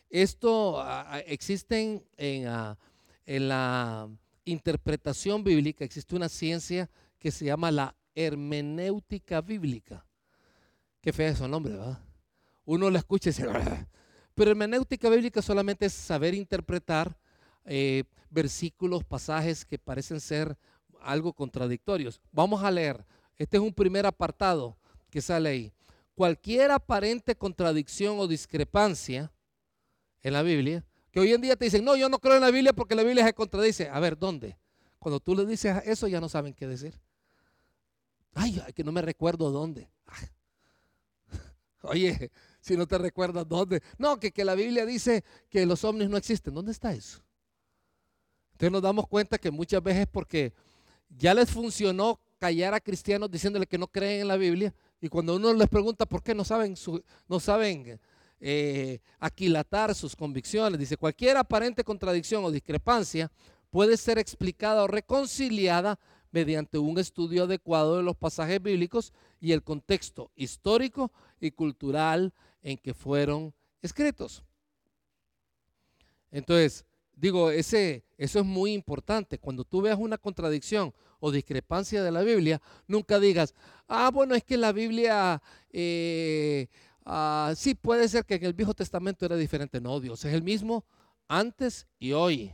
Esto 0.09 0.81
ah, 0.81 1.19
existen 1.25 2.05
en, 2.17 2.47
ah, 2.47 2.77
en 3.25 3.47
la 3.47 4.09
interpretación 4.45 5.43
bíblica, 5.43 5.85
existe 5.85 6.15
una 6.15 6.29
ciencia 6.29 6.89
que 7.19 7.31
se 7.31 7.45
llama 7.45 7.71
la 7.71 7.95
hermenéutica 8.15 9.41
bíblica. 9.41 10.05
Qué 11.01 11.13
feo 11.13 11.29
es 11.29 11.37
su 11.37 11.47
nombre, 11.47 11.73
¿verdad? 11.73 11.99
Uno 12.65 12.89
la 12.89 12.99
escucha 12.99 13.29
y 13.29 13.33
dice, 13.33 13.47
pero 14.35 14.51
hermenéutica 14.51 15.09
bíblica 15.09 15.41
solamente 15.41 15.85
es 15.85 15.93
saber 15.93 16.33
interpretar 16.33 17.17
eh, 17.65 18.03
versículos, 18.29 19.03
pasajes 19.03 19.63
que 19.65 19.77
parecen 19.77 20.19
ser 20.19 20.57
algo 21.01 21.33
contradictorios. 21.33 22.19
Vamos 22.31 22.63
a 22.63 22.71
leer. 22.71 23.05
Este 23.37 23.57
es 23.57 23.63
un 23.63 23.73
primer 23.73 24.05
apartado 24.05 24.77
que 25.09 25.21
sale 25.21 25.49
ahí. 25.49 25.73
Cualquier 26.15 26.71
aparente 26.71 27.35
contradicción 27.35 28.19
o 28.19 28.27
discrepancia 28.27 29.31
en 30.21 30.33
la 30.33 30.41
Biblia, 30.41 30.85
que 31.11 31.19
hoy 31.19 31.33
en 31.33 31.41
día 31.41 31.55
te 31.55 31.65
dicen, 31.65 31.83
no, 31.83 31.95
yo 31.95 32.09
no 32.09 32.19
creo 32.19 32.35
en 32.35 32.41
la 32.41 32.51
Biblia 32.51 32.73
porque 32.73 32.95
la 32.95 33.03
Biblia 33.03 33.25
se 33.25 33.33
contradice. 33.33 33.89
A 33.89 33.99
ver, 33.99 34.17
¿dónde? 34.17 34.57
Cuando 34.99 35.19
tú 35.19 35.35
le 35.35 35.45
dices 35.45 35.81
eso 35.85 36.07
ya 36.07 36.21
no 36.21 36.29
saben 36.29 36.53
qué 36.53 36.67
decir. 36.67 36.99
Ay, 38.33 38.61
que 38.73 38.83
no 38.83 38.91
me 38.91 39.01
recuerdo 39.01 39.51
dónde. 39.51 39.89
Oye, 41.81 42.31
si 42.63 42.77
no 42.77 42.87
te 42.87 42.97
recuerdas 42.97 43.45
dónde. 43.45 43.83
No, 43.97 44.17
que, 44.17 44.31
que 44.31 44.45
la 44.45 44.55
Biblia 44.55 44.85
dice 44.85 45.25
que 45.49 45.65
los 45.65 45.83
ovnis 45.83 46.09
no 46.09 46.15
existen. 46.15 46.53
¿Dónde 46.53 46.71
está 46.71 46.93
eso? 46.93 47.21
Entonces 48.53 48.71
nos 48.71 48.81
damos 48.81 49.05
cuenta 49.07 49.37
que 49.37 49.51
muchas 49.51 49.83
veces 49.83 50.07
porque 50.09 50.53
ya 51.09 51.33
les 51.33 51.51
funcionó 51.51 52.21
callar 52.39 52.73
a 52.73 52.79
cristianos 52.79 53.29
diciéndole 53.29 53.67
que 53.67 53.77
no 53.77 53.87
creen 53.87 54.21
en 54.21 54.27
la 54.29 54.37
Biblia 54.37 54.73
y 55.01 55.09
cuando 55.09 55.35
uno 55.35 55.53
les 55.53 55.67
pregunta 55.67 56.05
por 56.05 56.23
qué 56.23 56.33
no 56.33 56.45
saben, 56.45 56.75
no 57.27 57.39
saben 57.41 57.99
eh, 58.39 58.99
aquilatar 59.19 59.93
sus 59.93 60.15
convicciones, 60.15 60.79
dice 60.79 60.95
cualquier 60.95 61.35
aparente 61.35 61.83
contradicción 61.83 62.45
o 62.45 62.51
discrepancia 62.51 63.29
puede 63.69 63.97
ser 63.97 64.19
explicada 64.19 64.83
o 64.83 64.87
reconciliada 64.87 65.99
mediante 66.31 66.77
un 66.77 66.97
estudio 66.97 67.43
adecuado 67.43 67.97
de 67.97 68.03
los 68.03 68.15
pasajes 68.15 68.61
bíblicos 68.61 69.13
y 69.41 69.51
el 69.51 69.63
contexto 69.63 70.31
histórico 70.35 71.11
y 71.39 71.51
cultural 71.51 72.33
en 72.63 72.77
que 72.77 72.93
fueron 72.93 73.53
escritos. 73.81 74.43
Entonces, 76.31 76.85
digo, 77.15 77.51
ese, 77.51 78.03
eso 78.17 78.39
es 78.39 78.45
muy 78.45 78.73
importante. 78.73 79.37
Cuando 79.37 79.63
tú 79.63 79.81
veas 79.81 79.99
una 79.99 80.17
contradicción 80.17 80.93
o 81.19 81.31
discrepancia 81.31 82.01
de 82.03 82.11
la 82.11 82.23
Biblia, 82.23 82.61
nunca 82.87 83.19
digas, 83.19 83.53
ah, 83.87 84.09
bueno, 84.11 84.33
es 84.33 84.43
que 84.43 84.57
la 84.57 84.71
Biblia, 84.71 85.41
eh, 85.69 86.67
ah, 87.05 87.53
sí 87.55 87.75
puede 87.75 88.07
ser 88.07 88.25
que 88.25 88.35
en 88.35 88.45
el 88.45 88.53
Viejo 88.53 88.73
Testamento 88.73 89.25
era 89.25 89.35
diferente. 89.35 89.79
No, 89.79 89.99
Dios 89.99 90.25
es 90.25 90.33
el 90.33 90.41
mismo 90.41 90.85
antes 91.27 91.87
y 91.99 92.13
hoy. 92.13 92.51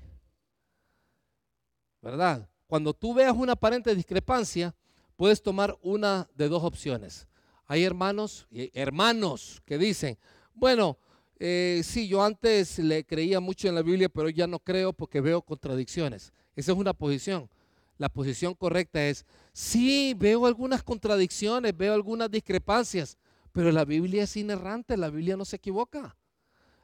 ¿Verdad? 2.02 2.50
Cuando 2.68 2.94
tú 2.94 3.14
veas 3.14 3.36
una 3.36 3.54
aparente 3.54 3.96
discrepancia, 3.96 4.76
puedes 5.16 5.42
tomar 5.42 5.78
una 5.82 6.30
de 6.36 6.48
dos 6.48 6.64
opciones. 6.64 7.28
Hay 7.70 7.86
hermanos, 7.86 8.46
hermanos 8.74 9.62
que 9.64 9.78
dicen, 9.78 10.18
bueno, 10.54 10.98
eh, 11.38 11.80
sí, 11.86 12.10
yo 12.10 12.22
antes 12.22 12.80
le 12.80 13.06
creía 13.06 13.40
mucho 13.40 13.70
en 13.70 13.76
la 13.76 13.82
Biblia, 13.82 14.10
pero 14.10 14.28
ya 14.28 14.46
no 14.46 14.60
creo 14.60 14.92
porque 14.92 15.22
veo 15.22 15.42
contradicciones. 15.42 16.34
Esa 16.54 16.74
es 16.74 16.78
una 16.78 16.92
posición. 16.92 17.50
La 17.98 18.10
posición 18.10 18.54
correcta 18.56 19.08
es, 19.08 19.26
sí, 19.54 20.14
veo 20.18 20.46
algunas 20.46 20.84
contradicciones, 20.84 21.78
veo 21.78 21.94
algunas 21.94 22.30
discrepancias, 22.30 23.18
pero 23.54 23.72
la 23.72 23.86
Biblia 23.86 24.24
es 24.24 24.36
inerrante, 24.36 24.98
la 24.98 25.10
Biblia 25.10 25.38
no 25.38 25.46
se 25.46 25.56
equivoca. 25.56 26.18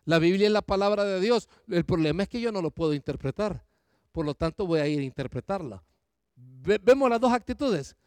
La 0.06 0.20
Biblia 0.20 0.48
es 0.48 0.54
la 0.54 0.62
palabra 0.62 1.04
de 1.04 1.20
Dios. 1.20 1.50
El 1.68 1.84
problema 1.84 2.24
es 2.24 2.30
que 2.30 2.40
yo 2.40 2.54
no 2.54 2.62
lo 2.62 2.72
puedo 2.72 2.94
interpretar 2.94 3.66
por 4.16 4.26
lo 4.26 4.34
tanto 4.34 4.66
voy 4.66 4.80
a 4.80 4.88
ir 4.88 5.02
a 5.02 5.04
interpretarla. 5.04 5.84
vemos 6.38 7.10
las 7.10 7.20
dos 7.20 7.34
actitudes. 7.34 7.98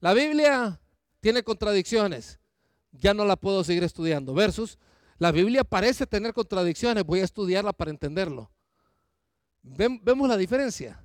La 0.00 0.14
Biblia 0.14 0.80
tiene 1.20 1.42
contradicciones, 1.42 2.38
ya 2.92 3.14
no 3.14 3.24
la 3.24 3.36
puedo 3.36 3.62
seguir 3.62 3.84
estudiando. 3.84 4.34
Versus, 4.34 4.78
la 5.18 5.32
Biblia 5.32 5.64
parece 5.64 6.06
tener 6.06 6.32
contradicciones, 6.32 7.04
voy 7.04 7.20
a 7.20 7.24
estudiarla 7.24 7.72
para 7.72 7.90
entenderlo. 7.90 8.50
vemos 9.62 10.28
la 10.28 10.36
diferencia. 10.36 11.04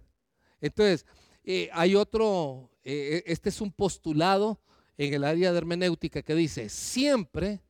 Entonces, 0.62 1.06
eh, 1.43 1.69
hay 1.73 1.95
otro, 1.95 2.71
eh, 2.84 3.23
este 3.28 3.49
es 3.49 3.62
un 3.62 3.71
postulado 3.71 4.60
en 4.97 5.13
el 5.13 5.23
área 5.23 5.51
de 5.51 5.58
hermenéutica 5.58 6.21
que 6.21 6.34
dice, 6.34 6.69
siempre 6.69 7.62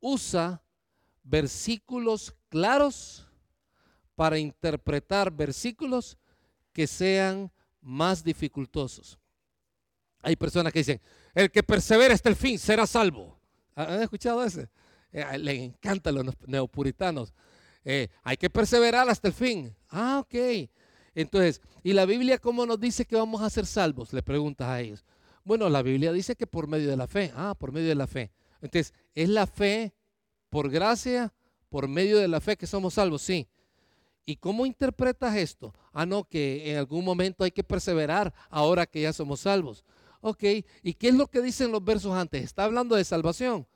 usa 0.00 0.62
versículos 1.22 2.34
claros 2.48 3.28
para 4.14 4.38
interpretar 4.38 5.30
versículos 5.30 6.18
que 6.72 6.86
sean 6.86 7.50
más 7.80 8.22
dificultosos. 8.24 9.18
Hay 10.22 10.36
personas 10.36 10.72
que 10.72 10.78
dicen, 10.80 11.00
el 11.34 11.50
que 11.50 11.62
persevera 11.62 12.14
hasta 12.14 12.28
el 12.28 12.36
fin 12.36 12.58
será 12.58 12.86
salvo. 12.86 13.38
¿Han 13.74 14.02
escuchado 14.02 14.44
ese? 14.44 14.68
Eh, 15.12 15.38
le 15.38 15.64
encantan 15.64 16.14
los 16.14 16.26
neopuritanos. 16.46 17.34
Eh, 17.84 18.08
hay 18.22 18.36
que 18.36 18.48
perseverar 18.48 19.08
hasta 19.08 19.28
el 19.28 19.34
fin. 19.34 19.74
Ah, 19.90 20.20
ok. 20.20 20.68
Entonces, 21.14 21.60
¿y 21.82 21.92
la 21.92 22.06
Biblia 22.06 22.38
cómo 22.38 22.64
nos 22.64 22.80
dice 22.80 23.04
que 23.04 23.16
vamos 23.16 23.42
a 23.42 23.50
ser 23.50 23.66
salvos? 23.66 24.12
Le 24.12 24.22
preguntas 24.22 24.68
a 24.68 24.80
ellos. 24.80 25.04
Bueno, 25.44 25.68
la 25.68 25.82
Biblia 25.82 26.12
dice 26.12 26.36
que 26.36 26.46
por 26.46 26.68
medio 26.68 26.88
de 26.88 26.96
la 26.96 27.06
fe. 27.06 27.32
Ah, 27.34 27.54
por 27.58 27.72
medio 27.72 27.88
de 27.88 27.94
la 27.94 28.06
fe. 28.06 28.30
Entonces, 28.60 28.94
¿es 29.14 29.28
la 29.28 29.46
fe 29.46 29.92
por 30.48 30.70
gracia, 30.70 31.34
por 31.68 31.88
medio 31.88 32.18
de 32.18 32.28
la 32.28 32.40
fe 32.40 32.56
que 32.56 32.66
somos 32.66 32.94
salvos? 32.94 33.22
Sí. 33.22 33.48
¿Y 34.24 34.36
cómo 34.36 34.64
interpretas 34.66 35.34
esto? 35.36 35.74
Ah, 35.92 36.06
no, 36.06 36.24
que 36.24 36.70
en 36.70 36.78
algún 36.78 37.04
momento 37.04 37.42
hay 37.42 37.50
que 37.50 37.64
perseverar 37.64 38.32
ahora 38.48 38.86
que 38.86 39.02
ya 39.02 39.12
somos 39.12 39.40
salvos. 39.40 39.84
Ok, 40.24 40.44
¿y 40.82 40.94
qué 40.94 41.08
es 41.08 41.14
lo 41.14 41.26
que 41.26 41.42
dicen 41.42 41.72
los 41.72 41.84
versos 41.84 42.14
antes? 42.14 42.44
¿Está 42.44 42.64
hablando 42.64 42.94
de 42.94 43.04
salvación? 43.04 43.66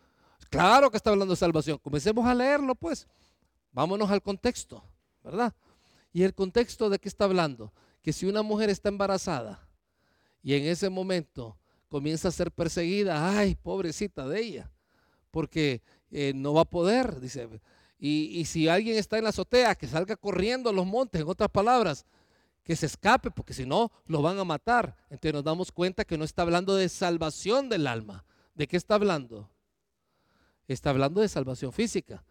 Claro 0.48 0.90
que 0.90 0.96
está 0.96 1.10
hablando 1.10 1.34
de 1.34 1.38
salvación. 1.38 1.76
Comencemos 1.78 2.24
a 2.24 2.34
leerlo, 2.34 2.76
pues. 2.76 3.08
Vámonos 3.72 4.08
al 4.10 4.22
contexto, 4.22 4.82
¿verdad? 5.24 5.52
¿Y 6.12 6.22
el 6.22 6.34
contexto 6.34 6.88
de 6.88 7.00
qué 7.00 7.08
está 7.08 7.24
hablando? 7.24 7.72
Que 8.00 8.12
si 8.12 8.26
una 8.26 8.42
mujer 8.42 8.70
está 8.70 8.88
embarazada 8.88 9.68
y 10.40 10.54
en 10.54 10.66
ese 10.66 10.88
momento 10.88 11.58
comienza 11.88 12.28
a 12.28 12.30
ser 12.30 12.52
perseguida, 12.52 13.36
ay, 13.36 13.56
pobrecita 13.56 14.28
de 14.28 14.40
ella, 14.40 14.70
porque 15.32 15.82
eh, 16.12 16.32
no 16.32 16.54
va 16.54 16.62
a 16.62 16.70
poder, 16.70 17.20
dice, 17.20 17.48
y, 17.98 18.44
si 18.44 18.68
alguien 18.68 18.96
está 18.96 19.18
en 19.18 19.24
la 19.24 19.30
azotea, 19.30 19.74
que 19.74 19.88
salga 19.88 20.14
corriendo 20.14 20.70
a 20.70 20.72
los 20.72 20.86
montes, 20.86 21.20
en 21.20 21.28
otras 21.28 21.50
palabras, 21.50 22.06
que 22.66 22.74
se 22.74 22.86
escape, 22.86 23.30
porque 23.30 23.54
si 23.54 23.64
no, 23.64 23.92
lo 24.06 24.22
van 24.22 24.40
a 24.40 24.44
matar. 24.44 24.96
Entonces 25.08 25.34
nos 25.34 25.44
damos 25.44 25.70
cuenta 25.70 26.04
que 26.04 26.18
no 26.18 26.24
está 26.24 26.42
hablando 26.42 26.74
de 26.74 26.88
salvación 26.88 27.68
del 27.68 27.86
alma. 27.86 28.24
¿De 28.56 28.66
qué 28.66 28.76
está 28.76 28.96
hablando? 28.96 29.48
Está 30.66 30.90
hablando 30.90 31.20
de 31.20 31.28
salvación 31.28 31.72
física. 31.72 32.24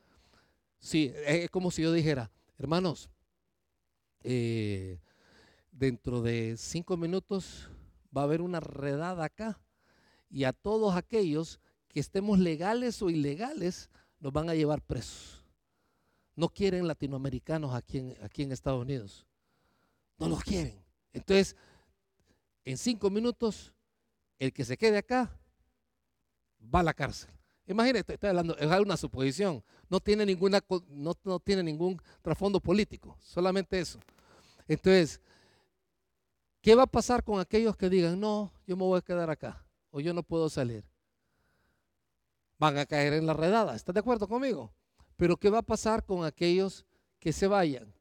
Sí, 0.77 1.13
es 1.25 1.49
como 1.49 1.71
si 1.71 1.83
yo 1.83 1.93
dijera, 1.93 2.29
hermanos, 2.57 3.09
eh, 4.23 4.99
dentro 5.71 6.21
de 6.21 6.55
cinco 6.57 6.97
minutos 6.97 7.69
va 8.15 8.19
a 8.19 8.25
haber 8.25 8.41
una 8.41 8.59
redada 8.59 9.23
acá 9.23 9.61
y 10.29 10.43
a 10.43 10.51
todos 10.51 10.97
aquellos 10.97 11.61
que 11.87 12.01
estemos 12.01 12.39
legales 12.39 13.01
o 13.01 13.09
ilegales 13.09 13.89
nos 14.19 14.33
van 14.33 14.49
a 14.49 14.53
llevar 14.53 14.81
presos. 14.81 15.45
No 16.35 16.49
quieren 16.49 16.89
latinoamericanos 16.89 17.73
aquí 17.73 17.99
en, 17.99 18.17
aquí 18.21 18.43
en 18.43 18.51
Estados 18.51 18.81
Unidos. 18.81 19.25
No 20.17 20.29
los 20.29 20.43
quieren. 20.43 20.83
Entonces, 21.13 21.55
en 22.63 22.77
cinco 22.77 23.09
minutos, 23.09 23.73
el 24.39 24.51
que 24.53 24.65
se 24.65 24.77
quede 24.77 24.97
acá 24.97 25.37
va 26.73 26.79
a 26.79 26.83
la 26.83 26.93
cárcel. 26.93 27.29
Imagínate, 27.67 28.13
estoy 28.13 28.29
hablando, 28.29 28.55
es 28.57 28.79
una 28.79 28.97
suposición. 28.97 29.63
No 29.89 29.99
tiene, 29.99 30.25
ninguna, 30.25 30.63
no, 30.89 31.13
no 31.23 31.39
tiene 31.39 31.63
ningún 31.63 31.99
trasfondo 32.21 32.59
político, 32.59 33.17
solamente 33.21 33.79
eso. 33.79 33.99
Entonces, 34.67 35.19
¿qué 36.61 36.75
va 36.75 36.83
a 36.83 36.87
pasar 36.87 37.23
con 37.23 37.39
aquellos 37.39 37.75
que 37.75 37.89
digan, 37.89 38.19
no, 38.19 38.51
yo 38.67 38.75
me 38.75 38.83
voy 38.83 38.99
a 38.99 39.01
quedar 39.01 39.29
acá 39.29 39.65
o 39.89 39.99
yo 39.99 40.13
no 40.13 40.21
puedo 40.21 40.49
salir? 40.49 40.83
Van 42.57 42.77
a 42.77 42.85
caer 42.85 43.13
en 43.13 43.25
la 43.25 43.33
redada. 43.33 43.75
¿Estás 43.75 43.93
de 43.93 43.99
acuerdo 43.99 44.27
conmigo? 44.27 44.73
Pero 45.17 45.37
¿qué 45.37 45.49
va 45.49 45.59
a 45.59 45.63
pasar 45.63 46.05
con 46.05 46.23
aquellos 46.23 46.85
que 47.19 47.33
se 47.33 47.47
vayan? 47.47 47.94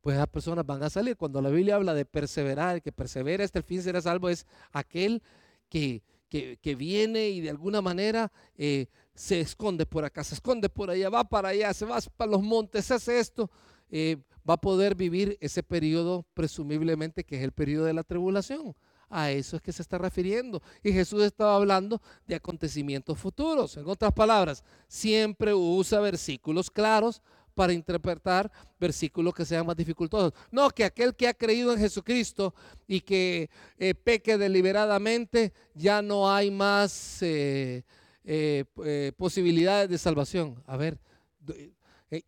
Pues 0.00 0.16
esas 0.16 0.28
personas 0.28 0.64
van 0.64 0.82
a 0.82 0.90
salir. 0.90 1.16
Cuando 1.16 1.40
la 1.40 1.50
Biblia 1.50 1.76
habla 1.76 1.94
de 1.94 2.04
perseverar, 2.04 2.82
que 2.82 2.92
persevera 2.92 3.44
hasta 3.44 3.58
el 3.58 3.64
fin 3.64 3.82
será 3.82 4.00
salvo, 4.00 4.28
es 4.28 4.46
aquel 4.72 5.22
que, 5.68 6.02
que, 6.28 6.74
viene 6.74 7.28
y 7.28 7.40
de 7.40 7.50
alguna 7.50 7.80
manera 7.80 8.30
eh, 8.56 8.86
se 9.14 9.40
esconde 9.40 9.86
por 9.86 10.04
acá, 10.04 10.22
se 10.24 10.34
esconde 10.34 10.68
por 10.68 10.90
allá, 10.90 11.08
va 11.10 11.24
para 11.24 11.48
allá, 11.48 11.74
se 11.74 11.84
va 11.84 11.98
para 12.16 12.30
los 12.30 12.42
montes, 12.42 12.90
hace 12.90 13.18
esto. 13.18 13.50
eh, 13.90 14.18
va 14.48 14.54
a 14.54 14.60
poder 14.60 14.94
vivir 14.94 15.36
ese 15.40 15.62
periodo 15.62 16.24
presumiblemente 16.32 17.24
que 17.24 17.36
es 17.36 17.42
el 17.42 17.52
periodo 17.52 17.84
de 17.84 17.92
la 17.92 18.02
tribulación. 18.02 18.74
A 19.10 19.30
eso 19.30 19.56
es 19.56 19.62
que 19.62 19.72
se 19.72 19.82
está 19.82 19.98
refiriendo. 19.98 20.62
Y 20.82 20.92
Jesús 20.92 21.22
estaba 21.22 21.56
hablando 21.56 22.00
de 22.26 22.34
acontecimientos 22.34 23.18
futuros. 23.18 23.76
En 23.76 23.86
otras 23.86 24.12
palabras, 24.12 24.64
siempre 24.86 25.54
usa 25.54 26.00
versículos 26.00 26.70
claros 26.70 27.22
para 27.58 27.72
interpretar 27.72 28.52
versículos 28.78 29.34
que 29.34 29.44
sean 29.44 29.66
más 29.66 29.74
dificultosos. 29.74 30.32
No, 30.52 30.70
que 30.70 30.84
aquel 30.84 31.16
que 31.16 31.26
ha 31.26 31.34
creído 31.34 31.72
en 31.72 31.80
Jesucristo 31.80 32.54
y 32.86 33.00
que 33.00 33.50
eh, 33.78 33.94
peque 33.94 34.38
deliberadamente, 34.38 35.52
ya 35.74 36.00
no 36.00 36.30
hay 36.30 36.52
más 36.52 37.20
eh, 37.20 37.82
eh, 38.22 39.12
posibilidades 39.16 39.90
de 39.90 39.98
salvación. 39.98 40.62
A 40.66 40.76
ver, 40.76 41.00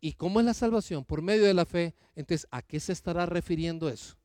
¿y 0.01 0.11
cómo 0.15 0.41
es 0.41 0.45
la 0.45 0.53
salvación? 0.53 1.05
Por 1.05 1.21
medio 1.21 1.45
de 1.45 1.53
la 1.53 1.63
fe. 1.63 1.95
Entonces, 2.13 2.45
¿a 2.51 2.61
qué 2.61 2.81
se 2.81 2.91
estará 2.91 3.25
refiriendo 3.25 3.87
eso? 3.87 4.17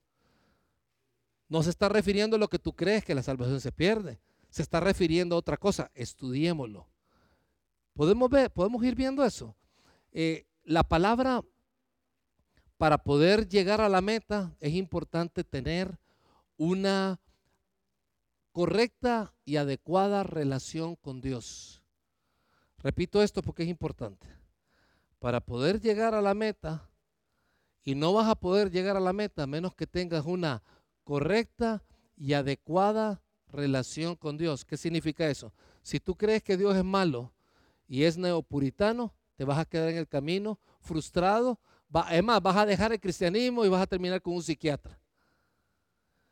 No 1.48 1.62
se 1.62 1.70
está 1.70 1.88
refiriendo 1.88 2.34
a 2.34 2.40
lo 2.40 2.48
que 2.48 2.58
tú 2.58 2.72
crees 2.72 3.04
que 3.04 3.14
la 3.14 3.22
salvación 3.22 3.60
se 3.60 3.70
pierde. 3.70 4.18
Se 4.50 4.62
está 4.62 4.80
refiriendo 4.80 5.36
a 5.36 5.38
otra 5.38 5.56
cosa. 5.56 5.88
Estudiémoslo. 5.94 6.88
Podemos 7.94 8.28
ver, 8.28 8.50
podemos 8.50 8.82
ir 8.84 8.96
viendo 8.96 9.24
eso. 9.24 9.54
Eh, 10.10 10.46
la 10.66 10.82
palabra 10.82 11.42
para 12.76 12.98
poder 12.98 13.48
llegar 13.48 13.80
a 13.80 13.88
la 13.88 14.00
meta 14.00 14.54
es 14.60 14.74
importante 14.74 15.44
tener 15.44 15.98
una 16.58 17.20
correcta 18.52 19.32
y 19.44 19.56
adecuada 19.56 20.24
relación 20.24 20.96
con 20.96 21.20
Dios. 21.20 21.82
Repito 22.78 23.22
esto 23.22 23.42
porque 23.42 23.62
es 23.62 23.68
importante. 23.68 24.26
Para 25.20 25.40
poder 25.40 25.80
llegar 25.80 26.14
a 26.14 26.20
la 26.20 26.34
meta, 26.34 26.90
y 27.84 27.94
no 27.94 28.12
vas 28.12 28.28
a 28.28 28.34
poder 28.34 28.70
llegar 28.72 28.96
a 28.96 29.00
la 29.00 29.12
meta 29.12 29.44
a 29.44 29.46
menos 29.46 29.74
que 29.74 29.86
tengas 29.86 30.26
una 30.26 30.62
correcta 31.04 31.84
y 32.16 32.32
adecuada 32.32 33.22
relación 33.46 34.16
con 34.16 34.36
Dios. 34.36 34.64
¿Qué 34.64 34.76
significa 34.76 35.30
eso? 35.30 35.54
Si 35.82 36.00
tú 36.00 36.16
crees 36.16 36.42
que 36.42 36.56
Dios 36.56 36.76
es 36.76 36.84
malo 36.84 37.32
y 37.86 38.02
es 38.02 38.18
neopuritano, 38.18 39.14
te 39.36 39.44
vas 39.44 39.58
a 39.58 39.64
quedar 39.64 39.90
en 39.90 39.98
el 39.98 40.08
camino 40.08 40.58
frustrado. 40.80 41.58
es 42.10 42.22
más, 42.22 42.42
vas 42.42 42.56
a 42.56 42.66
dejar 42.66 42.92
el 42.92 43.00
cristianismo 43.00 43.64
y 43.64 43.68
vas 43.68 43.82
a 43.82 43.86
terminar 43.86 44.20
con 44.20 44.34
un 44.34 44.42
psiquiatra. 44.42 44.98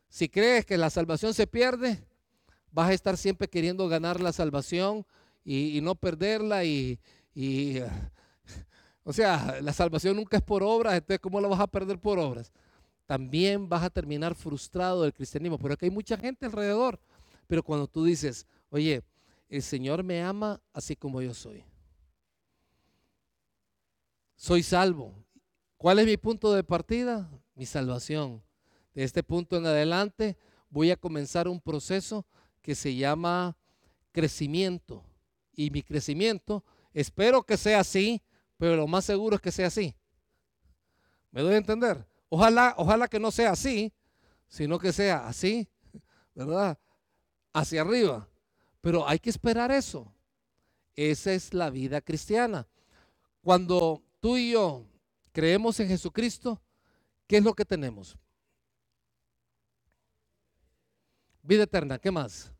Si 0.09 0.29
crees 0.29 0.65
que 0.65 0.77
la 0.77 0.91
salvación 0.91 1.35
se 1.35 1.47
pierde, 1.47 2.05
vas 2.71 2.91
a 2.91 2.93
estar 2.93 3.17
siempre 3.17 3.49
queriendo 3.49 3.89
ganar 3.89 4.21
la 4.21 4.33
salvación 4.33 5.07
y, 5.45 5.81
no 5.83 5.95
perderla. 5.95 6.65
Y, 6.65 6.99
o 9.03 9.13
sea, 9.13 9.59
la 9.61 9.73
salvación 9.73 10.17
nunca 10.17 10.37
es 10.37 10.43
por 10.43 10.63
obras, 10.63 10.95
entonces 10.95 11.21
¿cómo 11.21 11.41
la 11.41 11.49
vas 11.49 11.61
a 11.61 11.67
perder 11.67 11.99
por 11.99 12.19
obras? 12.19 12.53
también 13.07 13.69
vas 13.69 13.83
a 13.83 13.91
terminar 13.91 14.35
frustrado 14.35 15.03
del 15.03 15.13
cristianismo. 15.13 15.59
Pero 15.59 15.75
aquí 15.75 15.87
hay 15.87 15.91
mucha 15.91 16.17
gente 16.17 16.47
alrededor. 16.47 16.99
Pero 17.47 17.63
cuando 17.63 17.87
tú 17.87 18.05
dices, 18.05 18.47
oye, 18.71 19.03
el 19.49 19.63
Señor 19.63 20.03
me 20.03 20.23
ama 20.23 20.61
así 20.73 20.97
como 20.97 21.21
yo 21.21 21.35
soy. 21.35 21.63
Soy 24.45 24.63
salvo. 24.63 25.15
¿Cuál 25.79 26.01
es 26.01 26.05
mi 26.05 26.19
punto 26.19 26.53
de 26.53 26.63
partida? 26.63 27.31
Mi 27.55 27.65
salvación. 27.65 28.43
De 28.93 29.03
este 29.03 29.23
punto 29.23 29.57
en 29.57 29.65
adelante 29.65 30.37
voy 30.69 30.91
a 30.91 30.99
comenzar 30.99 31.49
un 31.49 31.59
proceso 31.59 32.27
que 32.61 32.75
se 32.75 32.95
llama 32.95 33.57
crecimiento. 34.13 35.03
Y 35.55 35.71
mi 35.71 35.83
crecimiento, 35.83 36.63
espero 36.93 37.43
que 37.43 37.57
sea 37.57 37.81
así, 37.81 38.21
pero 38.59 38.77
lo 38.77 38.87
más 38.87 39.07
seguro 39.07 39.37
es 39.37 39.41
que 39.41 39.51
sea 39.51 39.69
así. 39.69 39.97
¿Me 41.31 41.41
doy 41.41 41.55
a 41.55 41.57
entender? 41.57 42.07
Ojalá, 42.29 42.75
ojalá 42.77 43.09
que 43.09 43.19
no 43.19 43.31
sea 43.31 43.53
así, 43.53 43.95
sino 44.47 44.79
que 44.79 44.93
sea 44.93 45.27
así, 45.27 45.67
¿verdad? 46.35 46.79
Hacia 47.55 47.81
arriba. 47.81 48.29
Pero 48.83 49.09
hay 49.09 49.21
que 49.21 49.31
esperar 49.31 49.71
eso. 49.71 50.13
Esa 50.97 51.33
es 51.33 51.55
la 51.55 51.71
vida 51.71 52.03
cristiana. 52.03 52.69
Cuando 53.41 54.04
tú 54.25 54.39
y 54.39 54.53
yo 54.53 54.87
creemos 55.33 55.79
en 55.81 55.89
Jesucristo, 55.89 56.59
¿qué 57.27 57.37
es 57.37 57.45
lo 57.45 57.53
que 57.53 57.67
tenemos? 57.67 58.17
Vida 61.43 61.65
eterna, 61.65 61.99
¿qué 61.99 62.11
más? 62.11 62.51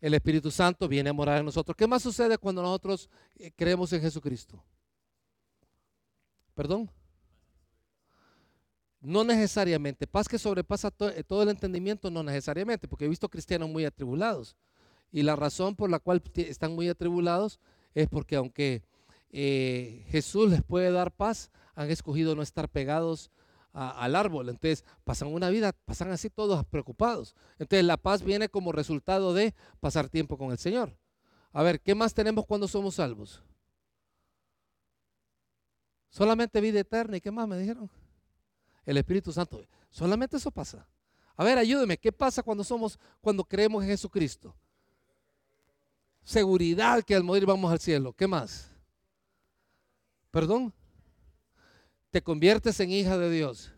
El 0.00 0.12
Espíritu 0.12 0.50
Santo 0.50 0.88
viene 0.88 1.08
a 1.08 1.12
morar 1.12 1.38
en 1.38 1.44
nosotros. 1.44 1.76
¿Qué 1.76 1.86
más 1.86 2.02
sucede 2.02 2.36
cuando 2.36 2.62
nosotros 2.62 3.08
eh, 3.36 3.52
creemos 3.54 3.92
en 3.92 4.00
Jesucristo? 4.00 4.60
¿Perdón? 6.52 6.90
No 9.00 9.22
necesariamente. 9.22 10.04
Paz 10.08 10.26
que 10.26 10.36
sobrepasa 10.36 10.92
eh, 11.14 11.22
todo 11.22 11.44
el 11.44 11.50
entendimiento, 11.50 12.10
no 12.10 12.24
necesariamente, 12.24 12.88
porque 12.88 13.04
he 13.04 13.08
visto 13.08 13.28
cristianos 13.28 13.70
muy 13.70 13.84
atribulados. 13.84 14.56
Y 15.12 15.22
la 15.22 15.36
razón 15.36 15.76
por 15.76 15.90
la 15.90 16.00
cual 16.00 16.20
están 16.34 16.74
muy 16.74 16.88
atribulados 16.88 17.60
es 17.94 18.08
porque 18.08 18.34
aunque 18.34 18.82
eh, 19.36 20.06
Jesús 20.08 20.50
les 20.50 20.62
puede 20.62 20.92
dar 20.92 21.10
paz, 21.10 21.50
han 21.74 21.90
escogido 21.90 22.36
no 22.36 22.42
estar 22.42 22.68
pegados 22.68 23.30
al 23.72 24.14
árbol. 24.14 24.48
Entonces 24.48 24.84
pasan 25.02 25.28
una 25.28 25.50
vida, 25.50 25.72
pasan 25.84 26.12
así 26.12 26.30
todos 26.30 26.64
preocupados. 26.66 27.34
Entonces 27.58 27.84
la 27.84 27.96
paz 27.96 28.22
viene 28.22 28.48
como 28.48 28.70
resultado 28.70 29.34
de 29.34 29.52
pasar 29.80 30.08
tiempo 30.08 30.38
con 30.38 30.52
el 30.52 30.58
Señor. 30.58 30.96
A 31.52 31.62
ver, 31.64 31.80
¿qué 31.80 31.94
más 31.94 32.14
tenemos 32.14 32.46
cuando 32.46 32.68
somos 32.68 32.94
salvos? 32.94 33.42
Solamente 36.08 36.60
vida 36.60 36.78
eterna. 36.78 37.16
¿Y 37.16 37.20
qué 37.20 37.32
más 37.32 37.48
me 37.48 37.58
dijeron? 37.58 37.90
el 38.86 38.96
Espíritu 38.96 39.32
Santo. 39.32 39.64
Solamente 39.90 40.36
eso 40.36 40.50
pasa. 40.50 40.86
A 41.36 41.44
ver, 41.44 41.58
ayúdeme, 41.58 41.98
¿qué 41.98 42.12
pasa 42.12 42.42
cuando 42.42 42.62
somos, 42.62 42.98
cuando 43.20 43.44
creemos 43.44 43.82
en 43.82 43.90
Jesucristo? 43.90 44.54
Seguridad 46.22 47.02
que 47.02 47.14
al 47.14 47.24
morir 47.24 47.46
vamos 47.46 47.70
al 47.70 47.80
cielo. 47.80 48.12
¿Qué 48.12 48.26
más? 48.26 48.70
¿Perdón? 50.34 50.74
Te 52.10 52.20
conviertes 52.20 52.80
en 52.80 52.90
hija 52.90 53.16
de 53.16 53.30
Dios. 53.30 53.70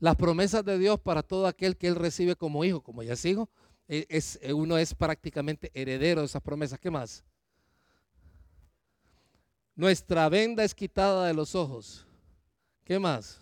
Las 0.00 0.16
promesas 0.16 0.62
de 0.66 0.76
Dios 0.76 1.00
para 1.00 1.22
todo 1.22 1.46
aquel 1.46 1.78
que 1.78 1.86
Él 1.86 1.94
recibe 1.94 2.36
como 2.36 2.62
hijo, 2.62 2.82
como 2.82 3.02
ya 3.02 3.14
es 3.14 3.24
hijo, 3.24 3.48
e, 3.88 4.06
es, 4.10 4.38
uno 4.52 4.76
es 4.76 4.94
prácticamente 4.94 5.70
heredero 5.72 6.20
de 6.20 6.26
esas 6.26 6.42
promesas. 6.42 6.78
¿Qué 6.78 6.90
más? 6.90 7.24
Nuestra 9.74 10.28
venda 10.28 10.62
es 10.62 10.74
quitada 10.74 11.26
de 11.26 11.32
los 11.32 11.54
ojos. 11.54 12.06
¿Qué 12.84 12.98
más? 12.98 13.40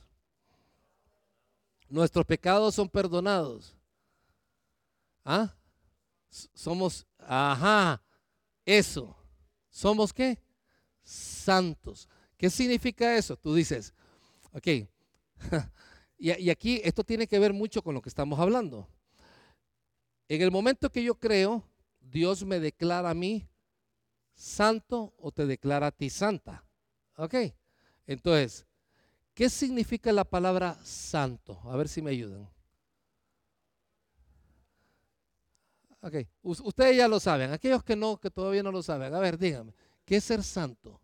Nuestros 1.89 2.27
pecados 2.27 2.77
son 2.77 2.89
perdonados. 2.89 3.75
¿Ah? 5.25 5.53
Somos, 6.31 7.05
ajá, 7.19 8.01
eso. 8.65 9.17
¿Somos 9.69 10.13
qué? 10.13 10.39
Santos. 11.09 12.09
¿Qué 12.37 12.51
significa 12.51 13.17
eso? 13.17 13.37
Tú 13.37 13.55
dices, 13.55 13.95
ok, 14.53 14.67
y, 16.19 16.51
aquí 16.51 16.81
esto 16.85 17.05
tiene 17.05 17.27
que 17.27 17.39
ver 17.39 17.53
mucho 17.53 17.83
con 17.83 17.95
lo 17.95 18.03
que 18.03 18.09
estamos 18.09 18.39
hablando. 18.39 18.89
En 20.29 20.43
el 20.43 20.51
momento 20.51 20.91
que 20.91 21.03
yo 21.03 21.15
creo, 21.15 21.65
Dios 22.01 22.45
me 22.45 22.61
declara 22.61 23.11
a 23.11 23.15
mí 23.15 23.49
santo 24.35 25.15
o 25.19 25.33
te 25.33 25.47
declara 25.47 25.89
a 25.89 25.93
ti 25.93 26.11
santa. 26.11 26.65
¿Ok? 27.17 27.35
Entonces, 28.07 28.69
¿Qué 29.39 29.49
significa 29.49 30.11
la 30.11 30.25
palabra 30.25 30.77
santo? 30.83 31.61
A 31.67 31.77
ver 31.77 31.87
si 31.87 32.03
me 32.03 32.11
ayudan. 32.11 32.51
Ok, 36.01 36.15
ustedes 36.43 36.97
ya 36.97 37.07
lo 37.07 37.21
saben. 37.21 37.53
Aquellos 37.53 37.85
que 37.85 37.95
no, 37.95 38.17
que 38.17 38.33
todavía 38.33 38.65
no 38.65 38.73
lo 38.73 38.83
saben. 38.83 39.15
A 39.15 39.21
ver, 39.21 39.39
díganme, 39.39 39.75
¿qué 40.09 40.17
es 40.17 40.25
ser 40.25 40.43
santo? 40.43 40.99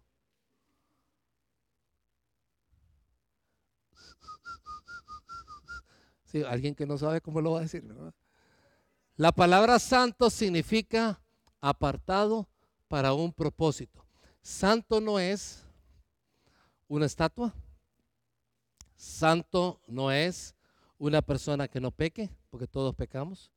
Sí, 6.24 6.42
alguien 6.42 6.74
que 6.74 6.86
no 6.86 6.96
sabe 6.96 7.20
cómo 7.20 7.42
lo 7.42 7.50
va 7.50 7.59
a 7.59 7.62
decir. 7.62 7.84
La 9.16 9.30
palabra 9.30 9.78
santo 9.78 10.30
significa 10.30 11.20
apartado 11.61 12.48
para 12.88 13.12
un 13.12 13.30
propósito. 13.30 14.07
Santo 14.40 15.02
no 15.02 15.18
es 15.18 15.62
una 16.88 17.05
estatua. 17.05 17.55
Santo 18.96 19.82
no 19.86 20.11
es 20.11 20.55
una 20.96 21.20
persona 21.20 21.68
que 21.68 21.78
no 21.78 21.90
peque, 21.90 22.30
porque 22.48 22.66
todos 22.66 22.94
pecamos. 22.94 23.52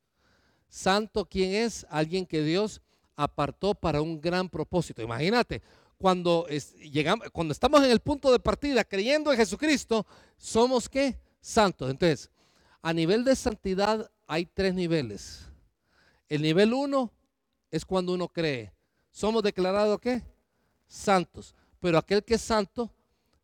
Santo, 0.68 1.24
¿quién 1.24 1.54
es? 1.54 1.86
Alguien 1.88 2.26
que 2.26 2.42
Dios 2.42 2.82
apartó 3.18 3.74
para 3.74 4.00
un 4.00 4.20
gran 4.20 4.48
propósito. 4.48 5.02
Imagínate, 5.02 5.60
cuando, 5.98 6.46
llegamos, 6.46 7.28
cuando 7.32 7.50
estamos 7.52 7.82
en 7.82 7.90
el 7.90 7.98
punto 7.98 8.30
de 8.30 8.38
partida 8.38 8.84
creyendo 8.84 9.32
en 9.32 9.36
Jesucristo, 9.36 10.06
somos 10.36 10.88
qué? 10.88 11.18
Santos. 11.40 11.90
Entonces, 11.90 12.30
a 12.80 12.92
nivel 12.92 13.24
de 13.24 13.34
santidad 13.34 14.08
hay 14.28 14.46
tres 14.46 14.72
niveles. 14.72 15.46
El 16.28 16.42
nivel 16.42 16.72
uno 16.72 17.12
es 17.72 17.84
cuando 17.84 18.12
uno 18.12 18.28
cree. 18.28 18.72
Somos 19.10 19.42
declarados 19.42 19.98
qué? 19.98 20.22
Santos. 20.86 21.56
Pero 21.80 21.98
aquel 21.98 22.22
que 22.22 22.34
es 22.34 22.42
santo 22.42 22.88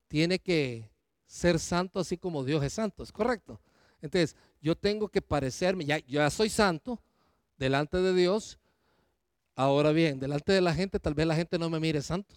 tiene 0.07 0.39
que 0.39 0.89
ser 1.27 1.59
santo 1.59 1.99
así 1.99 2.17
como 2.17 2.45
Dios 2.45 2.63
es 2.63 2.75
santo, 2.75 3.03
¿es 3.03 3.11
correcto? 3.11 3.61
Entonces, 4.01 4.37
yo 4.61 4.77
tengo 4.77 5.09
que 5.09 5.21
parecerme, 5.21 5.85
ya, 5.85 5.99
ya 6.07 6.31
soy 6.31 6.49
santo 6.49 7.03
delante 7.57 7.97
de 7.97 8.15
Dios. 8.15 8.59
Ahora 9.57 9.93
bien, 9.93 10.19
delante 10.19 10.53
de 10.53 10.61
la 10.61 10.75
gente, 10.75 10.99
tal 10.99 11.15
vez 11.15 11.27
la 11.27 11.37
gente 11.37 11.59
no 11.59 11.71
me 11.71 11.79
mire 11.79 12.03
santo, 12.03 12.35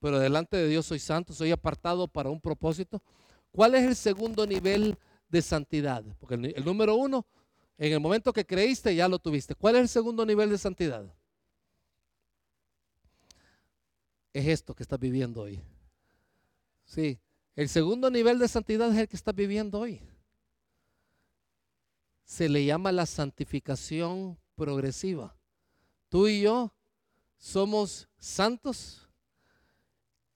pero 0.00 0.18
delante 0.18 0.56
de 0.56 0.68
Dios 0.68 0.86
soy 0.86 0.98
santo, 0.98 1.32
soy 1.32 1.50
apartado 1.50 2.06
para 2.08 2.30
un 2.30 2.40
propósito. 2.40 3.02
¿Cuál 3.50 3.74
es 3.74 3.84
el 3.84 3.96
segundo 3.96 4.46
nivel 4.46 4.96
de 5.28 5.42
santidad? 5.42 6.04
Porque 6.18 6.34
el, 6.34 6.64
número 6.64 6.94
uno, 6.94 7.26
en 7.78 7.92
el 7.92 8.00
momento 8.00 8.32
que 8.32 8.46
creíste, 8.46 8.94
ya 8.94 9.08
lo 9.08 9.18
tuviste. 9.18 9.54
¿Cuál 9.54 9.76
es 9.76 9.82
el 9.82 9.88
segundo 9.88 10.24
nivel 10.24 10.50
de 10.50 10.58
santidad? 10.58 11.04
Es 14.32 14.46
esto 14.46 14.74
que 14.74 14.82
estás 14.82 14.98
viviendo 14.98 15.42
hoy. 15.42 15.60
Sí, 16.84 17.18
el 17.56 17.68
segundo 17.68 18.10
nivel 18.10 18.38
de 18.38 18.48
santidad 18.48 18.90
es 18.90 18.98
el 18.98 19.08
que 19.08 19.16
estás 19.16 19.34
viviendo 19.34 19.80
hoy 19.80 20.00
se 22.32 22.48
le 22.48 22.64
llama 22.64 22.92
la 22.92 23.04
santificación 23.04 24.38
progresiva. 24.54 25.36
Tú 26.12 26.28
y 26.28 26.42
yo 26.42 26.70
somos 27.38 28.06
santos 28.18 29.08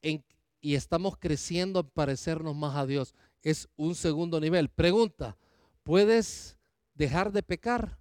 y 0.00 0.74
estamos 0.74 1.18
creciendo 1.18 1.80
en 1.80 1.90
parecernos 1.90 2.56
más 2.56 2.74
a 2.76 2.86
Dios. 2.86 3.14
Es 3.42 3.68
un 3.76 3.94
segundo 3.94 4.40
nivel. 4.40 4.70
Pregunta, 4.70 5.36
¿puedes 5.82 6.56
dejar 6.94 7.30
de 7.30 7.42
pecar? 7.42 7.98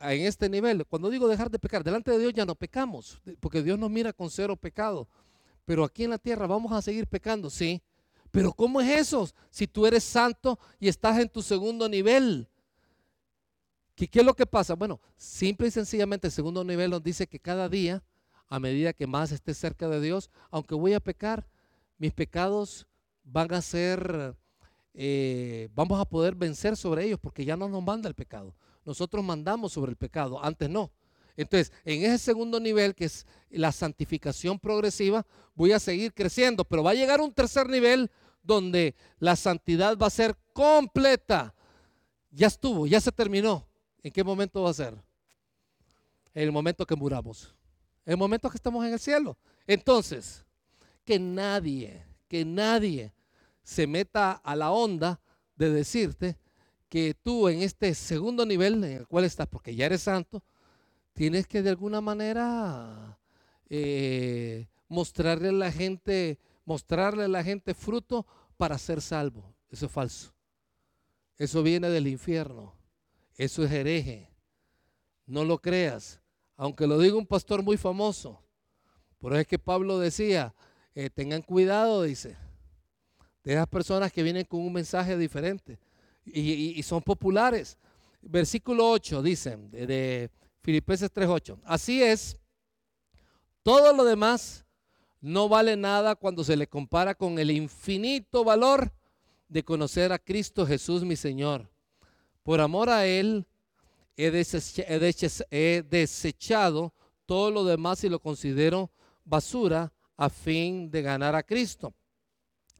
En 0.00 0.26
este 0.26 0.50
nivel, 0.50 0.84
cuando 0.84 1.08
digo 1.08 1.26
dejar 1.28 1.50
de 1.50 1.58
pecar, 1.58 1.82
delante 1.82 2.10
de 2.10 2.18
Dios 2.18 2.34
ya 2.34 2.44
no 2.44 2.56
pecamos, 2.56 3.18
porque 3.40 3.62
Dios 3.62 3.78
nos 3.78 3.88
mira 3.88 4.12
con 4.12 4.28
cero 4.28 4.56
pecado. 4.56 5.08
Pero 5.64 5.82
aquí 5.82 6.04
en 6.04 6.10
la 6.10 6.18
tierra 6.18 6.46
vamos 6.46 6.72
a 6.72 6.82
seguir 6.82 7.06
pecando, 7.06 7.48
sí, 7.48 7.82
pero 8.30 8.52
¿cómo 8.52 8.82
es 8.82 9.00
eso? 9.00 9.30
Si 9.48 9.66
tú 9.66 9.86
eres 9.86 10.04
santo 10.04 10.58
y 10.78 10.88
estás 10.88 11.18
en 11.18 11.30
tu 11.30 11.40
segundo 11.40 11.88
nivel. 11.88 12.49
¿Qué, 14.00 14.08
¿Qué, 14.08 14.20
es 14.20 14.24
lo 14.24 14.32
que 14.32 14.46
pasa? 14.46 14.74
Bueno, 14.74 14.98
simple 15.18 15.68
y 15.68 15.70
sencillamente 15.70 16.28
el 16.28 16.32
segundo 16.32 16.64
nivel 16.64 16.90
nos 16.90 17.02
dice 17.02 17.26
que 17.26 17.38
cada 17.38 17.68
día, 17.68 18.02
a 18.48 18.58
medida 18.58 18.94
que 18.94 19.06
más 19.06 19.30
esté 19.30 19.52
cerca 19.52 19.90
de 19.90 20.00
Dios, 20.00 20.30
aunque 20.50 20.74
voy 20.74 20.94
a 20.94 21.00
pecar, 21.00 21.46
mis 21.98 22.10
pecados 22.14 22.86
van 23.24 23.52
a 23.52 23.60
ser, 23.60 24.34
eh, 24.94 25.68
vamos 25.74 26.00
a 26.00 26.06
poder 26.06 26.34
vencer 26.34 26.78
sobre 26.78 27.04
ellos 27.04 27.18
porque 27.20 27.44
ya 27.44 27.58
no 27.58 27.68
nos 27.68 27.82
manda 27.82 28.08
el 28.08 28.14
pecado. 28.14 28.54
Nosotros 28.86 29.22
mandamos 29.22 29.74
sobre 29.74 29.90
el 29.90 29.98
pecado, 29.98 30.42
antes 30.42 30.70
no. 30.70 30.90
Entonces, 31.36 31.70
en 31.84 32.02
ese 32.02 32.16
segundo 32.16 32.58
nivel, 32.58 32.94
que 32.94 33.04
es 33.04 33.26
la 33.50 33.70
santificación 33.70 34.58
progresiva, 34.58 35.26
voy 35.54 35.72
a 35.72 35.78
seguir 35.78 36.14
creciendo, 36.14 36.64
pero 36.64 36.82
va 36.82 36.92
a 36.92 36.94
llegar 36.94 37.20
un 37.20 37.34
tercer 37.34 37.68
nivel 37.68 38.10
donde 38.42 38.94
la 39.18 39.36
santidad 39.36 39.98
va 39.98 40.06
a 40.06 40.10
ser 40.10 40.38
completa. 40.54 41.54
Ya 42.30 42.46
estuvo, 42.46 42.86
ya 42.86 42.98
se 42.98 43.12
terminó. 43.12 43.69
¿En 44.02 44.12
qué 44.12 44.24
momento 44.24 44.62
va 44.62 44.70
a 44.70 44.74
ser? 44.74 44.94
En 46.34 46.44
el 46.44 46.52
momento 46.52 46.86
que 46.86 46.96
muramos. 46.96 47.54
En 48.06 48.12
el 48.12 48.16
momento 48.18 48.48
que 48.50 48.56
estamos 48.56 48.84
en 48.84 48.92
el 48.92 49.00
cielo. 49.00 49.36
Entonces, 49.66 50.44
que 51.04 51.18
nadie, 51.18 52.04
que 52.28 52.44
nadie 52.44 53.12
se 53.62 53.86
meta 53.86 54.32
a 54.32 54.56
la 54.56 54.70
onda 54.70 55.20
de 55.56 55.70
decirte 55.70 56.38
que 56.88 57.14
tú 57.14 57.48
en 57.48 57.62
este 57.62 57.94
segundo 57.94 58.44
nivel 58.46 58.82
en 58.82 58.92
el 58.92 59.06
cual 59.06 59.24
estás, 59.24 59.46
porque 59.46 59.74
ya 59.74 59.86
eres 59.86 60.02
santo, 60.02 60.42
tienes 61.12 61.46
que 61.46 61.62
de 61.62 61.70
alguna 61.70 62.00
manera 62.00 63.18
eh, 63.68 64.66
mostrarle 64.88 65.50
a 65.50 65.52
la 65.52 65.70
gente 65.70 66.38
mostrarle 66.70 67.24
a 67.24 67.28
la 67.28 67.42
gente 67.42 67.74
fruto 67.74 68.24
para 68.56 68.78
ser 68.78 69.00
salvo. 69.00 69.54
Eso 69.70 69.86
es 69.86 69.92
falso. 69.92 70.32
Eso 71.36 71.64
viene 71.64 71.88
del 71.88 72.06
infierno. 72.06 72.74
Eso 73.40 73.64
es 73.64 73.72
hereje. 73.72 74.28
No 75.24 75.46
lo 75.46 75.56
creas. 75.56 76.20
Aunque 76.58 76.86
lo 76.86 76.98
diga 76.98 77.16
un 77.16 77.26
pastor 77.26 77.62
muy 77.62 77.78
famoso. 77.78 78.38
Por 79.18 79.32
eso 79.32 79.40
es 79.40 79.46
que 79.46 79.58
Pablo 79.58 79.98
decía, 79.98 80.54
eh, 80.94 81.08
tengan 81.08 81.40
cuidado, 81.40 82.02
dice, 82.02 82.36
de 83.42 83.54
esas 83.54 83.66
personas 83.66 84.12
que 84.12 84.22
vienen 84.22 84.44
con 84.44 84.60
un 84.60 84.74
mensaje 84.74 85.16
diferente 85.16 85.78
y, 86.26 86.82
son 86.82 87.00
populares. 87.00 87.78
Versículo 88.20 88.90
8 88.90 89.22
dice, 89.22 89.56
de, 89.56 89.86
de 89.86 90.30
Filipenses 90.60 91.10
3.8. 91.10 91.58
Así 91.64 92.02
es, 92.02 92.36
todo 93.62 93.94
lo 93.94 94.04
demás 94.04 94.66
no 95.22 95.48
vale 95.48 95.78
nada 95.78 96.14
cuando 96.14 96.44
se 96.44 96.58
le 96.58 96.66
compara 96.66 97.14
con 97.14 97.38
el 97.38 97.50
infinito 97.50 98.44
valor 98.44 98.92
de 99.48 99.64
conocer 99.64 100.12
a 100.12 100.18
Cristo 100.18 100.66
Jesús 100.66 101.04
mi 101.04 101.16
Señor. 101.16 101.70
Por 102.42 102.60
amor 102.60 102.88
a 102.90 103.06
Él 103.06 103.46
he, 104.16 104.30
desechado 105.88 106.94
todo 107.26 107.50
lo 107.50 107.64
demás 107.64 108.04
y 108.04 108.08
lo 108.08 108.18
considero 108.20 108.90
basura 109.24 109.92
a 110.16 110.28
fin 110.28 110.90
de 110.90 111.02
ganar 111.02 111.34
a 111.34 111.42
Cristo 111.42 111.94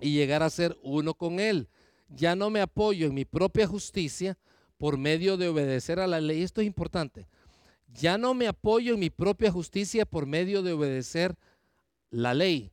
y 0.01 0.13
llegar 0.13 0.43
a 0.43 0.51
ser 0.51 0.77
uno 0.83 1.15
con 1.15 1.41
Él. 1.41 1.69
Ya 2.09 2.35
no 2.35 2.51
me 2.51 2.61
apoyo 2.61 3.07
en 3.07 3.15
mi 3.15 3.25
propia 3.25 3.67
justicia 3.67 4.37
por 4.77 4.99
medio 4.99 5.37
de 5.37 5.49
obedecer 5.49 6.01
a 6.01 6.07
la 6.07 6.21
ley. 6.21 6.43
Esto 6.43 6.61
es 6.61 6.67
importante. 6.67 7.27
Ya 7.93 8.19
no 8.19 8.35
me 8.35 8.49
apoyo 8.49 8.95
en 8.95 9.01
mi 9.01 9.11
propia 9.11 9.51
justicia 9.51 10.07
por 10.07 10.27
medio 10.27 10.63
de 10.63 10.73
obedecer 10.73 11.37
la 12.11 12.35
ley. 12.35 12.73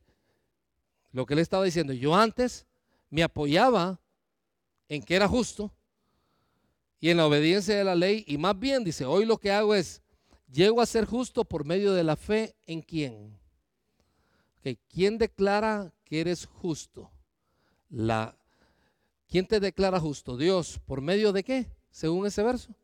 Lo 1.12 1.26
que 1.26 1.34
le 1.34 1.42
estaba 1.42 1.64
diciendo, 1.64 1.92
yo 1.92 2.14
antes 2.14 2.66
me 3.10 3.22
apoyaba 3.22 4.00
en 4.88 5.02
que 5.02 5.16
era 5.16 5.28
justo 5.28 5.72
y 7.00 7.10
en 7.10 7.16
la 7.16 7.26
obediencia 7.26 7.76
de 7.76 7.84
la 7.84 7.94
ley 7.94 8.24
y 8.26 8.38
más 8.38 8.58
bien 8.58 8.84
dice, 8.84 9.04
hoy 9.04 9.24
lo 9.24 9.38
que 9.38 9.52
hago 9.52 9.74
es, 9.74 10.02
llego 10.50 10.80
a 10.80 10.86
ser 10.86 11.04
justo 11.04 11.44
por 11.44 11.64
medio 11.64 11.92
de 11.92 12.04
la 12.04 12.16
fe 12.16 12.54
en 12.66 12.82
quién. 12.82 13.38
¿Quién 14.88 15.16
declara 15.16 15.92
que 16.04 16.20
eres 16.20 16.46
justo? 16.46 17.10
La, 17.88 18.36
¿Quién 19.28 19.46
te 19.46 19.60
declara 19.60 20.00
justo? 20.00 20.36
Dios. 20.36 20.80
¿Por 20.86 21.00
medio 21.00 21.32
de 21.32 21.44
qué? 21.44 21.70
Según 21.90 22.26
ese 22.26 22.42
verso. 22.42 22.74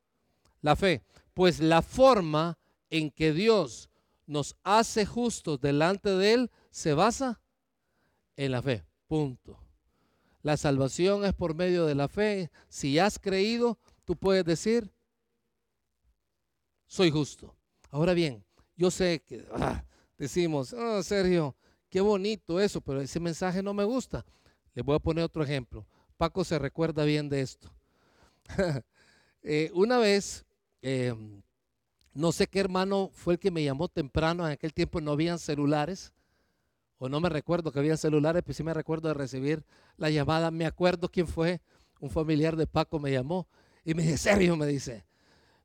La 0.60 0.76
fe. 0.76 1.02
Pues 1.32 1.60
la 1.60 1.82
forma 1.82 2.58
en 2.90 3.10
que 3.10 3.32
Dios 3.32 3.88
nos 4.26 4.56
hace 4.62 5.04
justos 5.06 5.60
delante 5.60 6.10
de 6.10 6.34
Él 6.34 6.50
se 6.70 6.94
basa 6.94 7.40
en 8.36 8.52
la 8.52 8.62
fe. 8.62 8.84
Punto. 9.06 9.58
La 10.42 10.56
salvación 10.58 11.24
es 11.24 11.32
por 11.32 11.54
medio 11.54 11.86
de 11.86 11.94
la 11.94 12.08
fe. 12.08 12.50
Si 12.68 12.98
has 12.98 13.18
creído, 13.18 13.78
tú 14.04 14.16
puedes 14.16 14.44
decir, 14.44 14.90
soy 16.86 17.10
justo. 17.10 17.54
Ahora 17.90 18.14
bien, 18.14 18.44
yo 18.76 18.90
sé 18.90 19.22
que 19.26 19.46
ah, 19.52 19.84
decimos, 20.18 20.72
oh, 20.72 21.02
Sergio, 21.02 21.56
qué 21.88 22.00
bonito 22.00 22.60
eso, 22.60 22.80
pero 22.80 23.00
ese 23.00 23.20
mensaje 23.20 23.62
no 23.62 23.74
me 23.74 23.84
gusta. 23.84 24.24
Le 24.74 24.82
voy 24.82 24.96
a 24.96 25.00
poner 25.00 25.24
otro 25.24 25.42
ejemplo. 25.42 25.86
Paco 26.16 26.44
se 26.44 26.58
recuerda 26.58 27.04
bien 27.04 27.28
de 27.28 27.40
esto. 27.40 27.72
Eh, 29.46 29.70
una 29.74 29.98
vez 29.98 30.46
em, 30.80 31.42
no 32.14 32.32
sé 32.32 32.46
qué 32.46 32.60
hermano 32.60 33.10
fue 33.12 33.34
el 33.34 33.38
que 33.38 33.50
me 33.50 33.62
llamó 33.62 33.88
temprano. 33.88 34.46
En 34.46 34.52
aquel 34.52 34.72
tiempo 34.72 35.02
no 35.02 35.12
habían 35.12 35.38
celulares. 35.38 36.14
O 36.96 37.10
no 37.10 37.20
me 37.20 37.28
recuerdo 37.28 37.70
que 37.70 37.78
había 37.78 37.98
celulares, 37.98 38.42
pero 38.42 38.54
sí 38.54 38.62
me 38.62 38.72
recuerdo 38.72 39.08
de 39.08 39.14
recibir 39.14 39.62
la 39.98 40.08
llamada. 40.08 40.50
Me 40.50 40.64
acuerdo 40.64 41.10
quién 41.10 41.26
fue. 41.26 41.60
Un 42.00 42.08
familiar 42.08 42.56
de 42.56 42.66
Paco 42.66 42.98
me 42.98 43.12
llamó. 43.12 43.46
Y 43.84 43.94
me 43.94 44.02
dice, 44.02 44.18
serio, 44.18 44.56
me 44.56 44.66
dice, 44.66 45.04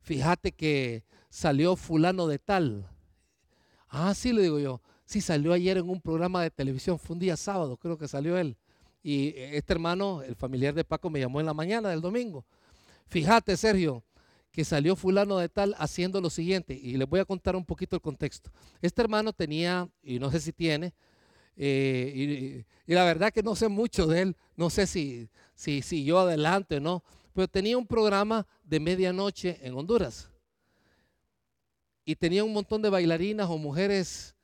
fíjate 0.01 0.51
que 0.51 1.03
salió 1.29 1.75
fulano 1.75 2.27
de 2.27 2.39
tal. 2.39 2.87
Ah, 3.87 4.13
sí, 4.13 4.33
le 4.33 4.41
digo 4.41 4.59
yo. 4.59 4.81
Sí, 5.05 5.21
salió 5.21 5.53
ayer 5.53 5.77
en 5.77 5.89
un 5.89 6.01
programa 6.01 6.43
de 6.43 6.51
televisión. 6.51 6.99
Fue 6.99 7.15
un 7.15 7.19
día 7.19 7.37
sábado, 7.37 7.77
creo 7.77 7.97
que 7.97 8.07
salió 8.07 8.37
él. 8.37 8.57
Y 9.01 9.33
este 9.35 9.73
hermano, 9.73 10.21
el 10.21 10.35
familiar 10.35 10.73
de 10.73 10.83
Paco, 10.83 11.09
me 11.09 11.19
llamó 11.19 11.39
en 11.39 11.45
la 11.45 11.53
mañana 11.53 11.89
del 11.89 12.01
domingo. 12.01 12.45
Fíjate, 13.07 13.55
Sergio, 13.57 14.03
que 14.51 14.65
salió 14.65 14.95
fulano 14.95 15.37
de 15.37 15.49
tal 15.49 15.75
haciendo 15.79 16.21
lo 16.21 16.29
siguiente. 16.29 16.73
Y 16.73 16.97
les 16.97 17.07
voy 17.07 17.21
a 17.21 17.25
contar 17.25 17.55
un 17.55 17.65
poquito 17.65 17.95
el 17.95 18.01
contexto. 18.01 18.51
Este 18.81 19.01
hermano 19.01 19.33
tenía, 19.33 19.87
y 20.03 20.19
no 20.19 20.29
sé 20.29 20.39
si 20.39 20.51
tiene, 20.51 20.93
eh, 21.55 22.65
y, 22.85 22.93
la 22.93 23.03
verdad 23.03 23.33
que 23.33 23.43
no 23.43 23.55
sé 23.55 23.67
mucho 23.67 24.07
de 24.07 24.21
él, 24.21 24.37
no 24.55 24.69
sé 24.69 24.87
si, 24.87 25.29
si 25.55 25.81
siguió 25.81 26.19
adelante 26.19 26.77
o 26.77 26.79
no, 26.79 27.03
pero 27.39 27.47
tenía 27.47 27.77
un 27.77 27.87
programa 27.87 28.45
de 28.65 28.81
medianoche 28.81 29.57
en 29.61 29.73
Honduras. 29.73 30.29
Y 32.03 32.13
tenía 32.13 32.43
un 32.43 32.51
montón 32.51 32.81
de 32.81 32.89
bailarinas 32.89 33.49
o 33.49 33.57
mujeres, 33.57 34.35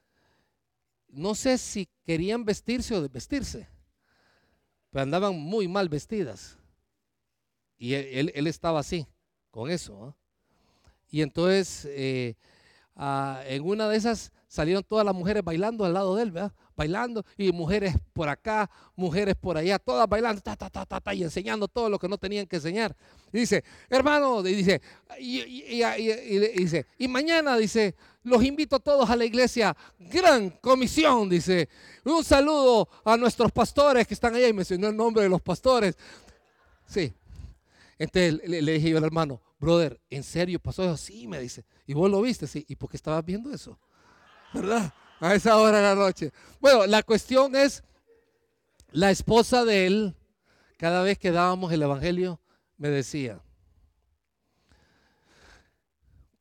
no 1.10 1.36
sé 1.36 1.58
si 1.58 1.90
querían 2.06 2.46
vestirse 2.46 2.96
o 2.96 3.02
desvestirse, 3.02 3.68
pero 4.92 5.04
andaban 5.04 5.38
muy 5.38 5.68
mal 5.68 5.90
vestidas. 5.90 6.58
Y 7.78 7.96
él 7.96 8.48
estaba 8.48 8.80
así 8.80 9.06
con 9.52 9.70
eso. 9.70 10.16
Y 11.10 11.22
entonces, 11.22 11.84
eh, 11.92 12.38
ah, 12.96 13.42
en 13.46 13.64
una 13.64 13.88
de 13.90 13.98
esas 13.98 14.32
salieron 14.48 14.84
todas 14.84 15.06
las 15.06 15.14
mujeres 15.14 15.44
bailando 15.44 15.86
al 15.86 15.94
lado 15.94 16.16
de 16.16 16.24
él, 16.24 16.32
¿verdad? 16.32 16.52
Bailando 16.78 17.26
y 17.38 17.52
mujeres 17.52 17.96
por 18.14 18.30
acá, 18.30 18.70
mujeres 18.96 19.36
por 19.36 19.58
allá, 19.58 19.80
todas 19.80 20.08
bailando, 20.08 20.42
ta, 20.42 20.56
ta, 20.56 20.70
ta, 20.70 20.86
ta, 20.86 21.14
y 21.14 21.24
enseñando 21.24 21.68
todo 21.68 21.90
lo 21.90 22.00
que 22.00 22.08
no 22.08 22.18
tenían 22.18 22.46
que 22.48 22.56
enseñar. 22.58 22.96
Y 23.32 23.40
dice, 23.40 23.64
hermano, 23.90 24.46
y 24.48 24.56
dice, 24.56 24.82
y, 25.20 25.42
dice, 26.58 26.86
y 26.98 27.08
mañana 27.08 27.58
dice, 27.58 27.96
los 28.24 28.44
invito 28.44 28.78
a 28.78 28.80
todos 28.80 29.10
a 29.10 29.16
la 29.16 29.26
iglesia, 29.26 29.76
gran 30.00 30.50
comisión, 30.50 31.30
dice, 31.30 31.70
un 32.04 32.24
saludo 32.24 32.88
a 33.04 33.18
nuestros 33.18 33.52
pastores 33.52 34.08
que 34.08 34.14
están 34.14 34.36
allá 34.36 34.48
y 34.48 34.54
mencionó 34.54 34.88
el 34.88 34.96
nombre 34.96 35.24
de 35.24 35.30
los 35.30 35.42
pastores. 35.42 35.98
Sí. 36.88 37.14
Entonces 37.98 38.42
le, 38.48 38.62
le 38.62 38.72
dije 38.74 38.90
yo 38.90 38.98
al 38.98 39.04
hermano, 39.06 39.42
brother, 39.60 40.00
¿en 40.10 40.24
serio 40.24 40.60
pasó 40.60 40.84
eso? 40.84 40.98
Sí, 40.98 41.28
me 41.28 41.40
dice. 41.40 41.66
¿Y 41.86 41.94
vos 41.94 42.10
lo 42.10 42.22
viste? 42.22 42.48
Sí. 42.48 42.66
¿Y 42.68 42.76
por 42.76 42.90
qué 42.90 42.98
estabas 42.98 43.24
viendo 43.26 43.52
eso? 43.54 43.80
¿verdad? 44.56 44.94
A 45.20 45.36
esa 45.36 45.58
hora 45.58 45.78
de 45.78 45.84
la 45.84 45.96
noche. 45.96 46.32
Bueno, 46.60 46.86
la 46.86 47.04
cuestión 47.04 47.56
es, 47.56 47.84
la 48.92 49.12
esposa 49.12 49.66
de 49.66 49.88
él, 49.88 50.16
cada 50.78 51.04
vez 51.04 51.18
que 51.18 51.32
dábamos 51.32 51.72
el 51.72 51.84
Evangelio, 51.84 52.40
me 52.78 52.90
decía, 52.90 53.42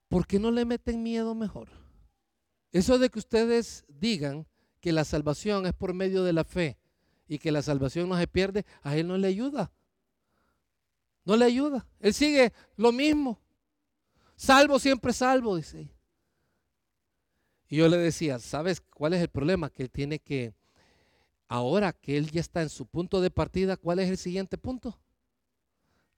¿por 0.08 0.26
qué 0.26 0.38
no 0.38 0.50
le 0.50 0.64
meten 0.64 1.02
miedo 1.02 1.34
mejor? 1.34 1.68
Eso 2.72 2.98
de 2.98 3.10
que 3.10 3.18
ustedes 3.18 3.84
digan 3.88 4.46
que 4.80 4.92
la 4.92 5.04
salvación 5.04 5.66
es 5.66 5.72
por 5.72 5.94
medio 5.94 6.24
de 6.24 6.32
la 6.32 6.44
fe 6.44 6.78
y 7.26 7.38
que 7.38 7.52
la 7.52 7.62
salvación 7.62 8.08
no 8.08 8.18
se 8.18 8.26
pierde, 8.26 8.64
a 8.82 8.96
él 8.96 9.08
no 9.08 9.16
le 9.16 9.28
ayuda. 9.28 9.72
No 11.24 11.36
le 11.36 11.44
ayuda. 11.44 11.86
Él 12.00 12.12
sigue 12.12 12.52
lo 12.76 12.92
mismo. 12.92 13.40
Salvo 14.36 14.78
siempre 14.78 15.12
salvo, 15.12 15.56
dice. 15.56 15.88
Y 17.68 17.76
yo 17.76 17.88
le 17.88 17.96
decía, 17.96 18.38
¿sabes 18.38 18.80
cuál 18.80 19.14
es 19.14 19.22
el 19.22 19.28
problema? 19.28 19.70
Que 19.70 19.84
él 19.84 19.90
tiene 19.90 20.18
que, 20.18 20.54
ahora 21.48 21.92
que 21.92 22.16
él 22.16 22.30
ya 22.30 22.40
está 22.40 22.62
en 22.62 22.68
su 22.68 22.86
punto 22.86 23.20
de 23.20 23.30
partida, 23.30 23.76
¿cuál 23.76 24.00
es 24.00 24.10
el 24.10 24.18
siguiente 24.18 24.58
punto? 24.58 24.98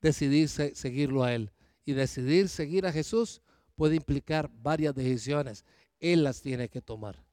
Decidir 0.00 0.48
seguirlo 0.48 1.22
a 1.22 1.34
él. 1.34 1.52
Y 1.84 1.92
decidir 1.92 2.48
seguir 2.48 2.84
a 2.86 2.92
Jesús 2.92 3.42
puede 3.76 3.94
implicar 3.94 4.50
varias 4.52 4.94
decisiones. 4.94 5.64
Él 6.00 6.24
las 6.24 6.42
tiene 6.42 6.68
que 6.68 6.82
tomar. 6.82 7.24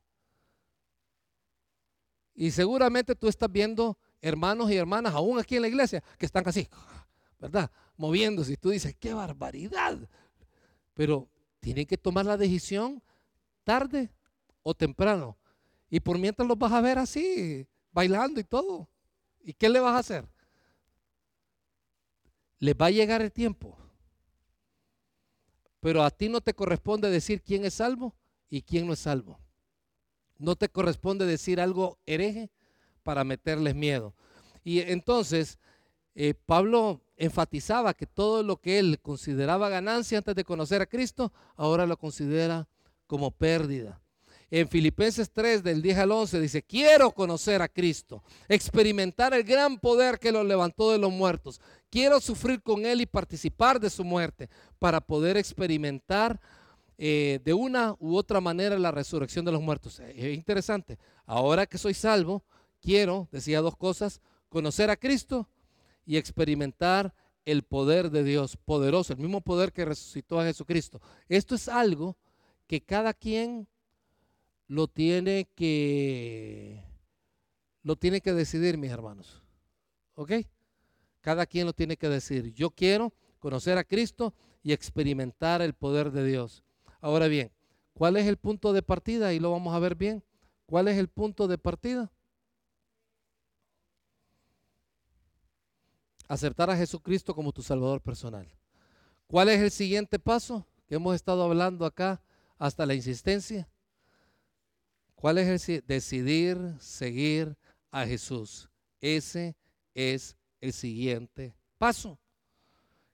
Y 2.36 2.52
seguramente 2.52 3.16
tú 3.16 3.28
estás 3.28 3.52
viendo 3.52 3.98
hermanos 4.22 4.72
y 4.72 4.76
hermanas, 4.76 5.14
aún 5.14 5.40
aquí 5.40 5.56
en 5.56 5.64
la 5.64 5.68
iglesia, 5.68 6.04
que 6.18 6.26
están 6.26 6.48
así, 6.48 6.68
¿verdad? 7.44 7.70
Moviéndose. 7.98 8.54
Y 8.54 8.58
tú 8.58 8.70
dices, 8.70 8.96
qué 8.98 9.14
barbaridad. 9.14 9.98
Pero 10.94 11.30
tienen 11.60 11.86
que 11.86 11.98
tomar 11.98 12.26
la 12.26 12.38
decisión 12.38 13.04
tarde 13.66 14.14
o 14.62 14.74
temprano. 14.74 15.38
Y 15.90 16.00
por 16.00 16.18
mientras 16.18 16.48
los 16.48 16.58
vas 16.58 16.72
a 16.72 16.80
ver 16.80 16.98
así, 16.98 17.68
bailando 17.92 18.40
y 18.40 18.46
todo. 18.46 18.88
¿Y 19.44 19.52
qué 19.52 19.68
le 19.68 19.82
vas 19.82 19.94
a 19.94 20.00
hacer? 20.00 20.26
Les 22.60 22.74
va 22.76 22.86
a 22.86 22.92
llegar 22.92 23.22
el 23.22 23.34
tiempo. 23.34 23.78
Pero 25.82 26.02
a 26.02 26.12
ti 26.12 26.30
no 26.30 26.40
te 26.40 26.54
corresponde 26.54 27.10
decir 27.10 27.42
quién 27.42 27.66
es 27.66 27.74
salvo 27.74 28.16
y 28.50 28.62
quién 28.62 28.88
no 28.88 28.94
es 28.94 29.00
salvo. 29.00 29.38
No 30.38 30.56
te 30.56 30.70
corresponde 30.70 31.26
decir 31.26 31.60
algo 31.60 32.00
hereje 32.06 32.50
para 33.04 33.26
meterles 33.26 33.76
miedo. 33.76 34.16
Y 34.64 34.80
entonces 34.80 35.60
eh, 36.16 36.34
Pablo 36.34 37.02
enfatizaba 37.18 37.94
que 37.94 38.06
todo 38.06 38.44
lo 38.44 38.58
que 38.58 38.80
él 38.80 39.00
consideraba 39.02 39.70
ganancia 39.70 40.18
antes 40.18 40.36
de 40.36 40.44
conocer 40.44 40.82
a 40.82 40.86
Cristo, 40.86 41.32
ahora 41.56 41.86
lo 41.86 41.98
considera 41.98 42.68
como 43.08 43.32
pérdida. 43.32 44.00
En 44.52 44.68
Filipenses 44.68 45.32
3 45.32 45.64
del 45.64 45.82
10 45.82 45.98
al 45.98 46.12
11 46.12 46.40
dice, 46.40 46.62
quiero 46.62 47.10
conocer 47.12 47.64
a 47.64 47.68
Cristo, 47.68 48.24
experimentar 48.48 49.34
el 49.34 49.44
gran 49.44 49.80
poder 49.80 50.20
que 50.20 50.32
lo 50.32 50.44
levantó 50.44 50.92
de 50.92 51.00
los 51.00 51.12
muertos. 51.12 51.60
Quiero 51.90 52.20
sufrir 52.20 52.62
con 52.62 52.86
Él 52.86 53.02
y 53.02 53.08
participar 53.08 53.80
de 53.80 53.90
su 53.90 54.04
muerte 54.04 54.50
para 54.78 55.02
poder 55.02 55.38
experimentar 55.38 56.40
eh, 57.00 57.40
de 57.44 57.54
una 57.54 57.96
u 57.98 58.16
otra 58.16 58.42
manera 58.42 58.78
la 58.78 58.92
resurrección 58.92 59.44
de 59.44 59.52
los 59.52 59.62
muertos. 59.62 60.00
Es 60.00 60.36
interesante. 60.36 61.00
Ahora 61.26 61.66
que 61.66 61.80
soy 61.80 61.96
salvo, 61.96 62.44
quiero, 62.80 63.28
decía 63.32 63.60
dos 63.60 63.76
cosas, 63.76 64.22
conocer 64.50 64.92
a 64.92 64.98
Cristo 64.98 65.50
y 66.06 66.18
experimentar 66.18 67.14
el 67.46 67.64
poder 67.64 68.10
de 68.10 68.24
Dios, 68.24 68.58
poderoso, 68.58 69.14
el 69.14 69.20
mismo 69.20 69.42
poder 69.42 69.74
que 69.74 69.86
resucitó 69.86 70.40
a 70.40 70.46
Jesucristo. 70.46 71.02
Esto 71.28 71.56
es 71.56 71.68
algo 71.68 72.18
que 72.68 72.82
cada 72.82 73.14
quien 73.14 73.68
lo 74.68 74.88
tiene 74.88 75.50
que 75.56 76.84
lo 77.84 77.98
tiene 77.98 78.22
que 78.22 78.34
decidir, 78.34 78.78
mis 78.78 78.92
hermanos. 78.92 79.44
¿Ok? 80.16 80.32
Cada 81.20 81.46
quien 81.46 81.66
lo 81.66 81.74
tiene 81.74 81.98
que 81.98 82.08
decir. 82.08 82.54
Yo 82.54 82.72
quiero 82.72 83.14
conocer 83.40 83.78
a 83.78 83.84
Cristo 83.84 84.34
y 84.62 84.72
experimentar 84.72 85.62
el 85.62 85.74
poder 85.74 86.12
de 86.12 86.26
Dios. 86.26 86.64
Ahora 87.02 87.28
bien, 87.28 87.52
¿cuál 87.94 88.16
es 88.16 88.26
el 88.26 88.38
punto 88.38 88.72
de 88.72 88.82
partida? 88.82 89.34
Y 89.34 89.40
lo 89.40 89.52
vamos 89.52 89.76
a 89.76 89.80
ver 89.80 89.96
bien. 89.96 90.24
¿Cuál 90.66 90.88
es 90.88 90.98
el 90.98 91.10
punto 91.10 91.50
de 91.50 91.58
partida? 91.58 92.12
Aceptar 96.28 96.70
a 96.70 96.78
Jesucristo 96.78 97.36
como 97.36 97.52
tu 97.52 97.62
Salvador 97.62 98.02
personal. 98.02 98.48
¿Cuál 99.28 99.50
es 99.50 99.62
el 99.62 99.72
siguiente 99.72 100.20
paso 100.20 100.66
que 100.88 100.96
hemos 100.96 101.16
estado 101.16 101.44
hablando 101.44 101.86
acá 101.86 102.22
hasta 102.58 102.86
la 102.86 102.94
insistencia. 102.94 103.68
¿Cuál 105.16 105.38
es 105.38 105.70
el 105.70 105.84
decidir 105.86 106.58
seguir 106.80 107.58
a 107.92 108.06
Jesús? 108.06 108.70
Ese 109.00 109.56
es 109.94 110.36
el 110.62 110.74
siguiente 110.74 111.56
paso. 111.78 112.18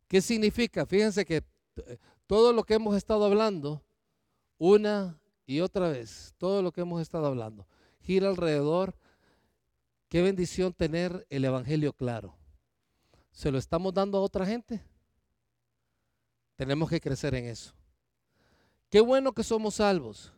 ¿Qué 0.07 0.21
significa? 0.21 0.85
Fíjense 0.85 1.25
que 1.25 1.43
eh, 1.77 1.97
todo 2.25 2.53
lo 2.53 2.63
que 2.63 2.75
hemos 2.75 2.95
estado 2.95 3.25
hablando, 3.25 3.83
una 4.57 5.19
y 5.45 5.61
otra 5.61 5.89
vez, 5.89 6.33
todo 6.37 6.61
lo 6.61 6.71
que 6.71 6.81
hemos 6.81 7.01
estado 7.01 7.27
hablando, 7.27 7.67
gira 8.01 8.29
alrededor. 8.29 8.95
Qué 10.09 10.21
bendición 10.21 10.73
tener 10.73 11.25
el 11.29 11.45
Evangelio 11.45 11.93
claro. 11.93 12.38
¿Se 13.31 13.51
lo 13.51 13.57
estamos 13.57 13.93
dando 13.93 14.17
a 14.17 14.21
otra 14.21 14.45
gente? 14.45 14.81
Tenemos 16.55 16.89
que 16.89 16.99
crecer 16.99 17.35
en 17.35 17.45
eso. 17.45 17.73
Qué 18.89 18.99
bueno 18.99 19.33
que 19.33 19.43
somos 19.43 19.75
salvos. 19.75 20.33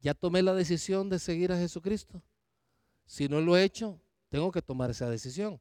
Ya 0.00 0.14
tomé 0.14 0.42
la 0.42 0.54
decisión 0.54 1.08
de 1.10 1.18
seguir 1.18 1.52
a 1.52 1.58
Jesucristo. 1.58 2.22
Si 3.04 3.28
no 3.28 3.40
lo 3.40 3.56
he 3.56 3.64
hecho, 3.64 4.00
tengo 4.30 4.50
que 4.50 4.62
tomar 4.62 4.90
esa 4.90 5.10
decisión. 5.10 5.60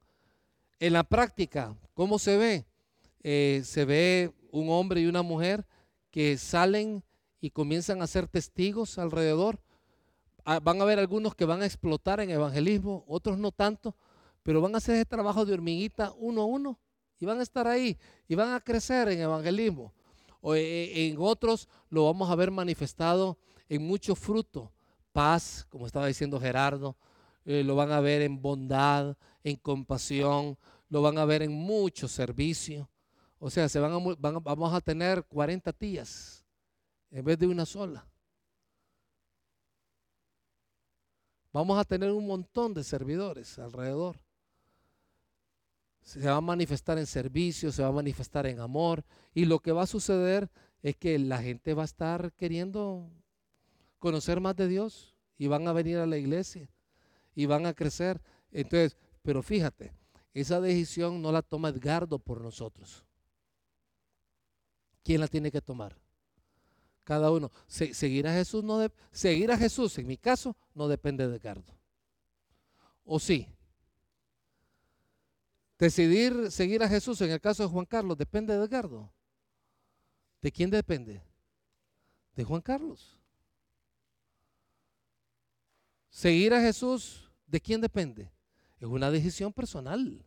En 0.80 0.94
la 0.94 1.04
práctica, 1.04 1.76
¿cómo 1.94 2.20
se 2.20 2.38
ve? 2.38 2.66
Eh, 3.22 3.62
se 3.66 3.84
ve 3.84 4.32
un 4.52 4.70
hombre 4.70 5.02
y 5.02 5.08
una 5.08 5.22
mujer 5.22 5.66
que 6.12 6.38
salen 6.38 7.04
y 7.42 7.50
comienzan 7.50 8.02
a 8.02 8.08
ser 8.08 8.28
testigos 8.28 8.98
alrededor. 8.98 9.60
Ah, 10.46 10.60
van 10.60 10.80
a 10.80 10.84
haber 10.84 11.00
algunos 11.00 11.36
que 11.36 11.46
van 11.46 11.62
a 11.62 11.66
explotar 11.66 12.22
en 12.22 12.30
evangelismo, 12.30 13.04
otros 13.08 13.38
no 13.38 13.52
tanto, 13.52 13.96
pero 14.50 14.62
van 14.62 14.74
a 14.74 14.80
hacer 14.80 14.96
ese 14.96 15.06
trabajo 15.06 15.46
de 15.46 15.54
hormiguita 15.54 16.12
uno 16.18 16.42
a 16.42 16.46
uno 16.46 16.80
y 17.20 17.26
van 17.28 17.40
a 17.40 17.44
estar 17.44 17.68
ahí 17.68 17.96
y 18.28 18.34
van 18.34 18.52
a 18.52 18.60
crecer 18.60 19.08
en 19.10 19.20
evangelismo 19.20 19.94
o 20.42 20.56
e, 20.56 21.08
en 21.08 21.18
otros 21.20 21.70
lo 21.92 22.06
vamos 22.06 22.32
a 22.32 22.36
ver 22.36 22.50
manifestado 22.50 23.38
en 23.68 23.86
mucho 23.86 24.16
fruto, 24.16 24.74
paz, 25.12 25.68
como 25.70 25.86
estaba 25.86 26.08
diciendo 26.08 26.40
Gerardo, 26.40 26.98
eh, 27.46 27.64
lo 27.64 27.76
van 27.76 27.92
a 27.92 28.00
ver 28.00 28.24
en 28.24 28.42
bondad, 28.42 29.16
en 29.44 29.56
compasión, 29.58 30.58
lo 30.90 31.04
van 31.04 31.20
a 31.20 31.26
ver 31.26 31.44
en 31.44 31.52
mucho 31.52 32.08
servicio. 32.08 32.90
O 33.38 33.52
sea, 33.52 33.70
se 33.70 33.80
van 33.80 34.18
vamos 34.20 34.74
a 34.74 34.82
tener 34.82 35.26
40 35.26 35.72
tías 35.74 36.44
en 37.12 37.24
vez 37.24 37.38
de 37.38 37.46
una 37.46 37.68
sola. 37.68 38.04
Vamos 41.54 41.78
a 41.78 41.84
tener 41.84 42.12
un 42.12 42.26
montón 42.26 42.74
de 42.74 42.84
servidores 42.84 43.60
alrededor 43.60 44.18
se 46.10 46.28
va 46.28 46.38
a 46.38 46.42
manifestar 46.42 46.98
en 46.98 47.06
servicio, 47.06 47.72
se 47.72 47.84
va 47.84 47.90
a 47.90 47.92
manifestar 47.92 48.48
en 48.48 48.60
amor. 48.60 49.04
Y 49.32 49.46
lo 49.46 49.60
que 49.60 49.72
va 49.72 49.84
a 49.84 49.88
suceder 49.88 50.50
es 50.82 50.96
que 50.96 51.20
la 51.20 51.40
gente 51.40 51.76
va 51.76 51.84
a 51.84 51.86
estar 51.86 52.34
queriendo 52.34 53.12
conocer 54.00 54.40
más 54.40 54.56
de 54.56 54.68
Dios 54.68 55.16
y 55.38 55.46
van 55.46 55.68
a 55.68 55.74
venir 55.74 55.98
a 55.98 56.08
la 56.08 56.18
iglesia 56.18 56.68
y 57.36 57.46
van 57.46 57.68
a 57.68 57.76
crecer. 57.76 58.22
Entonces, 58.52 58.98
pero 59.22 59.44
fíjate, 59.44 59.94
esa 60.34 60.60
decisión 60.60 61.22
no 61.22 61.32
la 61.32 61.44
toma 61.44 61.70
Edgardo 61.70 62.18
por 62.18 62.42
nosotros. 62.42 63.06
¿Quién 65.04 65.22
la 65.22 65.28
tiene 65.28 65.52
que 65.52 65.62
tomar? 65.62 65.96
Cada 67.04 67.30
uno. 67.30 67.52
seguir 67.68 68.28
a 68.28 68.34
Jesús 68.34 68.64
no 68.64 68.80
seguir 69.12 69.52
a 69.52 69.58
Jesús, 69.58 69.96
en 70.00 70.08
mi 70.08 70.18
caso, 70.18 70.58
no 70.74 70.88
depende 70.88 71.28
de 71.28 71.36
Edgardo. 71.36 71.78
¿O 73.06 73.20
sí? 73.20 73.48
Decidir 75.80 76.52
seguir 76.52 76.84
a 76.84 76.88
Jesús, 76.88 77.20
en 77.22 77.32
el 77.32 77.42
caso 77.42 77.64
de 77.64 77.70
Juan 77.70 77.86
Carlos, 77.86 78.18
depende 78.18 78.56
de 78.56 78.64
Edgardo. 78.64 79.12
¿De 80.42 80.52
quién 80.52 80.70
depende? 80.70 81.22
de 82.40 82.46
Juan 82.46 82.62
Carlos. 82.62 83.20
Seguir 86.10 86.54
a 86.54 86.62
Jesús, 86.62 87.30
¿de 87.46 87.60
quién 87.60 87.82
depende? 87.82 88.32
Es 88.80 88.88
una 88.88 89.12
decisión 89.12 89.52
personal. 89.52 90.26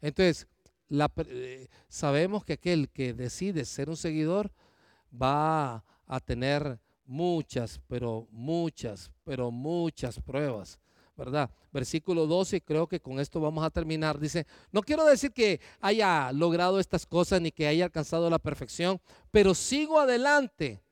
Entonces, 0.00 0.48
eh, 0.88 1.68
sabemos 1.86 2.46
que 2.46 2.54
aquel 2.54 2.88
que 2.88 3.12
decide 3.12 3.66
ser 3.66 3.90
un 3.90 3.96
seguidor 3.98 4.50
va 5.12 5.84
a 6.06 6.20
tener 6.20 6.80
muchas, 7.04 7.78
pero 7.86 8.26
muchas, 8.30 9.10
pero 9.22 9.50
muchas 9.50 10.18
pruebas, 10.18 10.80
¿verdad? 11.16 11.50
Versículo 11.72 12.26
12, 12.26 12.60
creo 12.60 12.86
que 12.86 13.00
con 13.00 13.20
esto 13.20 13.40
vamos 13.40 13.64
a 13.64 13.70
terminar. 13.70 14.18
Dice, 14.18 14.46
no 14.72 14.82
quiero 14.82 15.04
decir 15.04 15.32
que 15.32 15.60
haya 15.80 16.32
logrado 16.32 16.80
estas 16.80 17.06
cosas 17.06 17.40
ni 17.40 17.50
que 17.52 17.66
haya 17.66 17.84
alcanzado 17.84 18.28
la 18.30 18.38
perfección, 18.38 19.00
pero 19.30 19.54
sigo 19.54 19.98
adelante 20.00 20.82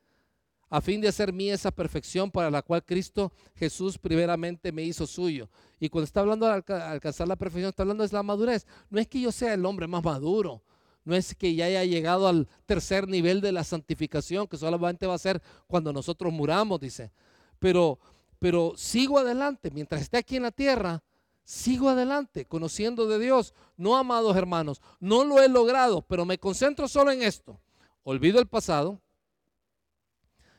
a 0.73 0.81
fin 0.81 1.03
de 1.03 1.09
hacer 1.09 1.35
mí 1.35 1.51
esa 1.51 1.71
perfección 1.71 2.31
para 2.31 2.51
la 2.51 2.63
cual 2.63 2.83
Cristo 2.83 3.31
Jesús 3.57 3.99
primeramente 3.99 4.73
me 4.73 4.83
hizo 4.83 5.07
suyo. 5.07 5.51
Y 5.79 5.91
cuando 5.91 6.07
está 6.07 6.21
hablando 6.21 6.47
de 6.47 6.53
alcanzar 6.53 7.29
la 7.29 7.37
perfección, 7.37 7.69
está 7.69 7.83
hablando 7.83 8.07
de 8.07 8.13
la 8.13 8.23
madurez. 8.23 8.67
No 8.89 8.99
es 8.99 9.07
que 9.07 9.21
yo 9.21 9.31
sea 9.33 9.53
el 9.53 9.67
hombre 9.67 9.87
más 9.87 10.03
maduro, 10.03 10.63
no 11.05 11.15
es 11.15 11.35
que 11.35 11.55
ya 11.55 11.67
haya 11.67 11.85
llegado 11.85 12.27
al 12.27 12.49
tercer 12.65 13.07
nivel 13.07 13.43
de 13.43 13.53
la 13.53 13.65
santificación, 13.65 14.47
que 14.47 14.57
solamente 14.57 15.07
va 15.07 15.15
a 15.15 15.19
ser 15.19 15.43
cuando 15.67 15.93
nosotros 15.93 16.33
muramos, 16.33 16.81
dice. 16.81 17.13
Pero, 17.59 17.99
pero 18.43 18.73
sigo 18.75 19.21
adelante, 19.21 19.71
mientras 19.71 20.03
esté 20.03 20.17
aquí 20.17 20.35
en 20.35 20.43
la 20.43 20.51
tierra, 20.51 21.05
sigo 21.45 21.89
adelante, 21.89 22.45
conociendo 22.45 23.07
de 23.07 23.21
Dios. 23.21 23.55
No, 23.77 23.97
amados 23.97 24.35
hermanos, 24.35 24.83
no 24.99 25.23
lo 25.23 25.41
he 25.41 25.49
logrado, 25.49 26.03
pero 26.03 26.25
me 26.25 26.39
concentro 26.39 26.89
solo 26.89 27.13
en 27.13 27.23
esto. 27.23 27.61
Olvido 28.03 28.41
el 28.41 28.49
pasado, 28.49 29.01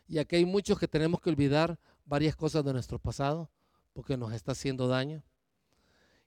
y 0.07 0.17
aquí 0.17 0.37
hay 0.37 0.45
muchos 0.45 0.79
que 0.79 0.87
tenemos 0.87 1.19
que 1.19 1.29
olvidar 1.29 1.77
varias 2.05 2.37
cosas 2.37 2.63
de 2.63 2.71
nuestro 2.71 2.99
pasado 2.99 3.51
porque 3.91 4.15
nos 4.15 4.31
está 4.31 4.53
haciendo 4.53 4.87
daño. 4.87 5.21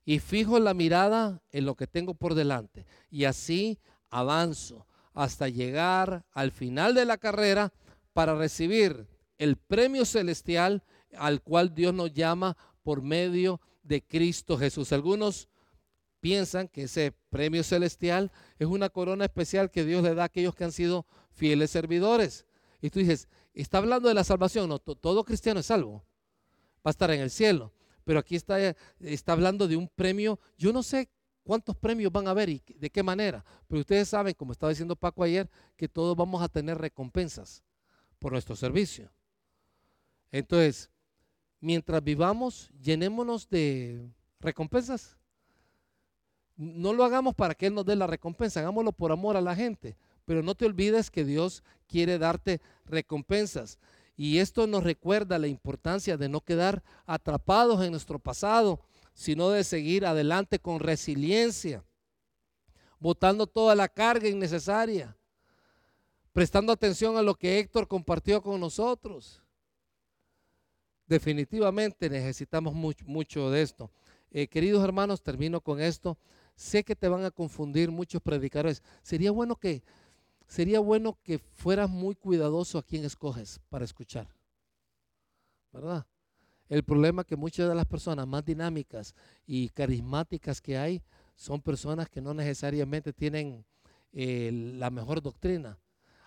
Y 0.04 0.18
fijo 0.18 0.59
la 0.59 0.74
mirada 0.74 1.40
en 1.52 1.64
lo 1.64 1.74
que 1.74 1.86
tengo 1.86 2.12
por 2.12 2.34
delante. 2.34 2.84
Y 3.09 3.24
así 3.24 3.78
avanzo 4.11 4.86
hasta 5.14 5.48
llegar 5.48 6.26
al 6.32 6.50
final 6.52 6.92
de 6.92 7.07
la 7.07 7.16
carrera 7.16 7.72
para 8.12 8.34
recibir 8.34 9.09
el 9.38 9.57
premio 9.57 10.04
celestial 10.04 10.82
al 11.18 11.42
cual 11.42 11.74
Dios 11.74 11.94
nos 11.94 12.12
llama 12.12 12.56
por 12.82 13.02
medio 13.02 13.60
de 13.82 14.02
Cristo 14.02 14.58
Jesús. 14.58 14.92
Algunos 14.92 15.48
piensan 16.20 16.68
que 16.68 16.84
ese 16.84 17.12
premio 17.30 17.62
celestial 17.62 18.32
es 18.58 18.66
una 18.66 18.88
corona 18.88 19.24
especial 19.24 19.70
que 19.70 19.84
Dios 19.84 20.02
le 20.02 20.14
da 20.14 20.22
a 20.22 20.26
aquellos 20.26 20.54
que 20.54 20.64
han 20.64 20.72
sido 20.72 21.06
fieles 21.32 21.70
servidores. 21.70 22.46
Y 22.80 22.90
tú 22.90 22.98
dices, 23.00 23.28
Está 23.56 23.78
hablando 23.78 24.08
de 24.08 24.14
la 24.14 24.22
salvación, 24.22 24.68
no, 24.68 24.78
todo 24.78 25.24
cristiano 25.24 25.60
es 25.60 25.66
salvo, 25.66 26.04
va 26.76 26.84
a 26.84 26.90
estar 26.90 27.10
en 27.10 27.22
el 27.22 27.30
cielo. 27.30 27.72
Pero 28.04 28.18
aquí 28.18 28.36
está, 28.36 28.58
está 29.00 29.32
hablando 29.32 29.66
de 29.66 29.76
un 29.76 29.88
premio, 29.88 30.38
yo 30.58 30.74
no 30.74 30.82
sé 30.82 31.08
cuántos 31.42 31.74
premios 31.74 32.12
van 32.12 32.28
a 32.28 32.32
haber 32.32 32.50
y 32.50 32.62
de 32.76 32.90
qué 32.90 33.02
manera, 33.02 33.42
pero 33.66 33.80
ustedes 33.80 34.10
saben, 34.10 34.34
como 34.34 34.52
estaba 34.52 34.70
diciendo 34.70 34.94
Paco 34.94 35.22
ayer, 35.24 35.48
que 35.74 35.88
todos 35.88 36.14
vamos 36.14 36.42
a 36.42 36.50
tener 36.50 36.76
recompensas 36.76 37.64
por 38.18 38.32
nuestro 38.32 38.54
servicio. 38.56 39.10
Entonces, 40.30 40.90
mientras 41.66 42.00
vivamos, 42.04 42.70
llenémonos 42.80 43.50
de 43.50 44.08
recompensas. 44.38 45.18
No 46.54 46.92
lo 46.92 47.02
hagamos 47.02 47.34
para 47.34 47.56
que 47.56 47.66
Él 47.66 47.74
nos 47.74 47.84
dé 47.84 47.96
la 47.96 48.06
recompensa, 48.06 48.60
hagámoslo 48.60 48.92
por 48.92 49.10
amor 49.10 49.36
a 49.36 49.40
la 49.40 49.56
gente. 49.56 49.96
Pero 50.24 50.44
no 50.44 50.54
te 50.54 50.64
olvides 50.64 51.10
que 51.10 51.24
Dios 51.24 51.64
quiere 51.88 52.18
darte 52.18 52.60
recompensas. 52.84 53.80
Y 54.16 54.38
esto 54.38 54.68
nos 54.68 54.84
recuerda 54.84 55.40
la 55.40 55.48
importancia 55.48 56.16
de 56.16 56.28
no 56.28 56.40
quedar 56.40 56.84
atrapados 57.04 57.84
en 57.84 57.90
nuestro 57.90 58.20
pasado, 58.20 58.78
sino 59.12 59.50
de 59.50 59.64
seguir 59.64 60.06
adelante 60.06 60.60
con 60.60 60.78
resiliencia, 60.78 61.84
botando 63.00 63.48
toda 63.48 63.74
la 63.74 63.88
carga 63.88 64.28
innecesaria, 64.28 65.16
prestando 66.32 66.72
atención 66.72 67.16
a 67.16 67.22
lo 67.22 67.34
que 67.34 67.58
Héctor 67.58 67.88
compartió 67.88 68.40
con 68.40 68.60
nosotros. 68.60 69.42
Definitivamente 71.07 72.11
necesitamos 72.11 72.74
mucho, 72.74 73.50
de 73.50 73.62
esto. 73.62 73.90
Eh, 74.30 74.48
queridos 74.48 74.82
hermanos, 74.82 75.22
termino 75.22 75.61
con 75.61 75.80
esto. 75.80 76.18
Sé 76.57 76.82
que 76.82 76.96
te 76.96 77.09
van 77.09 77.24
a 77.24 77.30
confundir 77.30 77.90
muchos 77.90 78.20
predicadores. 78.20 78.82
Sería 79.02 79.30
bueno 79.30 79.57
que 79.57 79.82
sería 80.48 80.80
bueno 80.80 81.18
que 81.22 81.38
fueras 81.38 81.90
muy 81.90 82.14
cuidadoso 82.14 82.78
a 82.78 82.82
quien 82.82 83.04
escoges 83.04 83.61
para 83.68 83.84
escuchar. 83.84 84.28
¿Verdad? 85.72 86.07
El 86.68 86.82
problema 86.82 87.22
es 87.22 87.28
que 87.28 87.36
muchas 87.36 87.68
de 87.68 87.74
las 87.74 87.86
personas 87.86 88.26
más 88.26 88.44
dinámicas 88.44 89.14
y 89.46 89.68
carismáticas 89.68 90.61
que 90.61 90.76
hay 90.76 91.02
son 91.36 91.61
personas 91.61 92.09
que 92.09 92.20
no 92.20 92.34
necesariamente 92.34 93.12
tienen 93.12 93.64
eh, 94.12 94.50
la 94.74 94.90
mejor 94.90 95.22
doctrina. 95.22 95.78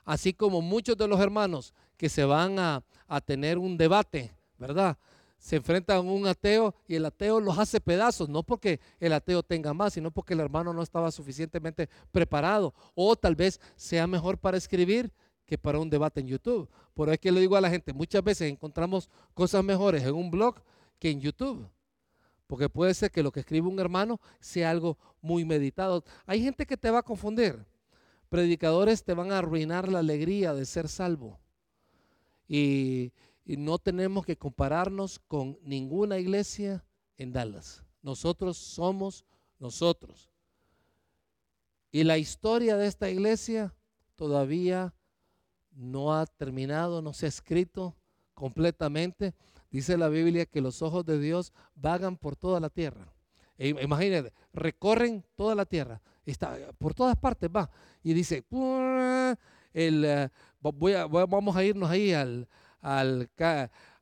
Así 0.05 0.33
como 0.33 0.61
muchos 0.61 0.95
de 0.95 1.07
los 1.07 1.19
hermanos 1.19 1.73
que 1.97 2.07
se 2.07 2.23
van 2.23 2.59
a, 2.59 2.83
a 3.07 3.19
tener 3.19 3.57
un 3.57 3.77
debate, 3.77 4.31
¿verdad? 4.59 4.97
se 5.39 5.55
enfrentan 5.55 5.97
a 5.97 6.01
un 6.01 6.27
ateo 6.27 6.75
y 6.87 6.95
el 6.95 7.05
ateo 7.05 7.39
los 7.39 7.57
hace 7.57 7.79
pedazos, 7.79 8.27
no 8.29 8.43
porque 8.43 8.79
el 8.99 9.13
ateo 9.13 9.41
tenga 9.41 9.73
más, 9.73 9.93
sino 9.93 10.11
porque 10.11 10.33
el 10.33 10.41
hermano 10.41 10.73
no 10.73 10.83
estaba 10.83 11.11
suficientemente 11.11 11.89
preparado 12.11 12.73
o 12.93 13.15
tal 13.15 13.35
vez 13.35 13.59
sea 13.75 14.05
mejor 14.05 14.37
para 14.37 14.57
escribir 14.57 15.11
que 15.45 15.57
para 15.57 15.79
un 15.79 15.89
debate 15.89 16.19
en 16.19 16.27
YouTube. 16.27 16.69
Por 16.93 17.07
eso 17.07 17.13
es 17.13 17.19
que 17.19 17.31
le 17.31 17.39
digo 17.39 17.55
a 17.55 17.61
la 17.61 17.69
gente, 17.69 17.93
muchas 17.93 18.23
veces 18.23 18.51
encontramos 18.51 19.09
cosas 19.33 19.63
mejores 19.63 20.03
en 20.03 20.13
un 20.13 20.29
blog 20.29 20.61
que 20.99 21.09
en 21.09 21.21
YouTube. 21.21 21.67
Porque 22.45 22.67
puede 22.67 22.93
ser 22.93 23.09
que 23.11 23.23
lo 23.23 23.31
que 23.31 23.39
escribe 23.39 23.67
un 23.67 23.79
hermano 23.79 24.19
sea 24.39 24.69
algo 24.69 24.97
muy 25.21 25.45
meditado. 25.45 26.03
Hay 26.25 26.43
gente 26.43 26.65
que 26.65 26.77
te 26.77 26.91
va 26.91 26.99
a 26.99 27.03
confundir. 27.03 27.65
Predicadores 28.27 29.03
te 29.03 29.13
van 29.13 29.31
a 29.31 29.37
arruinar 29.37 29.87
la 29.87 29.99
alegría 29.99 30.53
de 30.53 30.65
ser 30.65 30.87
salvo. 30.87 31.39
Y, 32.47 33.13
y 33.49 33.57
no 33.57 33.79
tenemos 33.79 34.27
que 34.27 34.37
compararnos 34.37 35.17
con 35.17 35.57
ninguna 35.63 36.19
iglesia 36.19 36.85
en 37.17 37.33
Dallas. 37.33 37.83
Nosotros 38.03 38.57
somos 38.57 39.25
nosotros. 39.57 40.29
Y 41.91 42.03
la 42.03 42.19
historia 42.19 42.77
de 42.77 42.85
esta 42.85 43.09
iglesia 43.09 43.73
todavía 44.15 44.93
no 45.71 46.13
ha 46.13 46.27
terminado, 46.27 47.01
no 47.01 47.11
se 47.11 47.25
ha 47.25 47.29
escrito 47.29 47.95
completamente. 48.35 49.33
Dice 49.71 49.97
la 49.97 50.09
Biblia 50.09 50.45
que 50.45 50.61
los 50.61 50.83
ojos 50.83 51.03
de 51.03 51.17
Dios 51.17 51.51
vagan 51.73 52.17
por 52.17 52.35
toda 52.35 52.59
la 52.59 52.69
tierra. 52.69 53.11
E 53.57 53.69
imagínense, 53.69 54.31
recorren 54.53 55.25
toda 55.35 55.55
la 55.55 55.65
tierra. 55.65 56.03
Está, 56.23 56.55
por 56.77 56.93
todas 56.93 57.15
partes 57.15 57.49
va. 57.49 57.67
Y 58.03 58.13
dice, 58.13 58.45
el, 59.73 60.05
eh, 60.05 60.29
voy 60.61 60.93
vamos 61.09 61.55
a 61.55 61.63
irnos 61.63 61.89
ahí 61.89 62.13
al, 62.13 62.47
al, 62.81 63.29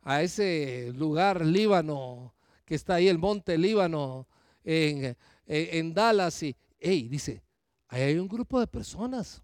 a 0.01 0.21
ese 0.21 0.91
lugar 0.95 1.45
Líbano, 1.45 2.33
que 2.65 2.75
está 2.75 2.95
ahí 2.95 3.07
el 3.07 3.17
monte 3.17 3.57
Líbano, 3.57 4.27
en, 4.63 5.15
en, 5.45 5.93
Dallas, 5.93 6.43
y 6.43 6.55
hey, 6.79 7.07
dice, 7.09 7.43
ahí 7.87 8.01
hay 8.01 8.17
un 8.17 8.27
grupo 8.27 8.59
de 8.59 8.67
personas. 8.67 9.41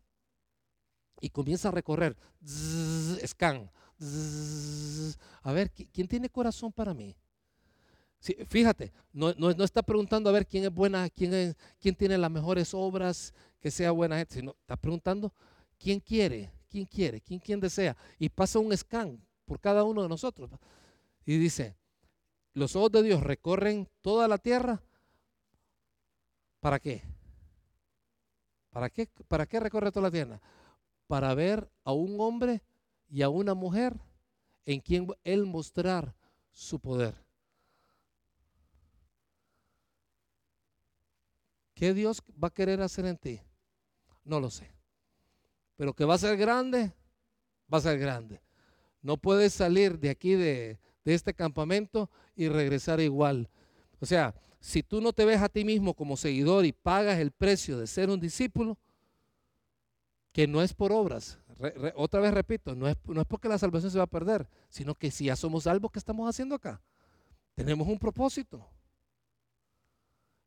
Y 1.21 1.29
comienza 1.29 1.69
a 1.69 1.71
recorrer, 1.71 2.17
scan, 3.25 3.71
a 5.41 5.51
ver, 5.53 5.71
¿quién 5.71 6.07
tiene 6.07 6.29
corazón 6.29 6.71
para 6.73 6.93
mí? 6.93 7.15
fíjate, 8.47 8.93
no, 9.11 9.33
no, 9.33 9.49
está 9.63 9.83
preguntando 9.83 10.29
a 10.29 10.33
ver 10.33 10.47
quién 10.47 10.63
es 10.63 10.73
buena, 10.73 11.09
quién, 11.09 11.33
es, 11.33 11.55
quién 11.79 11.93
tiene 11.93 12.17
las 12.17 12.31
mejores 12.31 12.73
obras, 12.73 13.33
que 13.59 13.69
sea 13.69 13.91
buena 13.91 14.17
gente, 14.17 14.35
sino 14.35 14.55
está 14.61 14.77
preguntando 14.77 15.33
quién 15.77 15.99
quiere, 15.99 16.49
quién 16.73 16.85
quiere, 16.87 17.21
quién, 17.21 17.39
quién 17.39 17.59
desea. 17.59 17.95
Y 18.17 18.29
pasa 18.29 18.57
un 18.57 18.75
scan 18.75 19.23
por 19.45 19.59
cada 19.59 19.83
uno 19.83 20.01
de 20.01 20.09
nosotros. 20.09 20.49
Y 21.23 21.37
dice, 21.37 21.77
los 22.53 22.75
ojos 22.75 22.91
de 22.91 23.03
Dios 23.03 23.21
recorren 23.21 23.87
toda 24.01 24.27
la 24.27 24.39
tierra. 24.39 24.81
¿Para 26.59 26.79
qué? 26.79 27.03
¿Para 28.71 28.89
qué, 28.89 29.07
¿Para 29.27 29.45
qué 29.45 29.59
recorre 29.59 29.91
toda 29.91 30.07
la 30.07 30.11
tierra? 30.11 30.41
Para 31.05 31.35
ver 31.35 31.69
a 31.83 31.91
un 31.93 32.19
hombre 32.19 32.63
y 33.07 33.21
a 33.21 33.29
una 33.29 33.53
mujer 33.53 33.99
en 34.65 34.79
quien 34.79 35.07
Él 35.23 35.45
mostrar 35.45 36.15
su 36.51 36.79
poder. 36.79 37.13
¿Qué 41.75 41.93
Dios 41.93 42.23
va 42.43 42.47
a 42.47 42.53
querer 42.53 42.81
hacer 42.81 43.05
en 43.05 43.17
ti? 43.17 43.41
No 44.23 44.39
lo 44.39 44.49
sé. 44.49 44.72
Pero 45.75 45.93
que 45.93 46.05
va 46.05 46.15
a 46.15 46.19
ser 46.19 46.37
grande, 46.37 46.93
va 47.71 47.79
a 47.79 47.81
ser 47.81 47.97
grande. 47.97 48.41
No 49.01 49.17
puedes 49.17 49.53
salir 49.53 49.99
de 49.99 50.09
aquí, 50.09 50.35
de, 50.35 50.79
este 51.05 51.33
campamento, 51.33 52.09
y 52.35 52.47
regresar 52.47 52.99
igual. 52.99 53.49
O 53.99 54.05
sea, 54.05 54.33
si 54.59 54.81
tú 54.81 55.01
no 55.01 55.11
te 55.11 55.25
ves 55.25 55.41
a 55.41 55.49
ti 55.49 55.65
mismo 55.65 55.93
como 55.93 56.15
seguidor 56.15 56.65
y 56.65 56.71
pagas 56.71 57.19
el 57.19 57.31
precio 57.31 57.77
de 57.77 57.87
ser 57.87 58.09
un 58.09 58.19
discípulo, 58.19 58.77
que 60.31 60.47
no 60.47 60.61
es 60.61 60.73
por 60.73 60.91
obras, 60.91 61.37
otra 61.95 62.19
vez 62.19 62.33
repito, 62.33 62.75
no 62.75 62.87
es, 62.87 62.97
no 63.05 63.21
es 63.21 63.27
porque 63.27 63.49
la 63.49 63.57
salvación 63.57 63.91
se 63.91 63.97
va 63.97 64.05
a 64.05 64.07
perder, 64.07 64.47
sino 64.69 64.95
que 64.95 65.11
si 65.11 65.25
ya 65.25 65.35
somos 65.35 65.63
salvos, 65.63 65.91
¿qué 65.91 65.99
estamos 65.99 66.27
haciendo 66.27 66.55
acá? 66.55 66.81
Tenemos 67.53 67.87
un 67.87 67.99
propósito. 67.99 68.65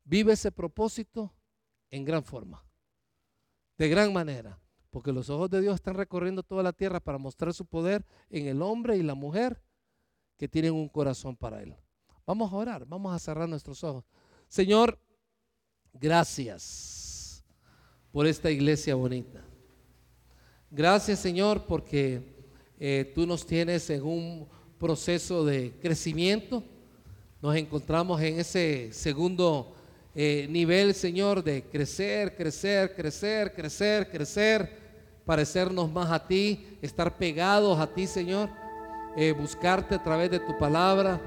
Vive 0.05 0.33
ese 0.33 0.51
propósito 0.51 1.33
en 1.91 2.05
gran 2.05 2.25
forma, 2.25 2.65
de 3.77 3.89
gran 3.89 4.13
manera, 4.13 4.59
porque 4.97 5.13
los 5.13 5.29
ojos 5.29 5.51
de 5.51 5.61
Dios 5.61 5.75
están 5.75 5.93
recorriendo 5.93 6.43
toda 6.43 6.63
la 6.63 6.73
tierra 6.73 7.01
para 7.01 7.19
mostrar 7.19 7.53
su 7.53 7.67
poder 7.67 8.03
en 8.31 8.47
el 8.47 8.63
hombre 8.63 8.97
y 8.97 9.03
la 9.03 9.15
mujer 9.15 9.61
que 10.39 10.49
tienen 10.49 10.73
un 10.73 10.89
corazón 10.89 11.37
para 11.37 11.63
Él. 11.63 11.77
Vamos 12.25 12.51
a 12.51 12.57
orar, 12.57 12.87
vamos 12.87 13.15
a 13.15 13.19
cerrar 13.19 13.47
nuestros 13.47 13.85
ojos. 13.85 14.07
Señor, 14.49 14.99
gracias 15.93 17.45
por 18.11 18.27
esta 18.27 18.51
iglesia 18.51 18.95
bonita. 18.95 19.45
Gracias 20.71 21.19
Señor 21.19 21.67
porque 21.67 22.35
eh, 22.81 23.13
tú 23.15 23.27
nos 23.27 23.45
tienes 23.45 23.91
en 23.91 24.03
un 24.03 24.49
proceso 24.79 25.45
de 25.45 25.79
crecimiento. 25.79 26.65
Nos 27.43 27.55
encontramos 27.55 28.19
en 28.23 28.41
ese 28.41 28.91
segundo 28.95 29.77
eh, 30.15 30.47
nivel, 30.49 30.95
Señor, 30.95 31.45
de 31.45 31.65
crecer, 31.65 32.35
crecer, 32.35 32.95
crecer, 32.95 33.53
crecer, 33.53 34.11
crecer, 34.11 34.86
parecernos 35.27 35.91
más 35.93 36.11
a 36.11 36.27
ti, 36.27 36.79
estar 36.81 37.17
pegados 37.17 37.79
a 37.81 37.89
ti, 37.89 38.07
Señor, 38.07 38.49
eh, 39.17 39.33
buscarte 39.33 39.97
a 39.97 40.03
través 40.03 40.31
de 40.31 40.39
tu 40.39 40.57
palabra. 40.57 41.21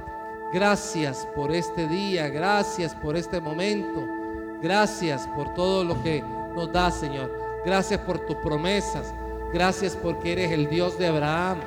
Gracias 0.53 1.27
por 1.35 1.51
este 1.51 1.87
día, 1.87 2.29
gracias 2.29 2.95
por 2.95 3.15
este 3.17 3.39
momento, 3.39 4.01
gracias 4.63 5.27
por 5.35 5.53
todo 5.53 5.83
lo 5.83 6.01
que 6.01 6.23
nos 6.55 6.71
da, 6.71 6.89
Señor. 6.89 7.31
Gracias 7.65 7.99
por 7.99 8.19
tus 8.19 8.37
promesas, 8.37 9.13
gracias 9.53 9.97
porque 9.97 10.31
eres 10.31 10.51
el 10.51 10.69
Dios 10.69 10.97
de 10.97 11.07
Abraham. 11.07 11.59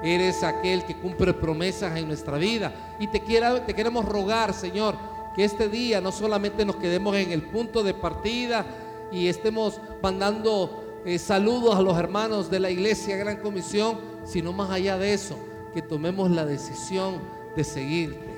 Eres 0.00 0.44
aquel 0.44 0.84
que 0.84 0.94
cumple 0.94 1.34
promesas 1.34 1.96
en 1.96 2.06
nuestra 2.06 2.36
vida. 2.36 2.72
Y 3.00 3.08
te, 3.08 3.18
te 3.18 3.74
queremos 3.74 4.04
rogar, 4.04 4.52
Señor, 4.52 4.94
que 5.34 5.42
este 5.42 5.68
día 5.68 6.00
no 6.00 6.12
solamente 6.12 6.64
nos 6.64 6.76
quedemos 6.76 7.16
en 7.16 7.32
el 7.32 7.42
punto 7.42 7.82
de 7.82 7.94
partida 7.94 8.64
y 9.10 9.26
estemos 9.26 9.80
mandando 10.00 10.87
eh, 11.04 11.18
saludos 11.18 11.76
a 11.76 11.82
los 11.82 11.96
hermanos 11.98 12.50
de 12.50 12.60
la 12.60 12.70
iglesia 12.70 13.16
Gran 13.16 13.38
Comisión, 13.38 13.98
sino 14.24 14.52
más 14.52 14.70
allá 14.70 14.98
de 14.98 15.14
eso, 15.14 15.38
que 15.72 15.82
tomemos 15.82 16.30
la 16.30 16.44
decisión 16.44 17.20
de 17.56 17.64
seguirte. 17.64 18.28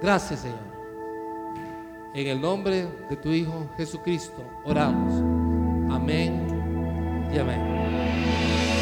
Gracias 0.00 0.40
Señor. 0.40 0.70
En 2.14 2.26
el 2.26 2.40
nombre 2.40 2.88
de 3.08 3.16
tu 3.16 3.30
Hijo 3.30 3.68
Jesucristo 3.76 4.42
oramos. 4.64 5.12
Amén 5.92 7.28
y 7.32 7.38
amén. 7.38 8.29